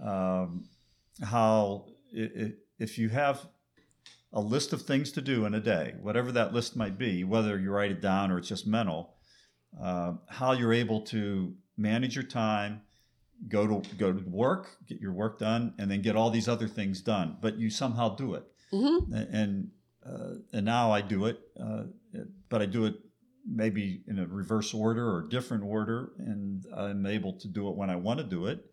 um, 0.00 0.68
how 1.22 1.86
i 2.16 2.20
i 2.20 2.52
if 2.78 2.98
you 2.98 3.08
have 3.08 3.40
a 4.34 4.40
list 4.40 4.74
of 4.74 4.82
things 4.82 5.10
to 5.12 5.22
do 5.22 5.46
in 5.46 5.54
a 5.54 5.60
day, 5.60 5.94
whatever 6.02 6.30
that 6.30 6.52
list 6.52 6.76
might 6.76 6.98
be, 6.98 7.24
whether 7.24 7.58
you 7.58 7.70
write 7.70 7.90
it 7.90 8.02
down 8.02 8.30
or 8.30 8.36
it's 8.36 8.48
just 8.48 8.66
mental, 8.66 9.14
uh, 9.80 10.12
how 10.28 10.52
you're 10.52 10.74
able 10.74 11.00
to 11.00 11.54
manage 11.78 12.14
your 12.14 12.24
time 12.24 12.82
go 13.48 13.66
to 13.66 13.94
go 13.96 14.12
to 14.12 14.28
work, 14.28 14.68
get 14.86 15.00
your 15.00 15.12
work 15.12 15.38
done, 15.38 15.74
and 15.78 15.90
then 15.90 16.02
get 16.02 16.16
all 16.16 16.30
these 16.30 16.48
other 16.48 16.68
things 16.68 17.00
done. 17.00 17.36
But 17.40 17.58
you 17.58 17.70
somehow 17.70 18.16
do 18.16 18.34
it, 18.34 18.44
hmm 18.70 18.98
and 19.12 19.70
uh, 20.04 20.34
and 20.52 20.64
now 20.64 20.92
I 20.92 21.00
do 21.00 21.26
it, 21.26 21.40
uh, 21.60 21.84
but 22.48 22.62
I 22.62 22.66
do 22.66 22.84
it 22.86 22.94
maybe 23.48 24.02
in 24.08 24.18
a 24.18 24.26
reverse 24.26 24.72
order 24.74 25.08
or 25.14 25.22
different 25.28 25.62
order, 25.64 26.10
and 26.18 26.64
I'm 26.76 27.06
able 27.06 27.32
to 27.34 27.48
do 27.48 27.68
it 27.68 27.76
when 27.76 27.90
I 27.90 27.96
want 27.96 28.18
to 28.18 28.24
do 28.24 28.46
it. 28.46 28.64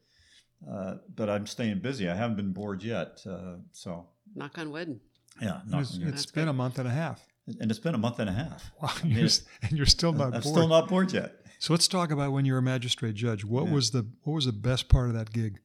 Uh, 0.70 0.96
but 1.14 1.30
I'm 1.30 1.46
staying 1.46 1.80
busy. 1.80 2.08
I 2.10 2.16
haven't 2.16 2.38
been 2.38 2.54
bored 2.54 2.84
yet, 2.84 3.20
uh, 3.30 3.56
so 3.72 4.08
Knock 4.36 4.58
on 4.58 4.72
wood. 4.72 5.00
yeah. 5.42 5.60
It's, 5.64 5.72
Not, 5.72 5.82
it's 5.82 5.98
That's 6.00 6.26
been 6.28 6.46
great. 6.46 6.50
a 6.52 6.54
month 6.54 6.80
and 6.80 6.88
a 6.88 6.92
half. 6.92 7.22
and 7.60 7.70
it's 7.70 7.80
been 7.80 7.94
a 7.96 7.98
month 7.98 8.20
and 8.20 8.30
a 8.30 8.34
half. 8.34 8.72
Wow, 8.82 8.90
I 9.04 9.04
mean, 9.04 9.18
you're, 9.18 9.30
and 9.62 9.72
you're 9.74 9.86
still 9.86 10.14
not 10.14 10.28
I'm 10.28 10.32
bored. 10.42 10.44
still 10.46 10.68
not 10.70 10.88
bored 10.88 11.12
yet. 11.12 11.36
So 11.64 11.72
let's 11.72 11.88
talk 11.88 12.12
about 12.12 12.34
when 12.34 12.44
you 12.44 12.52
were 12.52 12.60
a 12.60 12.62
magistrate 12.62 13.16
judge. 13.16 13.46
What 13.46 13.68
Yeah. 13.68 13.72
was 13.72 13.92
the 13.92 14.06
what 14.24 14.34
was 14.34 14.44
the 14.44 14.52
best 14.52 14.90
part 14.90 15.08
of 15.08 15.14
that 15.14 15.32
gig? 15.32 15.62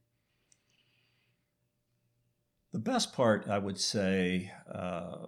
The 2.70 2.78
best 2.78 3.12
part, 3.12 3.48
I 3.48 3.58
would 3.58 3.80
say, 3.80 4.52
uh, 4.72 5.26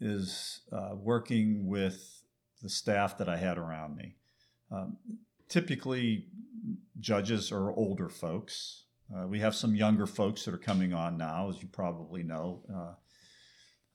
is 0.00 0.62
uh, 0.72 0.94
working 0.94 1.66
with 1.66 2.22
the 2.62 2.70
staff 2.70 3.18
that 3.18 3.28
I 3.28 3.36
had 3.36 3.58
around 3.58 3.94
me. 3.94 4.16
Um, 4.70 4.96
typically, 5.50 6.30
judges 6.98 7.52
are 7.52 7.70
older 7.70 8.08
folks. 8.08 8.84
Uh, 9.14 9.26
we 9.26 9.40
have 9.40 9.54
some 9.54 9.76
younger 9.76 10.06
folks 10.06 10.46
that 10.46 10.54
are 10.54 10.56
coming 10.56 10.94
on 10.94 11.18
now, 11.18 11.50
as 11.50 11.60
you 11.60 11.68
probably 11.68 12.22
know. 12.22 12.64
Uh, 12.74 12.94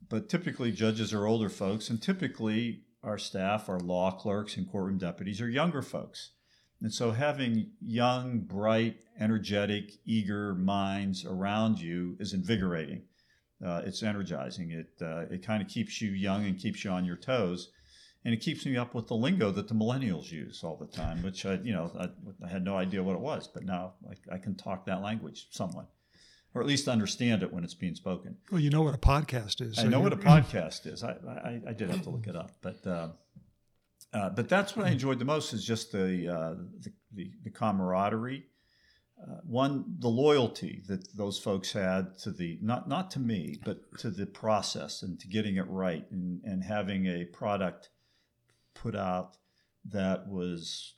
but 0.07 0.29
typically, 0.29 0.71
judges 0.71 1.11
are 1.13 1.25
older 1.25 1.49
folks, 1.49 1.89
and 1.89 1.99
typically, 1.99 2.83
our 3.03 3.17
staff, 3.17 3.69
our 3.69 3.79
law 3.79 4.11
clerks, 4.11 4.57
and 4.57 4.69
courtroom 4.69 4.97
deputies 4.97 5.41
are 5.41 5.49
younger 5.49 5.81
folks. 5.81 6.31
And 6.81 6.93
so, 6.93 7.11
having 7.11 7.71
young, 7.81 8.39
bright, 8.39 8.97
energetic, 9.19 9.91
eager 10.05 10.53
minds 10.53 11.25
around 11.25 11.79
you 11.79 12.17
is 12.19 12.33
invigorating. 12.33 13.03
Uh, 13.65 13.81
it's 13.85 14.03
energizing. 14.03 14.71
It 14.71 15.01
uh, 15.01 15.25
it 15.31 15.45
kind 15.45 15.61
of 15.61 15.69
keeps 15.69 16.01
you 16.01 16.11
young 16.11 16.45
and 16.45 16.59
keeps 16.59 16.83
you 16.83 16.91
on 16.91 17.05
your 17.05 17.15
toes, 17.15 17.71
and 18.25 18.33
it 18.33 18.41
keeps 18.41 18.65
me 18.65 18.75
up 18.75 18.93
with 18.93 19.07
the 19.07 19.15
lingo 19.15 19.51
that 19.51 19.69
the 19.69 19.73
millennials 19.73 20.31
use 20.31 20.61
all 20.63 20.75
the 20.75 20.87
time, 20.87 21.21
which 21.23 21.45
I 21.45 21.53
you 21.63 21.71
know 21.71 21.91
I, 21.97 22.09
I 22.45 22.49
had 22.49 22.65
no 22.65 22.75
idea 22.75 23.03
what 23.03 23.15
it 23.15 23.21
was, 23.21 23.47
but 23.47 23.63
now 23.63 23.93
I, 24.09 24.35
I 24.35 24.37
can 24.37 24.55
talk 24.55 24.85
that 24.85 25.01
language 25.01 25.47
somewhat, 25.51 25.87
or 26.53 26.61
at 26.61 26.67
least 26.67 26.87
understand 26.87 27.43
it 27.43 27.51
when 27.51 27.63
it's 27.63 27.73
being 27.73 27.95
spoken. 27.95 28.37
Well, 28.51 28.61
you 28.61 28.69
know 28.69 28.81
what 28.83 28.93
a 28.93 28.97
podcast 28.99 29.61
is. 29.61 29.79
I 29.79 29.83
know 29.83 29.97
you- 29.97 30.03
what 30.03 30.13
a 30.13 30.17
podcast 30.33 30.85
is. 30.85 31.03
I, 31.03 31.11
I, 31.27 31.61
I 31.69 31.73
did 31.73 31.89
have 31.89 32.03
to 32.03 32.09
look 32.09 32.27
it 32.27 32.35
up, 32.35 32.51
but 32.61 32.85
uh, 32.85 33.09
uh, 34.13 34.29
but 34.29 34.47
that's 34.49 34.75
what 34.75 34.85
I 34.85 34.89
enjoyed 34.89 35.19
the 35.19 35.25
most 35.25 35.53
is 35.53 35.65
just 35.65 35.91
the 35.91 36.27
uh, 36.27 36.53
the, 36.79 36.91
the, 37.13 37.31
the 37.43 37.49
camaraderie. 37.49 38.43
Uh, 39.21 39.37
one, 39.45 39.85
the 39.99 40.09
loyalty 40.09 40.83
that 40.87 41.15
those 41.15 41.39
folks 41.39 41.71
had 41.71 42.17
to 42.19 42.31
the 42.31 42.59
not 42.61 42.89
not 42.89 43.09
to 43.11 43.19
me, 43.19 43.57
but 43.63 43.77
to 43.99 44.09
the 44.09 44.25
process 44.25 45.01
and 45.01 45.19
to 45.19 45.27
getting 45.27 45.55
it 45.55 45.67
right 45.69 46.05
and, 46.11 46.41
and 46.43 46.63
having 46.63 47.05
a 47.07 47.23
product 47.25 47.89
put 48.73 48.95
out 48.95 49.37
that 49.85 50.27
was 50.27 50.95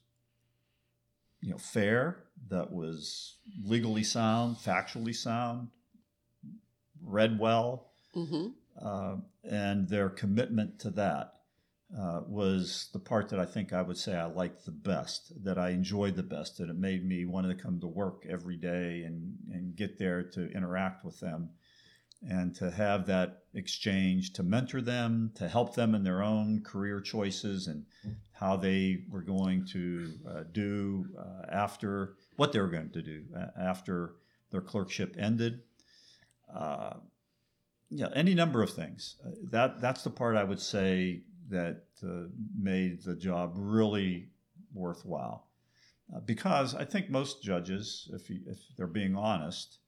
you 1.46 1.52
know 1.52 1.58
fair, 1.60 2.24
that 2.50 2.72
was 2.72 3.38
legally 3.64 4.04
sound, 4.04 4.58
factually 4.58 5.16
sound, 5.16 5.70
read 7.04 7.40
well, 7.40 7.92
hmm 8.14 8.48
uh, 8.84 9.16
and 9.50 9.88
their 9.88 10.10
commitment 10.10 10.80
to 10.80 10.90
that 10.90 11.36
uh, 11.98 12.22
was 12.28 12.90
the 12.92 13.00
part 13.00 13.30
that 13.30 13.40
I 13.40 13.46
think 13.46 13.72
I 13.72 13.82
would 13.82 13.98
say 13.98 14.16
I 14.16 14.26
liked 14.26 14.66
the 14.66 14.72
best, 14.72 15.32
that 15.46 15.58
I 15.58 15.70
enjoyed 15.70 16.16
the 16.16 16.24
best, 16.24 16.58
that 16.58 16.70
it 16.70 16.76
made 16.76 17.06
me 17.06 17.26
want 17.26 17.48
to 17.48 17.56
come 17.56 17.80
to 17.80 17.88
work 17.88 18.26
every 18.28 18.58
day 18.58 19.04
and, 19.06 19.38
and 19.50 19.78
get 19.78 19.98
there 19.98 20.24
to 20.24 20.52
interact 20.52 21.06
with 21.06 21.20
them 21.22 21.52
and 22.28 22.56
to 22.56 22.72
have 22.72 23.06
that 23.06 23.44
exchange, 23.54 24.34
to 24.34 24.44
mentor 24.44 24.82
them, 24.82 25.32
to 25.36 25.48
help 25.48 25.76
them 25.76 25.94
in 25.94 26.04
their 26.04 26.24
own 26.24 26.62
career 26.64 27.00
choices 27.00 27.68
and 27.68 27.86
how 28.34 28.58
they 28.58 29.04
were 29.10 29.22
going 29.22 29.66
to 29.66 30.12
uh, 30.30 30.44
do 30.52 31.06
uh, 31.18 31.46
after 31.52 32.16
what 32.36 32.52
they 32.52 32.60
were 32.60 32.70
going 32.70 32.90
to 32.90 33.02
do 33.02 33.24
uh, 33.38 33.48
after 33.60 34.16
their 34.52 34.62
clerkship 34.62 35.16
ended. 35.18 35.62
Uh, 36.54 36.96
yeah, 37.90 38.10
any 38.14 38.34
number 38.34 38.64
of 38.64 38.72
things. 38.72 39.18
Uh, 39.26 39.32
that 39.52 39.80
that's 39.80 40.04
the 40.04 40.10
part 40.10 40.36
I 40.36 40.44
would 40.44 40.60
say 40.60 41.22
that 41.50 41.84
uh, 42.04 42.28
made 42.58 43.04
the 43.04 43.16
job 43.16 43.54
really 43.56 44.30
worthwhile. 44.74 45.48
Because 46.26 46.76
I 46.76 46.86
think 46.86 47.10
most 47.10 47.42
judges, 47.42 48.12
if 48.14 48.30
you, 48.30 48.42
if 48.46 48.60
they're 48.78 48.86
being 48.86 49.16
honest, 49.16 49.80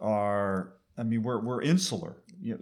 are 0.00 0.77
I 0.98 1.02
mean 1.04 1.22
we're 1.22 1.40
we're 1.40 1.62
insular. 1.62 2.16
You 2.40 2.54
know, 2.54 2.60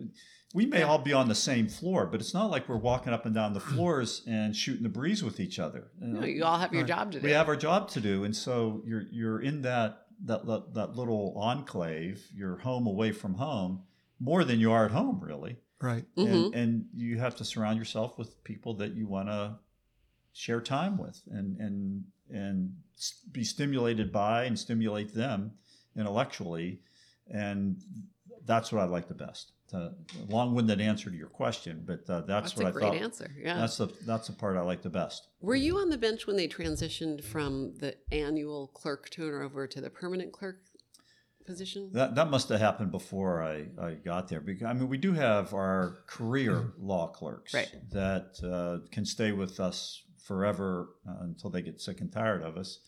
we 0.55 0.65
may 0.67 0.83
all 0.83 0.99
be 0.99 1.13
on 1.13 1.29
the 1.29 1.35
same 1.35 1.69
floor, 1.69 2.07
but 2.07 2.21
it's 2.21 2.33
not 2.33 2.51
like 2.51 2.69
we're 2.69 2.77
walking 2.79 3.13
up 3.13 3.27
and 3.27 3.35
down 3.35 3.53
the 3.53 3.61
floors 3.75 4.23
and 4.27 4.55
shooting 4.55 4.83
the 4.83 4.89
breeze 4.89 5.23
with 5.23 5.41
each 5.41 5.59
other. 5.59 5.91
You 6.01 6.09
know? 6.09 6.21
No, 6.21 6.27
you 6.27 6.45
all 6.45 6.59
have 6.59 6.73
your 6.73 6.85
job 6.85 7.13
to 7.13 7.21
do. 7.21 7.25
we 7.25 7.33
have 7.33 7.49
our 7.49 7.57
job 7.57 7.89
to 7.91 8.01
do, 8.01 8.25
and 8.25 8.35
so 8.35 8.83
you're 8.87 9.05
you're 9.11 9.41
in 9.41 9.63
that 9.63 10.07
that 10.25 10.47
that, 10.75 10.97
little 10.97 11.35
enclave. 11.37 12.27
You're 12.35 12.57
home 12.59 12.87
away 12.87 13.13
from 13.13 13.35
home 13.35 13.83
more 14.19 14.45
than 14.45 14.61
you 14.61 14.73
are 14.73 14.87
at 14.87 14.93
home, 14.93 15.21
really. 15.21 15.57
right. 15.81 16.05
Mhm. 16.17 16.47
And, 16.47 16.55
and 16.55 16.85
you 16.95 17.19
have 17.19 17.37
to 17.37 17.45
surround 17.45 17.79
yourself 17.79 18.17
with 18.17 18.43
people 18.45 18.75
that 18.75 18.95
you 18.95 19.07
want 19.07 19.29
to 19.29 19.59
share 20.33 20.61
time 20.63 20.97
with, 20.97 21.21
and 21.31 21.59
and 21.59 22.05
and 22.31 22.77
be 23.31 23.45
stimulated 23.45 24.11
by 24.11 24.45
and 24.45 24.59
stimulate 24.59 25.15
them 25.15 25.53
intellectually, 25.97 26.81
and 27.31 27.77
that's 28.47 28.73
what 28.73 28.81
I 28.83 28.87
like 28.87 29.09
the 29.09 29.15
best. 29.15 29.53
Uh, 29.73 29.89
long-winded 30.29 30.81
answer 30.81 31.11
to 31.11 31.17
your 31.17 31.27
question, 31.29 31.83
but 31.85 32.09
uh, 32.09 32.21
that's, 32.21 32.53
That's 32.53 32.57
what 32.57 32.67
a 32.67 32.69
I 32.69 32.71
great 32.71 32.83
thought. 32.85 32.95
answer. 32.97 33.31
Yeah. 33.37 33.57
That's 33.59 33.77
the 33.79 33.89
that's 34.07 34.29
the 34.29 34.33
part 34.33 34.57
I 34.57 34.61
like 34.61 34.83
the 34.83 34.91
best. 34.91 35.27
Were 35.41 35.57
you 35.57 35.79
on 35.79 35.91
the 35.91 35.99
bench 35.99 36.27
when 36.27 36.37
they 36.37 36.47
transitioned 36.47 37.25
from 37.25 37.75
the 37.79 37.97
annual 38.13 38.69
clerk 38.69 39.11
turnover 39.11 39.67
to 39.67 39.81
the 39.81 39.91
permanent 39.91 40.33
clerk 40.33 40.61
position? 41.45 41.91
That, 41.93 42.15
that 42.15 42.31
must 42.31 42.49
have 42.51 42.61
happened 42.61 42.93
before 42.93 43.43
I, 43.43 43.67
I 43.81 43.95
got 43.95 44.29
there. 44.29 44.41
Because 44.41 44.67
I 44.69 44.73
mean, 44.73 44.89
we 44.89 44.99
do 44.99 45.13
have 45.15 45.53
our 45.53 45.99
career 46.07 46.73
law 46.79 47.09
clerks 47.09 47.53
Right. 47.53 47.69
that 47.91 48.37
uh, 48.45 48.87
can 48.93 49.05
stay 49.05 49.33
with 49.33 49.59
us 49.59 50.03
forever 50.25 50.91
uh, 51.09 51.23
until 51.23 51.51
they 51.51 51.63
get 51.63 51.81
sick 51.81 52.01
and 52.01 52.13
tired 52.13 52.43
of 52.43 52.57
us. 52.57 52.79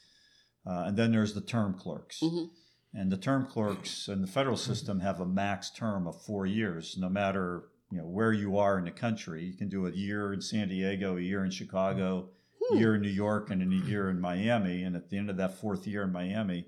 Uh, 0.65 0.85
and 0.87 0.97
then 0.97 1.11
there's 1.13 1.35
the 1.35 1.41
term 1.41 1.75
clerks. 1.75 2.21
Mhm. 2.23 2.51
And 2.95 3.13
the 3.13 3.17
term 3.17 3.47
clerks 3.47 4.09
in 4.09 4.23
the 4.23 4.27
federal 4.27 4.57
system 4.57 5.01
have 5.01 5.21
a 5.21 5.27
max 5.27 5.71
term 5.71 6.07
of 6.07 6.21
four 6.23 6.47
years, 6.47 6.97
no 6.99 7.09
matter 7.09 7.65
you 7.91 7.99
know 7.99 8.07
where 8.07 8.33
you 8.33 8.59
are 8.59 8.79
in 8.79 8.85
the 8.85 8.91
country. 8.91 9.45
You 9.45 9.55
can 9.55 9.69
do 9.69 9.87
a 9.87 9.91
year 9.91 10.33
in 10.33 10.41
San 10.41 10.69
Diego, 10.69 11.17
a 11.17 11.21
year 11.21 11.45
in 11.45 11.51
Chicago, 11.51 12.29
a 12.73 12.77
year 12.77 12.95
in 12.95 13.03
New 13.03 13.09
York, 13.09 13.51
and 13.51 13.63
a 13.63 13.87
year 13.87 14.11
in 14.11 14.21
Miami. 14.21 14.83
And 14.83 14.95
at 14.97 15.11
the 15.11 15.17
end 15.17 15.31
of 15.31 15.37
that 15.39 15.59
fourth 15.59 15.87
year 15.87 16.03
in 16.03 16.13
Miami, 16.13 16.67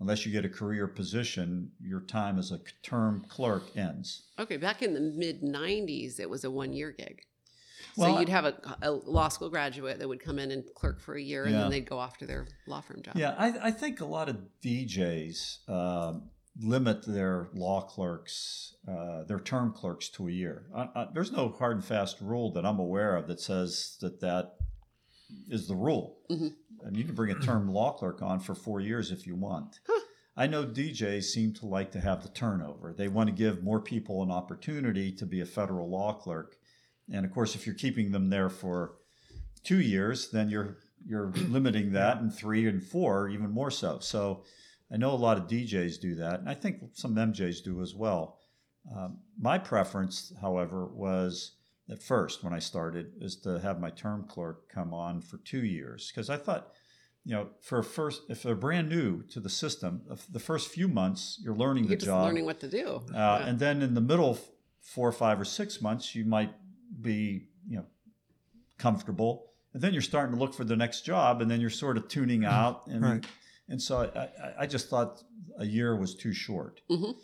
unless 0.00 0.24
you 0.24 0.32
get 0.32 0.44
a 0.44 0.48
career 0.48 0.86
position, 0.86 1.72
your 1.80 2.00
time 2.00 2.38
as 2.38 2.52
a 2.52 2.60
term 2.82 3.24
clerk 3.28 3.64
ends. 3.76 4.28
Okay, 4.38 4.56
back 4.56 4.82
in 4.82 4.94
the 4.94 5.00
mid 5.00 5.42
90s, 5.42 6.20
it 6.20 6.30
was 6.30 6.44
a 6.44 6.50
one 6.50 6.72
year 6.72 6.92
gig. 6.92 7.22
Well, 7.96 8.14
so 8.14 8.20
you'd 8.20 8.28
have 8.28 8.44
a, 8.44 8.54
a 8.82 8.90
law 8.90 9.28
school 9.28 9.48
graduate 9.48 9.98
that 9.98 10.08
would 10.08 10.20
come 10.20 10.38
in 10.38 10.50
and 10.50 10.64
clerk 10.74 11.00
for 11.00 11.14
a 11.14 11.20
year 11.22 11.44
and 11.44 11.52
Yeah. 11.54 11.60
then 11.62 11.70
they'd 11.70 11.88
go 11.88 11.98
off 11.98 12.18
to 12.18 12.26
their 12.26 12.46
law 12.66 12.80
firm 12.80 13.02
job. 13.02 13.16
Yeah, 13.16 13.34
I, 13.38 13.68
I 13.68 13.70
think 13.70 14.00
a 14.00 14.04
lot 14.06 14.28
of 14.28 14.36
DJs 14.64 15.68
um 15.68 16.30
limit 16.58 17.04
their 17.06 17.48
law 17.52 17.82
clerks, 17.82 18.76
uh, 18.88 19.24
their 19.24 19.38
term 19.38 19.74
clerks 19.74 20.08
to 20.08 20.26
a 20.26 20.30
year. 20.30 20.64
I, 20.74 20.88
I, 20.94 21.06
there's 21.12 21.30
no 21.30 21.50
hard 21.50 21.76
and 21.76 21.84
fast 21.84 22.18
rule 22.22 22.50
that 22.52 22.64
I'm 22.64 22.78
aware 22.78 23.14
of 23.16 23.28
that 23.28 23.40
says 23.40 23.98
that 24.00 24.20
that 24.22 24.54
is 25.50 25.68
the 25.68 25.74
rule. 25.74 26.18
Mhm. 26.30 26.54
And 26.82 26.96
you 26.96 27.04
can 27.04 27.14
bring 27.14 27.30
a 27.30 27.38
term 27.38 27.68
law 27.68 27.92
clerk 27.92 28.22
on 28.22 28.38
for 28.40 28.54
four 28.54 28.80
years 28.80 29.10
if 29.10 29.26
you 29.26 29.34
want. 29.36 29.80
Huh. 29.86 30.00
I 30.34 30.46
know 30.46 30.64
DJs 30.64 31.24
seem 31.24 31.52
to 31.54 31.66
like 31.66 31.90
to 31.92 32.00
have 32.00 32.22
the 32.22 32.28
turnover. 32.30 32.94
They 32.96 33.08
want 33.08 33.28
to 33.28 33.34
give 33.34 33.62
more 33.62 33.80
people 33.80 34.22
an 34.22 34.30
opportunity 34.30 35.12
to 35.12 35.26
be 35.26 35.40
a 35.40 35.46
federal 35.46 35.90
law 35.90 36.12
clerk. 36.14 36.56
And 37.12 37.24
of 37.24 37.32
course, 37.32 37.54
if 37.54 37.66
you're 37.66 37.74
keeping 37.74 38.10
them 38.12 38.30
there 38.30 38.48
for 38.48 38.94
two 39.64 39.80
years, 39.80 40.30
then 40.30 40.48
you're 40.50 40.76
you're 41.06 41.30
limiting 41.48 41.92
that 41.92 42.18
in 42.18 42.30
three 42.30 42.66
and 42.66 42.82
four, 42.82 43.28
even 43.28 43.50
more 43.50 43.70
so. 43.70 43.98
So 44.00 44.44
I 44.92 44.96
know 44.96 45.10
a 45.12 45.16
lot 45.16 45.36
of 45.38 45.44
DJs 45.48 46.00
do 46.00 46.14
that, 46.16 46.40
and 46.40 46.48
I 46.48 46.54
think 46.54 46.80
some 46.94 47.14
MJs 47.14 47.62
do 47.64 47.80
as 47.82 47.94
well. 47.94 48.38
Um, 48.94 49.18
my 49.38 49.58
preference, 49.58 50.32
however, 50.40 50.86
was 50.86 51.52
at 51.90 52.02
first 52.02 52.42
when 52.44 52.52
I 52.52 52.58
started 52.60 53.12
is 53.20 53.36
to 53.42 53.58
have 53.60 53.80
my 53.80 53.90
term 53.90 54.24
clerk 54.28 54.68
come 54.68 54.92
on 54.94 55.20
for 55.20 55.38
two 55.38 55.64
years 55.64 56.10
because 56.12 56.28
I 56.30 56.36
thought, 56.36 56.68
you 57.24 57.34
know, 57.34 57.48
for 57.62 57.78
a 57.80 57.84
first 57.84 58.22
if 58.28 58.42
they're 58.42 58.54
brand 58.56 58.88
new 58.88 59.22
to 59.32 59.40
the 59.40 59.48
system, 59.50 60.02
the 60.30 60.40
first 60.40 60.68
few 60.68 60.86
months 60.88 61.38
you're 61.42 61.54
learning 61.54 61.84
You're 61.84 61.90
the 61.90 61.96
just 61.96 62.06
job, 62.06 62.24
learning 62.24 62.44
what 62.44 62.60
to 62.60 62.68
do. 62.68 63.02
uh, 63.10 63.12
Yeah. 63.12 63.46
and 63.46 63.58
then 63.58 63.82
in 63.82 63.94
the 63.94 64.00
middle 64.00 64.38
four, 64.80 65.10
five, 65.12 65.40
or 65.40 65.44
six 65.44 65.80
months, 65.82 66.14
you 66.14 66.24
might 66.24 66.52
be, 67.00 67.48
you 67.68 67.76
know, 67.78 67.86
comfortable, 68.78 69.52
and 69.72 69.82
then 69.82 69.92
you're 69.92 70.02
starting 70.02 70.34
to 70.34 70.40
look 70.40 70.54
for 70.54 70.64
the 70.64 70.76
next 70.76 71.02
job, 71.02 71.40
and 71.42 71.50
then 71.50 71.60
you're 71.60 71.70
sort 71.70 71.96
of 71.96 72.08
tuning 72.08 72.44
out, 72.44 72.86
and 72.86 73.02
Right. 73.02 73.26
And 73.68 73.82
so 73.82 74.10
I, 74.14 74.20
I, 74.20 74.52
I 74.60 74.66
just 74.66 74.88
thought 74.88 75.22
a 75.58 75.64
year 75.64 75.96
was 75.96 76.14
too 76.14 76.32
short. 76.32 76.80
Mhm. 76.88 77.16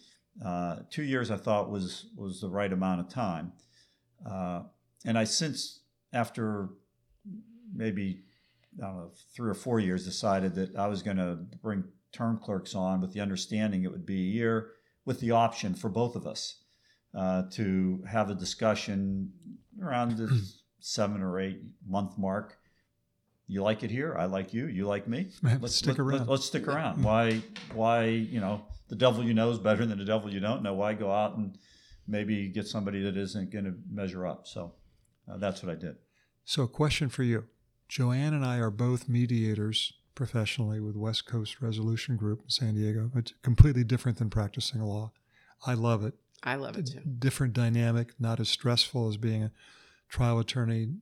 Uh, 0.45 0.77
two 0.91 1.05
years 1.05 1.31
I 1.31 1.37
thought 1.37 1.71
was 1.71 2.07
was 2.17 2.41
the 2.41 2.49
right 2.49 2.73
amount 2.73 3.01
of 3.01 3.09
time. 3.09 3.53
Uh, 4.29 4.63
and 5.05 5.17
I 5.19 5.25
since 5.25 5.81
after 6.13 6.71
maybe 7.75 8.25
I 8.83 8.87
don't 8.87 8.97
know 8.97 9.11
three 9.35 9.51
or 9.51 9.55
four 9.55 9.79
years 9.79 10.05
decided 10.05 10.55
that 10.57 10.75
I 10.77 10.87
was 10.89 11.03
going 11.03 11.19
to 11.19 11.39
bring 11.63 11.85
term 12.13 12.39
clerks 12.39 12.75
on 12.75 13.01
with 13.01 13.13
the 13.13 13.21
understanding 13.21 13.85
it 13.85 13.91
would 13.93 14.07
be 14.07 14.21
a 14.21 14.33
year 14.33 14.73
with 15.05 15.21
the 15.21 15.31
option 15.31 15.75
for 15.75 15.89
both 15.89 16.17
of 16.17 16.27
us 16.27 16.63
uh, 17.15 17.43
to 17.53 18.03
have 18.09 18.31
a 18.31 18.35
discussion 18.35 19.33
around 19.81 20.17
the 20.17 20.43
seven 20.81 21.23
or 21.23 21.41
eight 21.41 21.61
month 21.87 22.19
mark. 22.19 22.59
You 23.47 23.63
like 23.63 23.83
it 23.83 23.91
here, 23.91 24.17
I 24.17 24.25
like 24.27 24.55
you, 24.55 24.67
you 24.67 24.87
like 24.87 25.07
me. 25.07 25.29
Let's 25.61 25.75
stick 25.75 25.99
around. 25.99 26.29
Let's 26.29 26.47
stick 26.47 26.67
around. 26.69 27.03
Why? 27.03 27.43
Why? 27.75 28.05
You 28.05 28.41
know, 28.41 28.65
the 28.89 28.97
devil 28.97 29.25
you 29.25 29.35
know 29.35 29.51
is 29.51 29.59
better 29.59 29.85
than 29.85 29.99
the 29.99 30.05
devil 30.05 30.33
you 30.33 30.41
don't 30.41 30.63
know. 30.63 30.75
Why 30.75 30.95
go 30.95 31.13
out 31.13 31.37
and 31.37 31.59
maybe 32.07 32.49
get 32.49 32.67
somebody 32.67 33.03
that 33.03 33.17
isn't 33.17 33.51
going 33.51 33.65
to 33.65 33.75
measure 33.91 34.27
up? 34.27 34.47
So 34.47 34.73
uh, 35.31 35.37
that's 35.37 35.63
what 35.63 35.73
I 35.73 35.79
did. 35.79 35.97
So, 36.45 36.63
a 36.63 36.69
question 36.69 37.09
for 37.09 37.23
you. 37.23 37.45
Joann 37.89 38.29
and 38.29 38.45
I 38.45 38.59
are 38.59 38.71
both 38.71 39.09
mediators 39.09 39.93
professionally 40.15 40.81
with 40.81 40.97
West 40.97 41.27
Coast 41.27 41.61
Resolution 41.61 42.17
Group 42.17 42.43
in 42.45 42.51
San 42.51 42.75
Diego. 42.75 43.11
It's 43.15 43.35
completely 43.43 43.85
different 43.85 44.19
than 44.19 44.31
practicing 44.31 44.81
law. 44.81 45.13
I 45.67 45.75
love 45.75 46.05
it. 46.05 46.15
I 46.43 46.57
love 46.57 46.77
it 46.77 46.87
too. 46.87 47.01
Different 47.01 47.53
dynamic, 47.53 48.15
not 48.19 48.41
as 48.41 48.49
stressful 48.49 49.09
as 49.09 49.17
being 49.17 49.45
a 49.45 49.53
trial 50.09 50.39
attorney, 50.39 50.97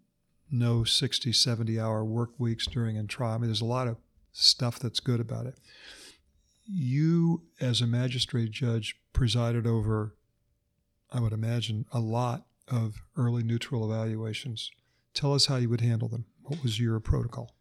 no 0.51 0.85
60, 0.85 1.33
70 1.33 1.81
hour 1.81 2.05
work 2.05 2.31
weeks 2.39 2.67
during 2.67 2.99
a 2.99 3.05
trial. 3.05 3.35
I 3.35 3.39
mean, 3.39 3.47
there's 3.49 3.61
a 3.61 3.67
lot 3.67 3.89
of 3.89 3.97
stuff 4.33 4.79
that's 4.79 5.01
good 5.01 5.21
about 5.21 5.47
it. 5.47 5.57
You, 6.67 7.43
as 7.61 7.81
a 7.81 7.87
magistrate 7.87 8.51
judge, 8.51 8.97
presided 9.13 9.67
over, 9.67 10.15
I 11.11 11.21
would 11.21 11.33
imagine, 11.33 11.87
a 11.93 12.01
lot 12.01 12.47
of 12.69 13.03
early 13.17 13.43
neutral 13.43 13.91
evaluations. 13.91 14.71
Tell 15.15 15.35
us 15.35 15.47
how 15.47 15.57
you 15.57 15.69
would 15.69 15.81
handle 15.81 16.09
them. 16.09 16.27
What 16.43 16.63
was 16.63 16.79
your 16.79 17.01
protocol? 17.01 17.55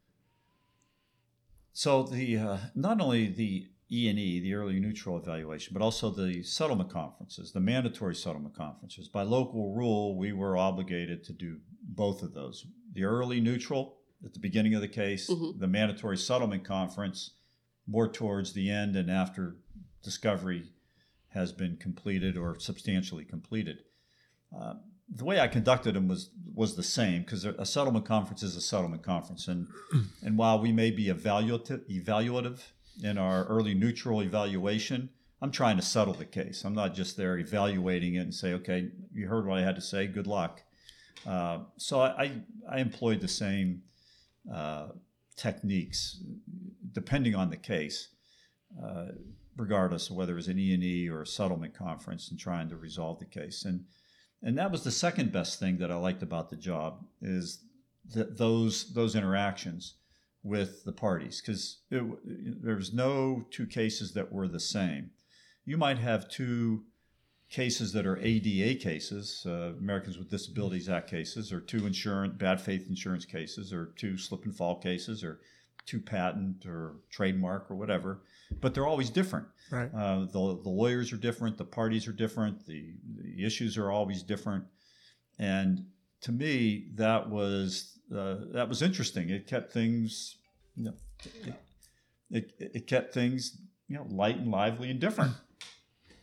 So 1.74 2.04
the 2.04 2.38
uh, 2.38 2.58
not 2.76 3.02
only 3.02 3.28
the 3.28 3.70
E 3.92 4.08
and 4.10 4.20
E, 4.20 4.40
the 4.40 4.54
early 4.54 4.80
neutral 4.80 5.18
evaluation, 5.18 5.74
but 5.74 5.82
also 5.82 6.10
the 6.12 6.44
settlement 6.44 6.90
conferences, 6.92 7.52
the 7.52 7.60
mandatory 7.60 8.14
settlement 8.16 8.56
conferences. 8.56 9.08
By 9.08 9.24
local 9.24 9.74
rule, 9.74 10.16
we 10.16 10.32
were 10.32 10.58
obligated 10.58 11.24
to 11.26 11.34
do 11.34 11.58
both 11.82 12.22
of 12.22 12.34
those: 12.34 12.66
the 12.94 13.04
early 13.04 13.42
neutral 13.42 13.98
at 14.24 14.34
the 14.34 14.40
beginning 14.40 14.76
of 14.76 14.82
the 14.82 14.88
case, 14.88 15.30
Mhm. 15.30 15.60
the 15.60 15.68
mandatory 15.68 16.18
settlement 16.18 16.64
conference 16.64 17.32
more 17.88 18.08
towards 18.08 18.54
the 18.54 18.70
end 18.70 18.96
and 18.96 19.10
after 19.10 19.56
discovery 20.04 20.72
has 21.30 21.52
been 21.52 21.78
completed 21.78 22.38
or 22.38 22.60
substantially 22.60 23.26
completed. 23.26 23.78
Uh, 24.56 24.76
the 25.08 25.24
way 25.26 25.40
I 25.40 25.48
conducted 25.48 25.96
them 25.96 26.08
was 26.08 26.30
was 26.54 26.76
the 26.76 26.84
same 26.84 27.22
because 27.22 27.46
a 27.46 27.66
settlement 27.66 28.06
conference 28.06 28.44
is 28.44 28.56
a 28.56 28.62
settlement 28.62 29.02
conference, 29.02 29.48
and 29.48 29.68
and 30.22 30.38
while 30.38 30.60
we 30.60 30.72
may 30.72 30.92
be 30.92 31.06
evaluative, 31.06 31.88
evaluative 31.90 32.60
in 33.04 33.18
our 33.18 33.46
early 33.46 33.74
neutral 33.74 34.22
evaluation, 34.22 35.10
I'm 35.42 35.52
trying 35.52 35.78
to 35.78 35.82
settle 35.82 36.14
the 36.14 36.26
case. 36.26 36.66
I'm 36.66 36.76
not 36.76 36.94
just 36.94 37.16
there 37.16 37.38
evaluating 37.38 38.16
it 38.16 38.20
and 38.20 38.34
say, 38.34 38.54
okay, 38.54 38.90
you 39.14 39.28
heard 39.28 39.46
what 39.46 39.58
I 39.58 39.62
had 39.62 39.76
to 39.76 39.82
say. 39.82 40.08
Good 40.08 40.28
luck. 40.28 40.62
Uh, 41.26 41.60
so 41.78 42.02
I, 42.02 42.32
I 42.70 42.80
employed 42.80 43.22
the 43.22 43.28
same 43.28 43.84
uh, 44.54 44.88
techniques 45.36 46.22
depending 46.92 47.36
on 47.36 47.50
the 47.50 47.58
case, 47.58 48.10
uh, 48.84 49.08
regardless 49.56 50.10
of 50.10 50.16
whether 50.16 50.34
it 50.34 50.36
was 50.36 50.48
an 50.48 50.60
E 50.60 50.74
and 50.74 50.84
E 50.84 51.10
or 51.10 51.22
a 51.22 51.28
settlement 51.28 51.74
conference, 51.74 52.30
and 52.30 52.40
trying 52.40 52.70
to 52.70 52.76
resolve 52.76 53.20
the 53.20 53.26
case. 53.26 53.66
And 53.66 53.86
and 54.42 54.58
that 54.58 54.72
was 54.72 54.84
the 54.84 54.92
second 54.92 55.32
best 55.32 55.60
thing 55.60 55.78
that 55.80 55.92
I 55.92 55.96
liked 55.96 56.24
about 56.24 56.50
the 56.50 56.56
job 56.56 57.06
is 57.22 57.64
that 58.14 58.38
those 58.38 58.94
those 58.94 59.16
interactions 59.16 59.96
with 60.44 60.84
the 60.86 60.92
parties 60.92 61.42
because 61.42 61.80
there's 61.92 62.94
no 62.94 63.46
two 63.52 63.66
cases 63.66 64.14
that 64.14 64.32
were 64.32 64.48
the 64.48 64.60
same. 64.60 65.12
You 65.66 65.78
might 65.78 66.00
have 66.00 66.30
two 66.30 66.84
cases 67.50 67.94
that 67.94 68.06
are 68.06 68.18
ADA 68.18 68.80
cases, 68.80 69.44
uh, 69.46 69.74
Americans 69.80 70.18
with 70.18 70.30
Disabilities 70.30 70.88
Act 70.88 71.10
cases, 71.10 71.52
or 71.52 71.60
two 71.60 71.86
insurance 71.86 72.36
bad 72.38 72.62
faith 72.62 72.88
insurance 72.88 73.26
cases, 73.26 73.74
or 73.74 73.88
two 73.98 74.18
slip 74.18 74.46
and 74.46 74.56
fall 74.56 74.76
cases, 74.80 75.24
or 75.24 75.40
two 75.90 76.00
patent 76.00 76.68
or 76.68 76.98
trademark 77.10 77.70
or 77.72 77.76
whatever, 77.76 78.22
but 78.62 78.74
they're 78.74 78.86
always 78.86 79.10
different. 79.10 79.48
Right. 79.72 79.90
Uh, 79.94 80.20
the, 80.26 80.60
the 80.64 80.70
lawyers 80.70 81.12
are 81.12 81.18
different, 81.18 81.58
the 81.58 81.66
parties 81.66 82.08
are 82.08 82.14
different, 82.14 82.66
the, 82.68 82.94
the 83.18 83.44
issues 83.44 83.78
are 83.78 83.90
always 83.90 84.22
different. 84.22 84.66
And 85.40 85.86
to 86.22 86.32
me, 86.32 86.90
that 86.96 87.30
was 87.30 87.99
uh, 88.16 88.36
that 88.54 88.68
was 88.70 88.82
interesting. 88.82 89.30
It 89.30 89.48
kept 89.48 89.72
things, 89.72 90.38
you 90.76 90.86
know, 90.86 90.94
it, 91.46 91.54
it, 92.30 92.54
it 92.76 92.88
kept 92.88 93.14
things, 93.14 93.58
you 93.88 93.96
know, 93.98 94.06
light 94.10 94.38
and 94.38 94.50
lively 94.52 94.90
and 94.90 95.00
different. 95.00 95.34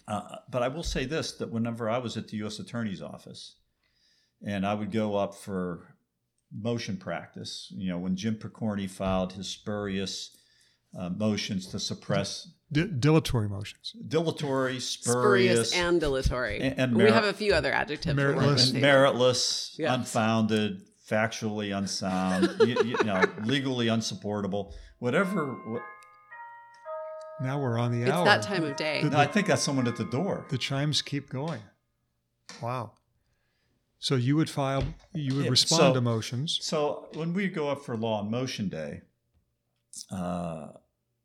Uh, 0.08 0.36
but 0.48 0.62
I 0.62 0.68
will 0.68 0.84
say 0.84 1.04
this: 1.04 1.32
that 1.32 1.50
whenever 1.50 1.90
I 1.90 1.98
was 1.98 2.16
at 2.16 2.28
the 2.28 2.36
U.S. 2.36 2.60
Attorney's 2.60 3.02
office, 3.02 3.56
and 4.46 4.64
I 4.64 4.72
would 4.72 4.92
go 4.92 5.16
up 5.16 5.34
for 5.34 5.96
motion 6.56 6.96
practice, 6.96 7.72
you 7.76 7.88
know, 7.90 7.98
when 7.98 8.14
Jim 8.14 8.36
Pokorny 8.36 8.88
filed 8.88 9.32
his 9.32 9.48
spurious 9.48 10.30
uh, 10.96 11.08
motions 11.08 11.66
to 11.72 11.80
suppress 11.80 12.48
D- 12.70 12.84
dilatory 12.86 13.48
motions. 13.48 13.96
dilatory, 14.06 14.78
Spurious 14.78 15.70
spurious, 15.72 15.74
and 15.74 16.00
dilatory. 16.00 16.60
and- 16.60 16.78
and 16.78 16.96
we 16.96 17.10
have 17.10 17.24
a 17.24 17.32
few 17.32 17.52
other 17.52 17.72
adjectives. 17.72 18.16
Meritless. 18.16 18.46
with 18.66 18.68
and 18.68 18.76
here. 18.84 18.86
meritless, 18.94 19.74
Yes. 19.76 19.92
unfounded, 19.92 20.82
factually 21.08 21.76
unsound, 21.76 22.56
you, 22.60 22.76
you 22.84 23.04
know, 23.04 23.22
legally 23.44 23.88
unsupportable, 23.88 24.74
whatever. 24.98 25.46
What, 25.70 25.82
Now 27.40 27.60
we're 27.60 27.78
on 27.78 27.92
the 27.92 28.02
It's 28.02 28.10
hour. 28.10 28.24
that 28.24 28.42
time 28.42 28.64
of 28.64 28.76
day. 28.76 29.02
The- 29.02 29.10
no, 29.10 29.18
I 29.18 29.26
think 29.26 29.46
that's 29.46 29.62
someone 29.62 29.86
at 29.86 29.96
the 29.96 30.04
door. 30.06 30.46
The 30.50 30.58
chimes 30.58 31.02
keep 31.02 31.28
going. 31.30 31.60
Wow. 32.62 32.92
So 33.98 34.14
you 34.14 34.36
would 34.36 34.50
file, 34.50 34.84
you 35.14 35.34
would 35.36 35.44
Yeah, 35.46 35.50
respond 35.50 35.80
so- 35.80 35.94
to 35.94 36.00
motions. 36.00 36.58
So 36.62 37.08
when 37.14 37.32
we 37.32 37.48
go 37.48 37.68
up 37.68 37.84
for 37.84 37.96
law 37.96 38.20
and 38.22 38.30
motion 38.30 38.68
day, 38.68 39.02
uh, 40.10 40.68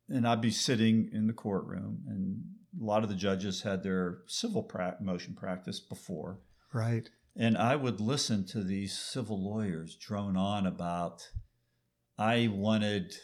and 0.08 0.26
I'd 0.26 0.40
be 0.40 0.50
sitting 0.50 1.10
in 1.12 1.26
the 1.26 1.32
courtroom, 1.32 2.02
and 2.08 2.42
a 2.80 2.84
lot 2.84 3.02
of 3.02 3.08
the 3.08 3.14
judges 3.14 3.62
had 3.62 3.82
their 3.82 4.18
civil 4.26 4.62
pra- 4.62 4.96
motion 5.00 5.34
practice 5.34 5.80
before, 5.80 6.40
Right. 6.72 7.10
And 7.36 7.56
I 7.56 7.76
would 7.76 8.00
listen 8.00 8.46
to 8.48 8.62
these 8.62 8.96
civil 8.98 9.42
lawyers 9.42 9.96
drone 9.96 10.36
on 10.36 10.66
about. 10.66 11.28
I 12.18 12.48
wanted, 12.52 13.14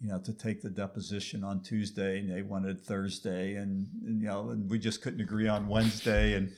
you 0.00 0.08
know, 0.08 0.20
to 0.20 0.32
take 0.32 0.62
the 0.62 0.70
deposition 0.70 1.42
on 1.42 1.62
Tuesday, 1.62 2.18
and 2.20 2.30
they 2.30 2.42
wanted 2.42 2.80
Thursday, 2.80 3.54
and, 3.54 3.88
and 4.06 4.20
you 4.22 4.28
know, 4.28 4.50
and 4.50 4.70
we 4.70 4.78
just 4.78 5.02
couldn't 5.02 5.20
agree 5.20 5.48
on 5.48 5.68
Wednesday, 5.68 6.34
and 6.34 6.52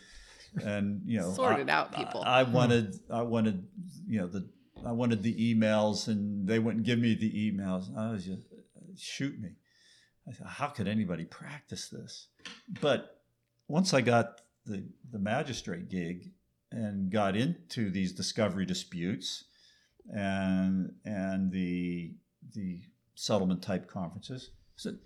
and 0.62 1.02
you 1.04 1.18
know, 1.18 1.32
Sort 1.32 1.68
I- 1.68 1.72
out, 1.72 1.94
people. 1.94 2.22
I, 2.24 2.40
I 2.40 2.42
wanted, 2.42 2.94
I 3.10 3.22
wanted, 3.22 3.66
you 4.06 4.20
know, 4.20 4.26
the 4.26 4.48
I 4.86 4.92
wanted 4.92 5.22
the 5.22 5.54
emails, 5.54 6.08
and 6.08 6.46
they 6.46 6.58
wouldn't 6.58 6.84
give 6.84 6.98
me 6.98 7.14
the 7.14 7.32
emails. 7.32 7.96
I 7.96 8.12
was 8.12 8.24
just 8.26 8.42
shoot 8.96 9.38
me. 9.40 9.50
I 10.28 10.32
said, 10.32 10.46
how 10.46 10.66
could 10.68 10.88
anybody 10.88 11.24
practice 11.24 11.88
this? 11.88 12.28
But 12.80 13.22
once 13.66 13.94
I 13.94 14.02
got 14.02 14.42
the 14.66 14.84
the 15.10 15.18
magistrate 15.18 15.88
gig 15.88 16.32
and 16.70 17.10
got 17.10 17.36
into 17.36 17.90
these 17.90 18.12
discovery 18.12 18.66
disputes 18.66 19.44
and 20.14 20.92
and 21.04 21.52
the 21.52 22.14
the 22.54 22.80
settlement 23.14 23.62
type 23.62 23.88
conferences, 23.88 24.50
I 24.52 24.76
said, 24.76 24.98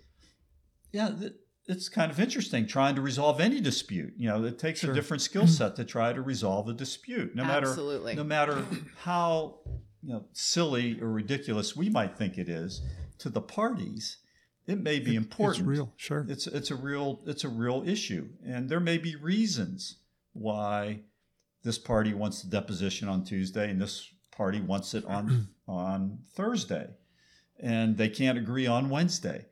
yeah, 0.91 1.09
th- 1.09 1.33
it's 1.67 1.89
kind 1.89 2.11
of 2.11 2.19
interesting 2.19 2.67
trying 2.67 2.95
to 2.95 3.01
resolve 3.01 3.39
any 3.39 3.59
dispute. 3.59 4.13
You 4.17 4.29
know, 4.29 4.43
it 4.43 4.59
takes 4.59 4.81
Sure. 4.81 4.91
a 4.91 4.93
different 4.93 5.21
skill 5.21 5.43
mm-hmm. 5.43 5.51
set 5.51 5.75
to 5.77 5.85
try 5.85 6.13
to 6.13 6.21
resolve 6.21 6.67
a 6.67 6.73
dispute, 6.73 7.35
no 7.35 7.43
matter 7.43 7.67
Absolutely. 7.69 8.15
no 8.15 8.23
matter 8.23 8.65
how 8.97 9.59
you 10.01 10.13
know 10.13 10.25
silly 10.33 10.99
or 11.01 11.09
ridiculous 11.09 11.75
we 11.75 11.89
might 11.89 12.17
think 12.17 12.37
it 12.37 12.49
is 12.49 12.81
to 13.19 13.29
the 13.29 13.41
parties. 13.41 14.17
It 14.65 14.81
may 14.81 14.99
be 14.99 15.15
It- 15.15 15.17
important. 15.17 15.59
It's 15.59 15.67
real. 15.67 15.93
Sure. 15.97 16.25
It's 16.29 16.47
it's 16.47 16.71
a 16.71 16.75
real 16.75 17.21
it's 17.25 17.43
a 17.43 17.49
real 17.49 17.83
issue, 17.85 18.29
and 18.45 18.69
there 18.69 18.79
may 18.79 18.97
be 18.97 19.15
reasons 19.15 19.97
why 20.33 21.01
this 21.63 21.77
party 21.77 22.13
wants 22.13 22.41
the 22.41 22.49
deposition 22.49 23.07
on 23.07 23.23
Tuesday 23.23 23.69
and 23.69 23.81
this 23.81 24.09
party 24.31 24.59
wants 24.61 24.93
it 24.93 25.05
on 25.05 25.47
on 25.67 26.19
Thursday, 26.33 26.87
and 27.59 27.97
they 27.97 28.09
can't 28.09 28.37
agree 28.37 28.67
on 28.67 28.89
Wednesday, 28.89 29.45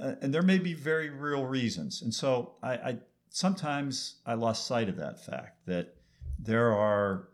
uh, 0.00 0.14
and 0.22 0.32
there 0.32 0.42
may 0.42 0.58
be 0.58 0.72
very 0.72 1.10
real 1.10 1.44
reasons. 1.44 2.02
And 2.02 2.12
so 2.12 2.54
I, 2.62 2.72
I 2.72 2.98
sometimes 3.28 4.16
I 4.24 4.34
lost 4.34 4.66
sight 4.66 4.88
of 4.88 4.96
that 4.96 5.24
fact 5.24 5.66
that 5.66 5.94
there 6.38 6.72
are 6.72 7.28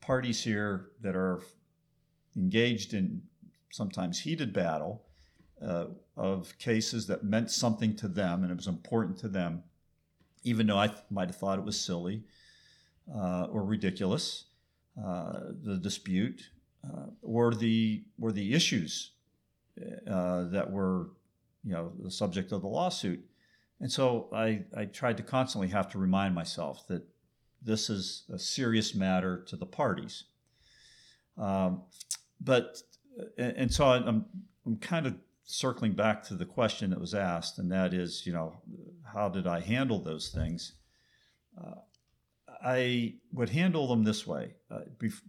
parties 0.00 0.42
here 0.42 0.90
that 1.00 1.16
are 1.16 1.40
engaged 2.36 2.92
in 2.92 3.22
sometimes 3.70 4.20
heated 4.20 4.52
battle 4.52 5.04
uh, 5.64 5.86
of 6.16 6.58
cases 6.58 7.06
that 7.06 7.24
meant 7.24 7.50
something 7.50 7.94
to 7.96 8.08
them 8.08 8.42
and 8.42 8.50
it 8.50 8.56
was 8.56 8.66
important 8.66 9.16
to 9.18 9.28
them, 9.28 9.62
even 10.42 10.66
though 10.66 10.78
I 10.78 10.88
th- 10.88 10.98
might 11.08 11.28
have 11.28 11.36
thought 11.36 11.58
it 11.58 11.64
was 11.64 11.80
silly 11.80 12.24
uh, 13.14 13.46
or 13.50 13.64
ridiculous, 13.64 14.46
uh, 15.02 15.40
the 15.62 15.78
dispute 15.78 16.42
uh, 16.84 17.06
or 17.22 17.54
the 17.54 18.04
or 18.20 18.32
the 18.32 18.54
issues 18.54 19.12
uh, 20.06 20.44
that 20.44 20.70
were, 20.70 21.10
you 21.64 21.72
know, 21.72 21.92
the 22.02 22.10
subject 22.10 22.52
of 22.52 22.62
the 22.62 22.68
lawsuit. 22.68 23.24
And 23.80 23.90
so 23.90 24.28
I, 24.32 24.64
I 24.76 24.84
tried 24.84 25.16
to 25.16 25.22
constantly 25.22 25.68
have 25.68 25.90
to 25.92 25.98
remind 25.98 26.34
myself 26.34 26.86
that 26.88 27.02
this 27.62 27.90
is 27.90 28.24
a 28.32 28.38
serious 28.38 28.94
matter 28.94 29.44
to 29.48 29.56
the 29.56 29.66
parties. 29.66 30.24
Um, 31.38 31.82
but 32.40 32.78
and, 33.38 33.56
and 33.56 33.72
so 33.72 33.86
I'm 33.86 34.26
I'm 34.66 34.76
kind 34.76 35.06
of 35.06 35.16
circling 35.44 35.92
back 35.92 36.22
to 36.24 36.34
the 36.34 36.44
question 36.44 36.90
that 36.90 37.00
was 37.00 37.14
asked, 37.14 37.58
and 37.58 37.70
that 37.72 37.92
is, 37.92 38.26
you 38.26 38.32
know, 38.32 38.56
how 39.12 39.28
did 39.28 39.46
I 39.46 39.60
handle 39.60 39.98
those 39.98 40.28
things? 40.28 40.74
Uh, 41.60 41.74
I 42.64 43.14
would 43.32 43.48
handle 43.48 43.88
them 43.88 44.04
this 44.04 44.26
way. 44.26 44.54
Uh, 44.70 44.80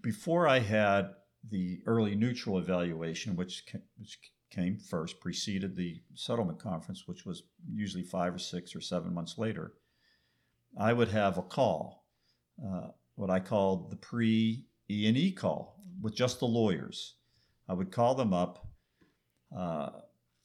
before 0.02 0.48
I 0.48 0.60
had 0.60 1.10
the 1.50 1.80
early 1.86 2.16
neutral 2.16 2.60
evaluation, 2.60 3.36
which, 3.36 3.66
ca- 3.72 3.80
which 3.98 4.20
came 4.52 4.78
first, 4.78 5.20
preceded 5.20 5.76
the 5.76 6.02
settlement 6.14 6.60
conference, 6.60 7.04
which 7.08 7.26
was 7.26 7.44
usually 7.74 8.04
five 8.04 8.36
or 8.36 8.40
six 8.40 8.76
or 8.76 8.82
seven 8.82 9.14
months 9.14 9.38
later, 9.38 9.74
I 10.80 10.94
would 10.94 11.10
have 11.10 11.38
a 11.38 11.44
call, 11.44 12.06
uh, 12.64 12.90
what 13.16 13.30
I 13.30 13.40
called 13.40 13.90
the 13.90 13.98
pre 13.98 14.66
E 14.90 15.08
and 15.08 15.18
E 15.18 15.32
call, 15.32 15.80
with 16.02 16.16
just 16.16 16.40
the 16.40 16.46
lawyers. 16.46 17.16
I 17.68 17.74
would 17.74 17.92
call 17.92 18.16
them 18.16 18.34
up. 18.34 18.68
Uh, 19.56 19.90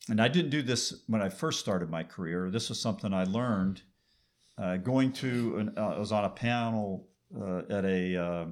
and 0.08 0.22
I 0.22 0.28
didn't 0.28 0.50
do 0.50 0.62
this 0.62 1.02
when 1.06 1.20
I 1.20 1.28
first 1.28 1.60
started 1.60 1.90
my 1.90 2.02
career. 2.02 2.50
This 2.50 2.70
was 2.70 2.80
something 2.80 3.12
I 3.12 3.24
learned 3.24 3.82
uh, 4.58 4.76
going 4.76 5.12
to. 5.14 5.56
An, 5.58 5.74
uh, 5.76 5.94
I 5.96 5.98
was 5.98 6.12
on 6.12 6.24
a 6.24 6.30
panel 6.30 7.08
uh, 7.38 7.62
at 7.70 7.84
a, 7.84 8.16
uh, 8.16 8.46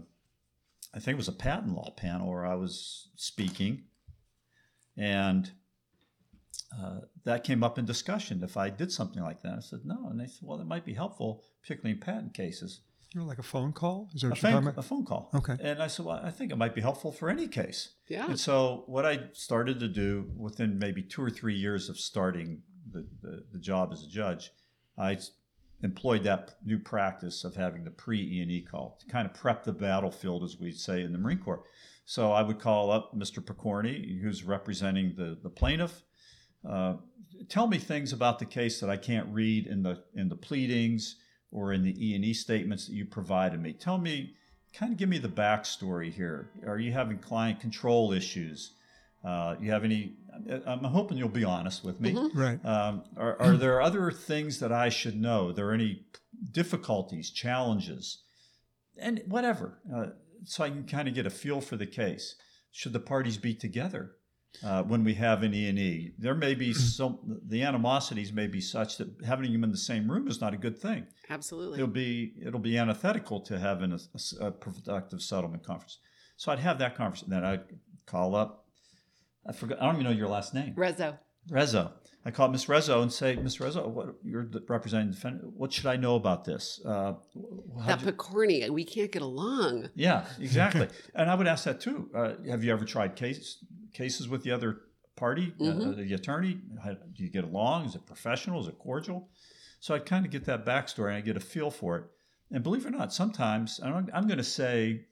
I 0.95 0.99
think 0.99 1.15
it 1.15 1.17
was 1.17 1.29
a 1.29 1.33
patent 1.33 1.75
law 1.75 1.91
panel 1.97 2.29
where 2.31 2.47
I 2.47 2.55
was 2.55 3.09
speaking, 3.17 3.85
and 4.97 5.51
uh, 6.81 7.01
that 7.25 7.45
came 7.45 7.63
up 7.63 7.79
in 7.79 7.85
discussion. 7.85 8.43
If 8.43 8.57
I 8.57 8.71
did 8.71 8.93
something 8.93 9.23
like 9.23 9.43
that, 9.43 9.55
I 9.59 9.61
said 9.61 9.81
no, 9.85 10.09
and 10.11 10.21
they 10.21 10.27
said, 10.27 10.41
well, 10.43 10.59
that 10.59 10.67
might 10.67 10.85
be 10.85 10.95
helpful, 10.95 11.43
particularly 11.63 11.95
in 11.95 12.01
patent 12.01 12.35
cases. 12.35 12.81
You 13.15 13.21
know, 13.21 13.27
like 13.27 13.39
a 13.39 13.43
phone 13.43 13.73
call? 13.73 14.11
Is 14.15 14.23
that 14.23 14.33
A 14.33 14.35
phone, 14.37 14.65
talking 14.65 14.79
a 14.79 14.83
phone 14.83 15.05
call. 15.07 15.31
Okay. 15.35 15.57
And 15.61 15.81
I 15.83 15.87
said, 15.87 16.05
well, 16.07 16.21
I 16.23 16.31
think 16.31 16.51
it 16.53 16.57
might 16.57 16.75
be 16.75 16.81
helpful 16.81 17.13
for 17.13 17.31
any 17.31 17.47
case. 17.49 17.95
Yeah. 18.09 18.27
And 18.27 18.39
so, 18.39 18.83
what 18.87 19.07
I 19.07 19.21
started 19.33 19.81
to 19.81 19.89
do 19.89 20.31
within 20.37 20.79
maybe 20.79 21.03
two 21.03 21.23
or 21.23 21.31
three 21.31 21.55
years 21.55 21.89
of 21.89 21.99
starting 21.99 22.63
the, 22.91 23.07
the, 23.23 23.45
the 23.53 23.59
job 23.59 23.91
as 23.93 24.03
a 24.03 24.09
judge, 24.09 24.51
I 24.99 25.15
s- 25.15 25.31
employed 25.83 26.25
that 26.25 26.57
new 26.65 26.79
practice 26.79 27.45
of 27.45 27.57
having 27.57 27.85
the 27.85 27.91
pre 27.91 28.21
E 28.21 28.43
and 28.43 28.51
E 28.51 28.63
call 28.63 28.99
to 29.01 29.07
kind 29.07 29.27
of 29.27 29.35
prep 29.35 29.65
the 29.65 29.73
battlefield, 29.73 30.43
as 30.43 30.59
we 30.59 30.73
say 30.73 31.03
in 31.03 31.13
the 31.13 31.19
Marine 31.19 31.39
Corps. 31.39 31.65
So 32.05 32.33
I 32.33 32.43
would 32.43 32.61
call 32.61 32.91
up 32.91 33.15
Mr. 33.17 33.45
Pokorny, 33.45 34.21
who's 34.21 34.45
representing 34.45 35.15
the, 35.17 35.37
the 35.43 35.51
plaintiff. 35.51 36.03
Uh, 36.67 36.95
tell 37.49 37.67
me 37.67 37.79
things 37.79 38.13
about 38.13 38.39
the 38.39 38.47
case 38.47 38.81
that 38.81 38.91
I 38.91 38.97
can't 38.97 39.29
read 39.33 39.67
in 39.67 39.83
the 39.83 40.03
in 40.15 40.29
the 40.29 40.37
pleadings 40.37 41.17
or 41.51 41.73
in 41.73 41.83
the 41.83 41.95
E 42.05 42.15
and 42.15 42.25
E 42.25 42.33
statements 42.33 42.87
that 42.87 42.95
you 42.95 43.05
provided 43.05 43.61
me. 43.61 43.73
Tell 43.73 43.99
me, 43.99 44.35
kind 44.73 44.93
of 44.93 44.99
give 44.99 45.09
me 45.09 45.19
the 45.19 45.29
backstory 45.29 46.13
here. 46.13 46.51
Are 46.67 46.79
you 46.79 46.93
having 46.93 47.19
client 47.19 47.61
control 47.61 48.13
issues? 48.13 48.73
Uh, 49.27 49.57
you 49.61 49.71
have 49.73 49.83
any? 49.85 50.15
I'm 50.67 50.85
hoping 50.85 51.17
you'll 51.19 51.29
be 51.31 51.45
honest 51.45 51.83
with 51.83 52.01
me. 52.01 52.13
Mhm. 52.13 52.31
Right. 52.35 52.65
Um, 52.65 53.03
are, 53.17 53.41
are 53.41 53.57
there 53.57 53.81
other 53.81 54.11
things 54.13 54.61
that 54.61 54.71
I 54.71 54.89
should 54.91 55.17
know? 55.21 55.49
Are 55.49 55.53
there 55.53 55.73
any 55.73 56.05
difficulties, 56.53 57.31
challenges, 57.31 58.23
and 58.99 59.23
whatever, 59.27 59.79
uh, 59.95 60.07
so 60.45 60.65
I 60.65 60.71
can 60.71 60.85
kind 60.85 61.09
of 61.09 61.15
get 61.15 61.27
a 61.27 61.31
feel 61.31 61.61
for 61.61 61.77
the 61.77 61.87
case? 61.87 62.37
Should 62.71 62.93
the 62.93 63.01
parties 63.01 63.39
be 63.39 63.55
together 63.55 64.13
uh, 64.63 64.83
when 64.83 65.03
we 65.03 65.15
have 65.15 65.43
an 65.43 65.55
E 65.55 65.69
and 65.69 65.79
E? 65.79 66.13
There 66.19 66.35
may 66.35 66.55
be 66.55 66.73
some. 66.75 67.41
The 67.47 67.63
animosities 67.63 68.33
may 68.33 68.47
be 68.47 68.61
such 68.61 68.99
that 68.99 69.09
having 69.27 69.53
them 69.53 69.65
in 69.65 69.71
the 69.71 69.77
same 69.79 70.11
room 70.11 70.29
is 70.29 70.41
not 70.41 70.53
a 70.55 70.59
good 70.59 70.79
thing. 70.79 71.07
Absolutely. 71.31 71.79
It'll 71.79 71.89
be 71.89 72.35
it'll 72.47 72.61
be 72.61 72.77
antithetical 72.79 73.41
to 73.41 73.59
having 73.59 73.93
a, 73.93 73.99
a- 74.43 74.47
a 74.49 74.51
productive 74.53 75.23
settlement 75.23 75.65
conference. 75.65 75.99
So 76.37 76.53
I'd 76.53 76.59
have 76.59 76.79
that 76.81 76.97
conference, 76.97 77.23
and 77.23 77.33
then 77.33 77.45
I'd 77.45 77.65
call 78.05 78.35
up. 78.37 78.66
I 79.49 79.53
forgot. 79.53 79.81
I 79.81 79.87
don't 79.87 79.95
even 79.97 80.05
know 80.05 80.11
your 80.11 80.29
last 80.29 80.55
name. 80.55 80.75
Rezzo. 80.75 81.19
Rezzo. 81.51 81.93
I 82.25 82.33
call 82.33 82.49
Miss 82.49 82.65
Rezzo 82.67 83.03
and 83.03 83.13
say, 83.13 83.37
Miss 83.37 83.59
Rezzo, 83.59 83.87
what, 83.89 84.17
you're 84.25 84.47
the 84.47 84.61
representing 84.69 85.09
the 85.11 85.15
defendant. 85.15 85.53
What 85.57 85.73
should 85.73 85.87
I 85.87 85.95
know 85.97 86.17
about 86.17 86.45
this? 86.45 86.81
Uh, 86.85 87.15
That 87.87 88.01
you- 88.03 88.13
Pokorny, 88.13 88.69
we 88.71 88.85
can't 88.85 89.13
get 89.13 89.23
along. 89.23 89.91
yeah, 89.95 90.27
exactly. 90.41 90.89
and 91.15 91.31
I 91.31 91.35
would 91.37 91.47
ask 91.47 91.65
that 91.65 91.81
too. 91.81 92.11
Uh, 92.15 92.33
have 92.51 92.65
you 92.65 92.73
ever 92.73 92.85
tried 92.85 93.15
case, 93.15 93.65
cases 93.93 94.29
with 94.29 94.43
the 94.43 94.51
other 94.51 94.81
party, 95.15 95.55
uh, 95.61 95.65
Mhm. 95.65 95.97
the 96.09 96.15
attorney? 96.15 96.59
How, 96.83 96.95
do 96.95 97.23
you 97.23 97.31
get 97.31 97.45
along? 97.45 97.87
Is 97.87 97.95
it 97.95 98.05
professional? 98.07 98.61
Is 98.61 98.67
it 98.67 98.79
cordial? 98.81 99.29
So 99.79 99.95
I 99.95 100.01
kind 100.01 100.27
of 100.27 100.33
get 100.33 100.45
that 100.47 100.67
backstory 100.67 101.09
and 101.11 101.17
I 101.19 101.21
get 101.21 101.37
a 101.37 101.41
feel 101.41 101.71
for 101.71 101.97
it. 101.97 102.05
And 102.51 102.63
believe 102.65 102.85
it 102.87 102.89
or 102.89 102.99
not, 102.99 103.13
sometimes 103.13 103.79
I'm, 103.83 104.09
I'm 104.13 104.27
going 104.27 104.39
to 104.39 104.45
say, 104.45 105.07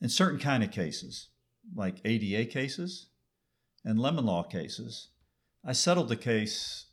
in 0.00 0.08
certain 0.10 0.38
kind 0.38 0.62
of 0.62 0.70
cases, 0.70 1.28
like 1.74 2.00
ADA 2.04 2.46
cases 2.50 3.08
and 3.84 3.98
lemon 3.98 4.24
law 4.26 4.42
cases, 4.42 5.08
I 5.64 5.72
settled 5.72 6.08
the 6.08 6.16
case 6.16 6.86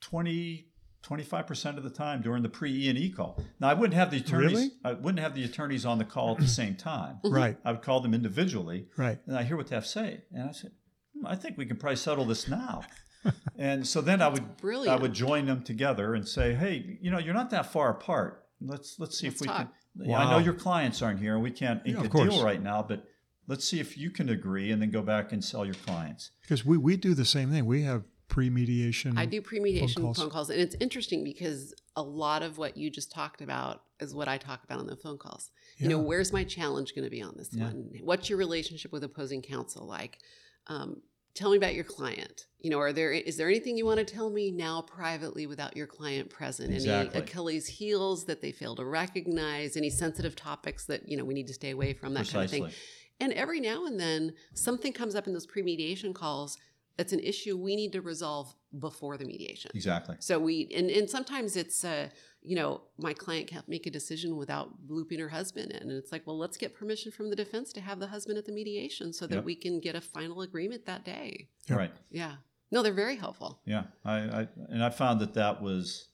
20, 0.00 0.66
25% 1.02 1.76
of 1.76 1.82
the 1.82 1.90
time 1.90 2.22
during 2.22 2.42
the 2.42 2.48
pre 2.48 2.72
E 2.72 2.88
and 2.88 2.98
E 2.98 3.10
call. 3.10 3.42
Now 3.58 3.68
I 3.68 3.74
wouldn't 3.74 3.94
have 3.94 4.10
the 4.10 4.18
attorneys 4.18 4.52
Really? 4.52 4.70
I 4.84 4.92
wouldn't 4.92 5.20
have 5.20 5.34
the 5.34 5.44
attorneys 5.44 5.84
on 5.86 5.98
the 5.98 6.04
call 6.04 6.32
at 6.32 6.38
the 6.40 6.46
same 6.48 6.74
time. 6.76 7.18
Right. 7.24 7.56
I 7.64 7.72
would 7.72 7.82
call 7.82 8.00
them 8.00 8.14
individually 8.14 8.86
Right. 8.96 9.18
and 9.26 9.36
I 9.36 9.42
hear 9.44 9.56
what 9.56 9.68
they 9.68 9.76
have 9.76 9.84
to 9.84 9.90
say. 9.90 10.22
And 10.32 10.48
I 10.48 10.52
said, 10.52 10.72
"Hmm, 11.14 11.26
I 11.26 11.36
think 11.36 11.56
we 11.58 11.66
can 11.66 11.76
probably 11.76 11.96
settle 11.96 12.24
this 12.24 12.48
now. 12.48 12.82
and 13.58 13.86
so 13.86 14.00
then 14.00 14.22
I 14.22 14.28
would 14.28 14.56
Brilliant. 14.56 14.98
I 14.98 15.02
would 15.02 15.12
join 15.12 15.44
them 15.46 15.62
together 15.62 16.14
and 16.14 16.26
say, 16.26 16.54
hey, 16.54 16.98
you 17.02 17.10
know, 17.10 17.18
you're 17.18 17.34
not 17.34 17.50
that 17.50 17.70
far 17.72 17.90
apart. 17.90 18.44
Let's 18.62 18.96
let's 18.98 19.18
see 19.18 19.26
if 19.26 19.34
Let's 19.34 19.40
we 19.42 19.46
talk. 19.48 19.56
can. 19.58 19.70
Yeah, 20.08 20.18
I 20.18 20.30
know 20.30 20.38
your 20.38 20.54
clients 20.54 21.02
aren't 21.02 21.18
here, 21.20 21.34
and 21.34 21.42
we 21.42 21.50
can't 21.50 21.82
ink 21.84 21.98
Yeah, 21.98 22.04
a 22.06 22.08
course. 22.08 22.32
deal 22.34 22.44
right 22.44 22.62
now, 22.62 22.82
but 22.86 23.04
let's 23.46 23.64
see 23.64 23.80
if 23.80 23.96
you 23.98 24.10
can 24.10 24.28
agree, 24.28 24.70
and 24.70 24.80
then 24.80 24.90
go 24.90 25.02
back 25.02 25.32
and 25.32 25.44
sell 25.44 25.64
your 25.64 25.74
clients. 25.74 26.30
Because 26.42 26.64
we, 26.64 26.76
we 26.76 26.96
do 26.96 27.14
the 27.14 27.24
same 27.24 27.50
thing. 27.50 27.66
We 27.66 27.82
have 27.82 28.04
pre-mediation. 28.28 29.18
I 29.18 29.26
do 29.26 29.42
pre-mediation 29.42 30.02
phone 30.02 30.14
phone 30.14 30.30
calls. 30.30 30.32
calls. 30.32 30.50
and 30.50 30.60
it's 30.60 30.76
interesting 30.80 31.24
because 31.24 31.74
a 31.96 32.02
lot 32.02 32.42
of 32.42 32.58
what 32.58 32.76
you 32.76 32.88
just 32.88 33.12
talked 33.12 33.42
about 33.42 33.82
is 33.98 34.14
what 34.14 34.28
I 34.28 34.38
talk 34.38 34.64
about 34.64 34.78
on 34.78 34.86
the 34.86 34.96
phone 34.96 35.18
calls. 35.18 35.50
You 35.76 35.88
know, 35.88 35.98
where's 35.98 36.32
my 36.32 36.44
challenge 36.44 36.94
going 36.94 37.04
to 37.04 37.10
be 37.10 37.22
on 37.22 37.34
this 37.36 37.48
Yeah. 37.52 37.64
one? 37.64 37.90
What's 38.02 38.28
your 38.28 38.38
relationship 38.38 38.92
with 38.92 39.02
opposing 39.02 39.40
counsel 39.40 39.86
like? 39.86 40.18
Um, 40.66 41.00
tell 41.34 41.50
me 41.50 41.56
about 41.56 41.74
your 41.74 41.84
client. 41.84 42.46
You 42.58 42.70
know, 42.70 42.78
are 42.78 42.92
there 42.92 43.12
is 43.12 43.36
there 43.36 43.48
anything 43.48 43.76
you 43.76 43.86
want 43.86 43.98
to 43.98 44.04
tell 44.04 44.30
me 44.30 44.50
now 44.50 44.82
privately 44.82 45.46
without 45.46 45.76
your 45.76 45.86
client 45.86 46.28
present? 46.28 46.72
Exactly. 46.72 47.16
Any 47.16 47.24
Achilles 47.24 47.66
heels 47.66 48.24
that 48.26 48.42
they 48.42 48.52
fail 48.52 48.76
to 48.76 48.84
recognize? 48.84 49.76
Any 49.76 49.90
sensitive 49.90 50.36
topics 50.36 50.84
that 50.86 51.08
you 51.08 51.16
know 51.16 51.24
we 51.24 51.34
need 51.34 51.46
to 51.46 51.54
stay 51.54 51.70
away 51.70 51.94
from? 51.94 52.14
That 52.14 52.20
Precisely. 52.20 52.60
kind 52.60 52.70
of 52.70 52.74
thing. 52.74 52.82
And 53.20 53.32
every 53.34 53.60
now 53.60 53.86
and 53.86 54.00
then, 54.00 54.32
something 54.54 54.92
comes 54.92 55.14
up 55.14 55.26
in 55.26 55.32
those 55.32 55.46
pre-mediation 55.46 56.14
calls 56.14 56.56
that's 56.96 57.12
an 57.14 57.20
issue 57.20 57.56
we 57.56 57.76
need 57.76 57.92
to 57.92 58.02
resolve 58.02 58.54
before 58.78 59.16
the 59.16 59.24
mediation. 59.24 59.70
Exactly. 59.74 60.16
So 60.18 60.38
we 60.38 60.68
and, 60.76 60.90
and 60.90 61.08
sometimes 61.08 61.56
it's 61.56 61.82
uh, 61.82 62.08
you 62.42 62.56
know, 62.56 62.82
my 62.98 63.14
client 63.14 63.46
can't 63.46 63.66
make 63.68 63.86
a 63.86 63.90
decision 63.90 64.36
without 64.36 64.70
looping 64.88 65.18
her 65.18 65.28
husband 65.30 65.72
in. 65.72 65.82
And 65.82 65.92
it's 65.92 66.12
like, 66.12 66.26
well, 66.26 66.38
let's 66.38 66.56
get 66.56 66.74
permission 66.74 67.10
from 67.10 67.30
the 67.30 67.36
defense 67.36 67.72
to 67.74 67.80
have 67.80 68.00
the 68.00 68.06
husband 68.06 68.36
at 68.38 68.44
the 68.44 68.52
mediation 68.52 69.12
so 69.12 69.26
that 69.26 69.36
Yep. 69.36 69.44
we 69.44 69.54
can 69.54 69.80
get 69.80 69.94
a 69.94 70.00
final 70.00 70.42
agreement 70.42 70.84
that 70.86 71.04
day. 71.04 71.48
Yep. 71.68 71.78
Right. 71.78 71.92
Yeah. 72.10 72.34
No, 72.70 72.82
they're 72.82 72.92
very 72.92 73.16
helpful. 73.16 73.60
Yeah. 73.64 73.84
I, 74.04 74.16
I 74.16 74.48
and 74.68 74.84
I 74.84 74.90
found 74.90 75.20
that 75.20 75.34
that 75.34 75.62
was 75.62 76.08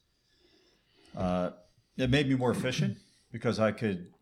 uh, 1.17 1.51
it 1.97 2.11
made 2.11 2.29
me 2.29 2.37
more 2.37 2.53
efficient 2.53 2.97
because 3.33 3.59
I 3.59 3.73
could 3.73 4.13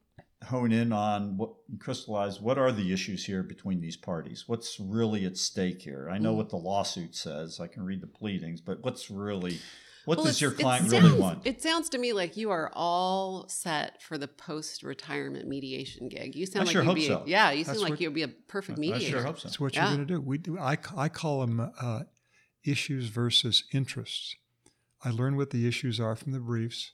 hone 0.44 0.72
in 0.72 0.92
on 0.92 1.36
what 1.36 1.50
crystallize 1.78 2.40
what 2.40 2.58
are 2.58 2.72
the 2.72 2.92
issues 2.92 3.24
here 3.24 3.42
between 3.42 3.80
these 3.80 3.96
parties 3.96 4.44
what's 4.46 4.78
really 4.80 5.24
at 5.24 5.36
stake 5.36 5.82
here 5.82 6.08
i 6.10 6.18
know 6.18 6.32
Mm. 6.32 6.36
what 6.36 6.50
the 6.50 6.56
lawsuit 6.56 7.14
says 7.14 7.60
i 7.60 7.66
can 7.66 7.82
read 7.84 8.00
the 8.00 8.06
pleadings 8.06 8.60
but 8.60 8.82
what's 8.84 9.10
really 9.10 9.58
what 10.04 10.18
Well, 10.18 10.26
does 10.26 10.40
your 10.40 10.50
client 10.50 10.90
sounds, 10.90 11.02
really 11.02 11.18
want 11.18 11.46
It 11.46 11.62
sounds 11.62 11.88
to 11.90 11.98
me 11.98 12.12
like 12.12 12.36
you 12.36 12.50
are 12.50 12.70
all 12.74 13.48
set 13.48 14.02
for 14.02 14.18
the 14.18 14.28
post-retirement 14.28 15.48
mediation 15.48 16.10
gig. 16.10 16.36
You 16.36 16.44
sound 16.44 16.64
I 16.64 16.64
like 16.66 16.72
sure 16.72 16.82
you'd 16.82 16.86
hope 16.88 16.94
be, 16.96 17.06
so. 17.06 17.22
yeah, 17.26 17.50
you 17.52 17.64
That's 17.64 17.78
seem 17.78 17.88
like 17.88 17.98
you'd 18.00 18.12
be 18.12 18.22
a 18.22 18.28
perfect 18.28 18.78
i 18.78 18.80
mediator. 18.80 19.06
sure 19.12 19.22
hope 19.22 19.38
so 19.38 19.48
That's 19.48 19.58
what 19.58 19.74
Yeah. 19.74 19.86
you're 19.88 19.96
going 19.96 20.06
to 20.08 20.14
do. 20.16 20.20
We 20.20 20.36
do. 20.36 20.58
I, 20.58 20.76
I 20.94 21.08
call 21.08 21.40
them 21.40 21.70
uh, 21.80 22.00
issues 22.64 23.08
versus 23.08 23.64
interests. 23.72 24.36
I 25.02 25.08
learn 25.08 25.36
what 25.36 25.48
the 25.50 25.66
issues 25.66 25.98
are 25.98 26.14
from 26.16 26.32
the 26.32 26.38
briefs. 26.40 26.92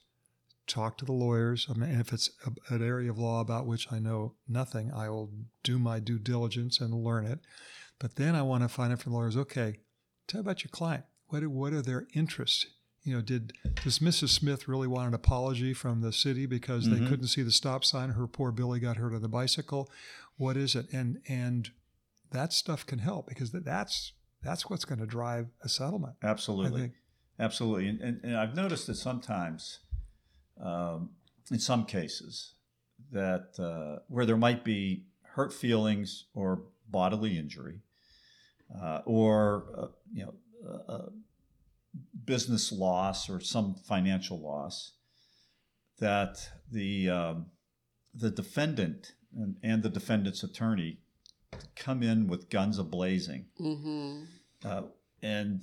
Talk 0.71 0.97
to 0.99 1.05
the 1.05 1.11
lawyers. 1.11 1.67
I 1.69 1.73
mean, 1.77 1.99
if 1.99 2.13
it's 2.13 2.29
a, 2.45 2.73
an 2.73 2.81
area 2.81 3.09
of 3.11 3.17
law 3.17 3.41
about 3.41 3.65
which 3.67 3.91
I 3.91 3.99
know 3.99 4.35
nothing, 4.47 4.89
I 4.93 5.09
will 5.09 5.29
do 5.63 5.77
my 5.77 5.99
due 5.99 6.17
diligence 6.17 6.79
and 6.79 6.93
learn 6.93 7.25
it. 7.25 7.39
But 7.99 8.15
then 8.15 8.35
I 8.35 8.41
want 8.41 8.63
to 8.63 8.69
find 8.69 8.93
out 8.93 9.01
from 9.01 9.11
the 9.11 9.17
lawyers, 9.17 9.35
okay, 9.35 9.79
tell 10.27 10.39
about 10.39 10.63
your 10.63 10.69
client. 10.71 11.03
What, 11.27 11.45
what 11.47 11.73
are 11.73 11.81
their 11.81 12.07
interests? 12.15 12.65
You 13.03 13.15
know, 13.15 13.21
did 13.21 13.51
does 13.83 13.99
Mrs. 13.99 14.29
Smith 14.29 14.67
really 14.69 14.87
want 14.87 15.09
an 15.09 15.13
apology 15.13 15.73
from 15.73 15.99
the 16.01 16.13
city 16.13 16.45
because 16.45 16.87
they 16.89 16.97
Mhm. 16.99 17.09
couldn't 17.09 17.27
see 17.27 17.41
the 17.41 17.51
stop 17.51 17.83
sign? 17.83 18.11
Her 18.11 18.27
poor 18.27 18.51
Billy 18.51 18.79
got 18.79 18.95
hurt 18.97 19.13
on 19.13 19.21
the 19.21 19.27
bicycle. 19.27 19.89
What 20.37 20.55
is 20.55 20.75
it? 20.75 20.85
And 20.93 21.19
and 21.27 21.69
that 22.31 22.53
stuff 22.53 22.85
can 22.85 22.99
help 22.99 23.27
because 23.27 23.51
that- 23.51 23.65
that's 23.65 24.13
that's 24.43 24.69
what's 24.69 24.85
going 24.85 24.99
to 24.99 25.05
drive 25.07 25.47
a 25.63 25.67
settlement. 25.69 26.15
Absolutely. 26.23 26.93
Absolutely. 27.39 27.87
And, 27.89 28.01
and, 28.01 28.19
and 28.23 28.35
I've 28.37 28.55
noticed 28.55 28.87
that 28.87 28.95
sometimes, 28.95 29.79
um, 30.61 31.09
in 31.51 31.59
some 31.59 31.85
cases, 31.85 32.53
that 33.11 33.59
uh, 33.59 33.99
where 34.07 34.25
there 34.25 34.37
might 34.37 34.63
be 34.63 35.05
hurt 35.23 35.53
feelings 35.53 36.25
or 36.33 36.63
bodily 36.89 37.37
injury, 37.37 37.79
uh, 38.81 39.01
or 39.05 39.65
uh, 39.77 39.87
you 40.13 40.25
know, 40.25 41.11
business 42.25 42.71
loss 42.71 43.29
or 43.29 43.39
some 43.39 43.75
financial 43.87 44.39
loss, 44.39 44.93
that 45.99 46.37
the 46.71 47.09
um, 47.09 47.45
the 48.13 48.29
defendant 48.29 49.13
and, 49.35 49.55
and 49.63 49.83
the 49.83 49.89
defendant's 49.89 50.43
attorney 50.43 50.99
come 51.75 52.03
in 52.03 52.27
with 52.27 52.49
guns 52.49 52.77
a 52.77 52.83
blazing. 52.83 53.45
Mm-hmm. 53.59 54.23
Uh, 54.63 54.83
and 55.21 55.61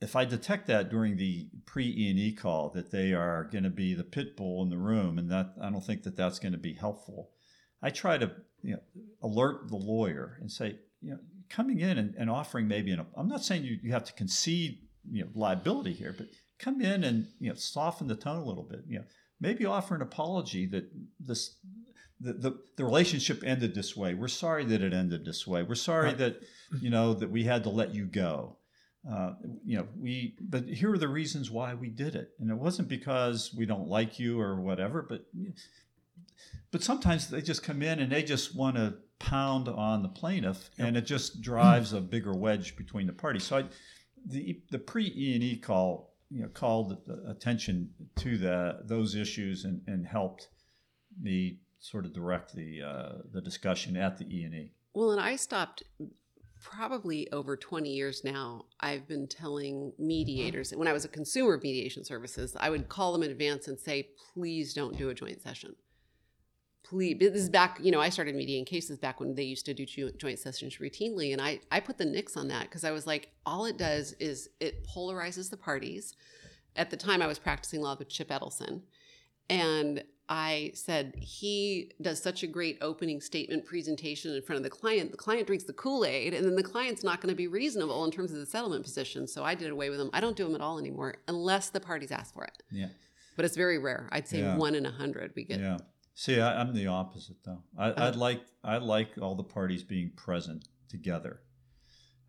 if 0.00 0.14
I 0.14 0.24
detect 0.24 0.66
that 0.68 0.90
during 0.90 1.16
the 1.16 1.48
pre 1.66 1.86
E 1.86 2.10
and 2.10 2.18
E 2.18 2.32
call 2.32 2.70
that 2.70 2.90
they 2.90 3.12
are 3.12 3.44
going 3.44 3.64
to 3.64 3.70
be 3.70 3.94
the 3.94 4.04
pit 4.04 4.36
bull 4.36 4.62
in 4.62 4.70
the 4.70 4.78
room, 4.78 5.18
and 5.18 5.30
that 5.30 5.54
I 5.60 5.70
don't 5.70 5.84
think 5.84 6.04
that 6.04 6.16
that's 6.16 6.38
going 6.38 6.52
to 6.52 6.58
be 6.58 6.74
helpful, 6.74 7.30
I 7.82 7.90
try 7.90 8.18
to 8.18 8.30
you 8.62 8.72
know, 8.74 8.80
alert 9.22 9.68
the 9.68 9.76
lawyer 9.76 10.38
and 10.40 10.50
say, 10.50 10.78
you 11.00 11.12
know, 11.12 11.18
coming 11.48 11.80
in 11.80 11.98
and, 11.98 12.14
and 12.16 12.30
offering 12.30 12.68
maybe 12.68 12.90
an. 12.92 13.04
I'm 13.16 13.28
not 13.28 13.42
saying 13.44 13.64
you, 13.64 13.78
you 13.82 13.92
have 13.92 14.04
to 14.04 14.12
concede 14.12 14.78
you 15.10 15.24
know 15.24 15.30
liability 15.34 15.92
here, 15.94 16.14
but 16.16 16.26
come 16.58 16.80
in 16.80 17.04
and 17.04 17.26
you 17.40 17.48
know 17.48 17.54
soften 17.56 18.06
the 18.06 18.16
tone 18.16 18.36
a 18.36 18.44
little 18.44 18.64
bit. 18.64 18.80
You 18.86 18.98
know, 19.00 19.04
maybe 19.40 19.64
offer 19.66 19.94
an 19.94 20.02
apology 20.02 20.66
that 20.66 20.90
this. 21.18 21.56
The, 22.20 22.32
the, 22.32 22.58
the 22.76 22.84
relationship 22.84 23.44
ended 23.46 23.76
this 23.76 23.96
way. 23.96 24.12
We're 24.14 24.26
sorry 24.26 24.64
that 24.64 24.82
it 24.82 24.92
ended 24.92 25.24
this 25.24 25.46
way. 25.46 25.62
We're 25.62 25.76
sorry 25.76 26.06
Right. 26.08 26.18
that 26.18 26.40
you 26.82 26.90
know 26.90 27.14
that 27.14 27.30
we 27.30 27.44
had 27.44 27.62
to 27.62 27.68
let 27.70 27.94
you 27.94 28.06
go 28.06 28.57
uh, 29.10 29.32
you 29.64 29.76
know 29.76 29.86
we 29.98 30.34
but 30.40 30.64
here 30.64 30.92
are 30.92 30.98
the 30.98 31.08
reasons 31.08 31.50
why 31.50 31.74
we 31.74 31.88
did 31.88 32.14
it. 32.14 32.32
And 32.40 32.50
it 32.50 32.56
wasn't 32.56 32.88
because 32.88 33.54
we 33.56 33.66
don't 33.66 33.88
like 33.88 34.18
you 34.18 34.40
or 34.40 34.60
whatever 34.60 35.02
but 35.02 35.26
but 36.70 36.82
sometimes 36.82 37.28
they 37.28 37.40
just 37.40 37.62
come 37.62 37.82
in 37.82 38.00
and 38.00 38.12
they 38.12 38.22
just 38.22 38.54
want 38.54 38.76
to 38.76 38.94
pound 39.18 39.68
on 39.68 40.02
the 40.02 40.08
plaintiff 40.08 40.70
and 40.78 40.96
it 40.96 41.06
just 41.06 41.40
drives 41.40 41.92
a 41.92 42.00
bigger 42.00 42.32
wedge 42.32 42.76
between 42.76 43.06
the 43.06 43.12
parties. 43.12 43.44
So 43.44 43.58
I, 43.58 43.64
the 44.26 44.60
the 44.70 44.78
pre 44.78 45.12
E 45.16 45.34
and 45.34 45.42
E 45.42 45.56
call 45.56 46.14
you 46.30 46.42
know 46.42 46.48
called 46.48 46.98
attention 47.26 47.90
to 48.16 48.36
the 48.36 48.80
those 48.84 49.14
issues 49.14 49.64
and, 49.64 49.80
and 49.86 50.06
helped 50.06 50.48
me 51.20 51.58
sort 51.80 52.04
of 52.04 52.12
direct 52.12 52.54
the 52.54 52.82
uh, 52.82 53.12
the 53.32 53.40
discussion 53.40 53.96
at 53.96 54.18
the 54.18 54.24
E 54.24 54.44
and 54.44 54.54
E. 54.54 54.72
Well, 54.94 55.12
and 55.12 55.20
I 55.20 55.36
stopped 55.36 55.82
probably 56.60 57.30
over 57.32 57.56
20 57.56 57.88
years 57.88 58.22
now. 58.24 58.64
I've 58.80 59.06
been 59.06 59.26
telling 59.26 59.92
mediators 59.98 60.72
when 60.72 60.88
I 60.88 60.92
was 60.92 61.04
a 61.04 61.08
consumer 61.08 61.54
of 61.54 61.62
mediation 61.62 62.04
services, 62.04 62.56
I 62.58 62.70
would 62.70 62.88
call 62.88 63.12
them 63.12 63.22
in 63.22 63.30
advance 63.30 63.68
and 63.68 63.78
say, 63.78 64.10
please 64.34 64.74
don't 64.74 64.96
do 64.96 65.10
a 65.10 65.14
joint 65.14 65.42
session. 65.42 65.74
Please, 66.84 67.18
this 67.18 67.34
is 67.34 67.50
back, 67.50 67.78
you 67.82 67.90
know, 67.90 68.00
I 68.00 68.08
started 68.08 68.34
mediating 68.34 68.64
cases 68.64 68.98
back 68.98 69.20
when 69.20 69.34
they 69.34 69.42
used 69.42 69.66
to 69.66 69.74
do 69.74 69.84
joint 69.84 70.38
sessions 70.38 70.78
routinely. 70.78 71.32
And 71.32 71.42
I, 71.42 71.60
I 71.70 71.80
put 71.80 71.98
the 71.98 72.06
nix 72.06 72.36
on 72.36 72.48
that 72.48 72.62
because 72.62 72.84
I 72.84 72.92
was 72.92 73.06
like, 73.06 73.30
all 73.44 73.66
it 73.66 73.76
does 73.76 74.12
is 74.14 74.48
it 74.58 74.86
polarizes 74.86 75.50
the 75.50 75.56
parties. 75.56 76.14
At 76.76 76.90
the 76.90 76.96
time, 76.96 77.20
I 77.20 77.26
was 77.26 77.38
practicing 77.38 77.82
law 77.82 77.96
with 77.98 78.08
Chip 78.08 78.28
Edelson. 78.28 78.82
And 79.50 80.02
I 80.28 80.72
said, 80.74 81.14
he 81.18 81.92
does 82.02 82.22
such 82.22 82.42
a 82.42 82.46
great 82.46 82.78
opening 82.82 83.20
statement 83.20 83.64
presentation 83.64 84.34
in 84.34 84.42
front 84.42 84.58
of 84.58 84.62
the 84.62 84.70
client. 84.70 85.10
The 85.10 85.16
client 85.16 85.46
drinks 85.46 85.64
the 85.64 85.72
Kool 85.72 86.04
Aid, 86.04 86.34
and 86.34 86.44
then 86.44 86.54
the 86.54 86.62
client's 86.62 87.02
not 87.02 87.20
going 87.20 87.30
to 87.32 87.36
be 87.36 87.46
reasonable 87.48 88.04
in 88.04 88.10
terms 88.10 88.32
of 88.32 88.38
the 88.38 88.46
settlement 88.46 88.84
position. 88.84 89.26
So 89.26 89.42
I 89.42 89.54
did 89.54 89.70
away 89.70 89.88
with 89.90 89.98
them. 89.98 90.10
I 90.12 90.20
don't 90.20 90.36
do 90.36 90.44
them 90.44 90.54
at 90.54 90.60
all 90.60 90.78
anymore 90.78 91.14
unless 91.28 91.70
the 91.70 91.80
parties 91.80 92.10
ask 92.10 92.34
for 92.34 92.44
it. 92.44 92.62
yeah 92.70 92.88
But 93.36 93.44
it's 93.46 93.56
very 93.56 93.78
rare. 93.78 94.08
I'd 94.12 94.28
say 94.28 94.40
Yeah. 94.40 94.56
one 94.56 94.74
in 94.74 94.84
a 94.84 94.90
hundred 94.90 95.32
we 95.34 95.44
get. 95.44 95.60
Yeah. 95.60 95.78
See, 96.14 96.40
I, 96.40 96.60
I'm 96.60 96.74
the 96.74 96.88
opposite 96.88 97.36
though. 97.44 97.62
I, 97.78 97.90
Uh-huh. 97.90 98.04
I'd 98.08 98.16
like 98.16 98.42
I 98.64 98.76
like 98.78 99.10
all 99.22 99.34
the 99.34 99.44
parties 99.44 99.82
being 99.82 100.10
present 100.16 100.68
together 100.90 101.40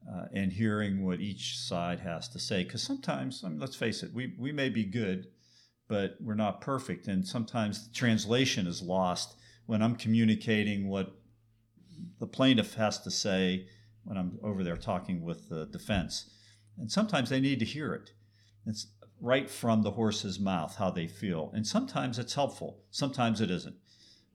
uh, 0.10 0.26
and 0.34 0.54
hearing 0.54 1.06
what 1.06 1.20
each 1.20 1.58
side 1.58 2.00
has 2.00 2.30
to 2.30 2.40
say. 2.40 2.64
Because 2.64 2.82
sometimes, 2.84 3.44
I 3.44 3.50
mean, 3.50 3.60
let's 3.60 3.76
face 3.76 4.04
it, 4.04 4.14
we 4.14 4.36
we 4.40 4.52
may 4.54 4.70
be 4.70 4.86
good, 4.86 5.28
but 5.90 6.16
we're 6.22 6.36
not 6.36 6.62
perfect, 6.62 7.08
and 7.08 7.28
sometimes 7.28 7.88
the 7.88 7.94
translation 7.94 8.68
is 8.68 8.82
lost 8.82 9.36
when 9.66 9.82
I'm 9.82 9.96
communicating 9.96 10.88
what 10.88 11.12
the 12.20 12.28
plaintiff 12.28 12.76
has 12.76 13.00
to 13.02 13.12
say 13.12 13.68
when 14.06 14.18
I'm 14.18 14.40
over 14.42 14.64
there 14.64 14.78
talking 14.78 15.22
with 15.22 15.50
the 15.50 15.66
defense, 15.66 16.30
and 16.78 16.90
sometimes 16.90 17.30
they 17.30 17.42
need 17.42 17.60
to 17.60 17.66
hear 17.66 17.94
it. 17.94 18.12
It's 18.66 18.88
right 19.20 19.50
from 19.50 19.82
the 19.82 19.92
horse's 19.92 20.40
mouth 20.40 20.76
how 20.78 20.92
they 20.92 21.08
feel. 21.08 21.52
And 21.54 21.68
sometimes 21.68 22.18
it's 22.20 22.34
helpful, 22.36 22.84
sometimes 22.92 23.42
it 23.42 23.52
isn't. 23.52 23.76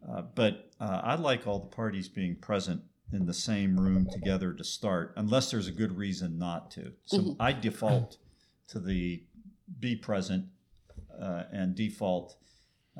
Uh, 0.06 0.22
but 0.34 0.70
uh, 0.78 1.00
I 1.02 1.14
like 1.14 1.46
all 1.46 1.60
the 1.60 1.74
parties 1.74 2.08
being 2.08 2.36
present 2.36 2.82
in 3.12 3.24
the 3.24 3.32
same 3.32 3.78
room 3.78 4.06
together 4.12 4.52
to 4.52 4.64
start, 4.64 5.14
unless 5.16 5.50
there's 5.50 5.68
a 5.68 5.72
good 5.72 5.96
reason 5.96 6.36
not 6.38 6.70
to. 6.72 6.92
So 7.06 7.18
Mhm. 7.18 7.36
I 7.40 7.52
default 7.52 8.18
to 8.68 8.80
the 8.80 9.24
be 9.80 9.96
present 9.96 10.46
uh, 11.20 11.44
and 11.52 11.74
default 11.74 12.36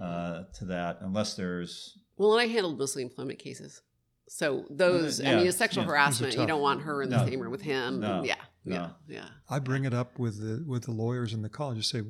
uh, 0.01 0.45
to 0.59 0.65
that, 0.67 0.99
unless 1.01 1.35
there's 1.35 1.99
Well, 2.17 2.33
and 2.39 2.43
I 2.43 2.53
handled 2.53 2.79
mostly 2.79 3.03
employment 3.03 3.39
cases. 3.39 3.83
So 4.29 4.65
those, 4.71 5.21
I 5.21 5.25
Yeah, 5.25 5.37
mean, 5.39 5.47
a 5.49 5.53
sexual 5.53 5.85
yeah. 5.85 5.89
harassment, 5.91 6.33
Those 6.33 6.39
are 6.39 6.43
you 6.43 6.49
don't 6.49 6.63
want 6.63 6.83
her 6.83 7.03
in 7.03 7.11
the 7.11 7.19
No. 7.19 7.27
same 7.27 7.41
room 7.41 7.53
with 7.53 7.61
him. 7.63 8.01
No. 8.01 8.23
Yeah, 8.25 8.37
yeah, 8.65 8.75
No. 8.77 8.91
yeah. 9.07 9.29
I 9.51 9.59
bring 9.59 9.85
it 9.85 9.93
up 9.95 10.19
with 10.19 10.39
the 10.41 10.65
with 10.67 10.85
the 10.85 10.93
lawyers 10.93 11.33
in 11.35 11.43
the 11.43 11.49
call 11.51 11.71
and 11.71 11.79
just 11.79 11.91
say, 11.91 12.03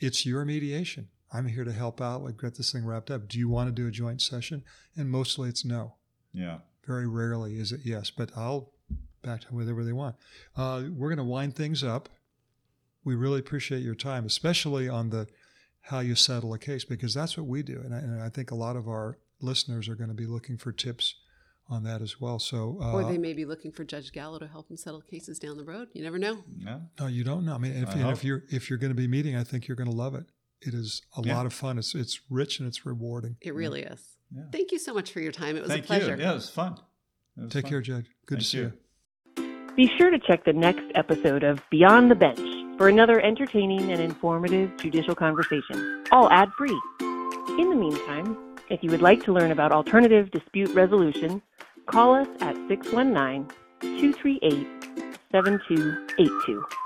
"It's 0.00 0.26
your 0.26 0.44
mediation. 0.44 1.08
I'm 1.32 1.46
here 1.46 1.64
to 1.64 1.72
help 1.72 2.00
out. 2.00 2.22
Like 2.22 2.38
get 2.40 2.56
this 2.56 2.72
thing 2.72 2.84
wrapped 2.84 3.10
up. 3.10 3.28
Do 3.28 3.38
you 3.38 3.48
want 3.48 3.68
to 3.68 3.72
do 3.72 3.86
a 3.88 3.90
joint 3.90 4.20
session?" 4.22 4.64
And 4.96 5.10
mostly 5.10 5.48
it's 5.48 5.64
no. 5.64 5.94
yeah. 6.32 6.58
Very 6.86 7.06
rarely 7.06 7.56
is 7.58 7.72
it 7.72 7.80
yes, 7.84 8.10
but 8.10 8.30
I'll 8.36 8.72
back 9.22 9.40
to 9.42 9.54
whatever 9.54 9.84
they 9.84 9.92
want. 9.94 10.16
Uh, 10.54 10.82
we're 10.92 11.08
going 11.08 11.16
to 11.16 11.24
wind 11.24 11.56
things 11.56 11.82
up. 11.82 12.10
We 13.04 13.14
really 13.14 13.40
appreciate 13.40 13.82
your 13.82 13.94
time, 13.94 14.24
especially 14.26 14.88
on 14.88 15.10
the 15.10 15.26
how 15.82 16.00
you 16.00 16.14
settle 16.14 16.54
a 16.54 16.58
case, 16.58 16.84
because 16.84 17.12
that's 17.12 17.36
what 17.36 17.46
we 17.46 17.62
do, 17.62 17.80
and 17.84 17.94
I, 17.94 17.98
and 17.98 18.22
I 18.22 18.30
think 18.30 18.50
a 18.50 18.54
lot 18.54 18.74
of 18.76 18.88
our 18.88 19.18
listeners 19.40 19.86
are 19.88 19.94
going 19.94 20.08
to 20.08 20.14
be 20.14 20.24
looking 20.26 20.56
for 20.56 20.72
tips 20.72 21.14
on 21.68 21.82
that 21.84 22.00
as 22.00 22.18
well. 22.20 22.38
So, 22.38 22.78
uh, 22.80 22.92
Or 22.92 23.04
they 23.04 23.18
may 23.18 23.34
be 23.34 23.44
looking 23.44 23.70
for 23.72 23.84
Judge 23.84 24.10
Gallo 24.12 24.38
to 24.38 24.46
help 24.46 24.68
them 24.68 24.76
settle 24.78 25.02
cases 25.02 25.38
down 25.38 25.56
the 25.58 25.64
road. 25.64 25.88
You 25.92 26.02
never 26.02 26.18
know. 26.18 26.42
Yeah. 26.58 26.78
No, 26.98 27.06
you 27.06 27.24
don't 27.24 27.44
know. 27.44 27.54
I 27.54 27.58
mean, 27.58 27.72
if, 27.72 27.94
I 27.94 28.10
if 28.12 28.24
you're 28.24 28.44
if 28.50 28.68
you're 28.70 28.78
going 28.78 28.92
to 28.92 28.96
be 28.96 29.06
meeting, 29.08 29.36
I 29.36 29.44
think 29.44 29.68
you're 29.68 29.76
going 29.76 29.90
to 29.90 29.96
love 29.96 30.14
it. 30.14 30.24
It 30.62 30.72
is 30.72 31.02
a 31.16 31.22
Yeah. 31.22 31.36
lot 31.36 31.44
of 31.46 31.52
fun. 31.52 31.76
It's 31.78 31.94
it's 31.94 32.20
rich 32.30 32.58
and 32.60 32.66
it's 32.68 32.86
rewarding. 32.86 33.36
It 33.42 33.54
really 33.54 33.82
is. 33.82 34.16
Yeah. 34.34 34.44
Thank 34.52 34.72
you 34.72 34.78
so 34.78 34.94
much 34.94 35.12
for 35.12 35.20
your 35.20 35.32
time. 35.32 35.56
It 35.56 35.62
was 35.62 35.70
Thank 35.70 35.84
a 35.84 35.86
pleasure. 35.86 36.16
you. 36.16 36.22
Yeah, 36.22 36.32
it 36.32 36.34
was 36.36 36.48
fun. 36.50 36.78
It 37.36 37.42
was 37.44 37.52
Take 37.52 37.62
fun. 37.64 37.70
care, 37.70 37.80
Judge. 37.82 38.06
Good 38.26 38.38
to 38.40 38.44
see 38.44 38.58
you. 38.58 38.72
you. 39.36 39.72
Be 39.76 39.90
sure 39.98 40.10
to 40.10 40.18
check 40.18 40.44
the 40.44 40.52
next 40.52 40.84
episode 40.94 41.44
of 41.44 41.60
Beyond 41.70 42.10
the 42.10 42.14
Bench 42.14 42.38
for 42.76 42.88
another 42.88 43.20
entertaining 43.20 43.92
and 43.92 44.00
informative 44.00 44.76
judicial 44.76 45.14
conversation, 45.14 46.04
all 46.10 46.30
ad 46.30 46.50
free. 46.58 46.80
In 47.00 47.70
the 47.70 47.76
meantime, 47.76 48.36
if 48.70 48.82
you 48.82 48.90
would 48.90 49.02
like 49.02 49.22
to 49.24 49.32
learn 49.32 49.50
about 49.50 49.72
alternative 49.72 50.30
dispute 50.30 50.70
resolution, 50.70 51.42
call 51.86 52.14
us 52.14 52.28
at 52.40 52.56
619 52.68 53.48
238 53.80 54.66
7282. 55.30 56.83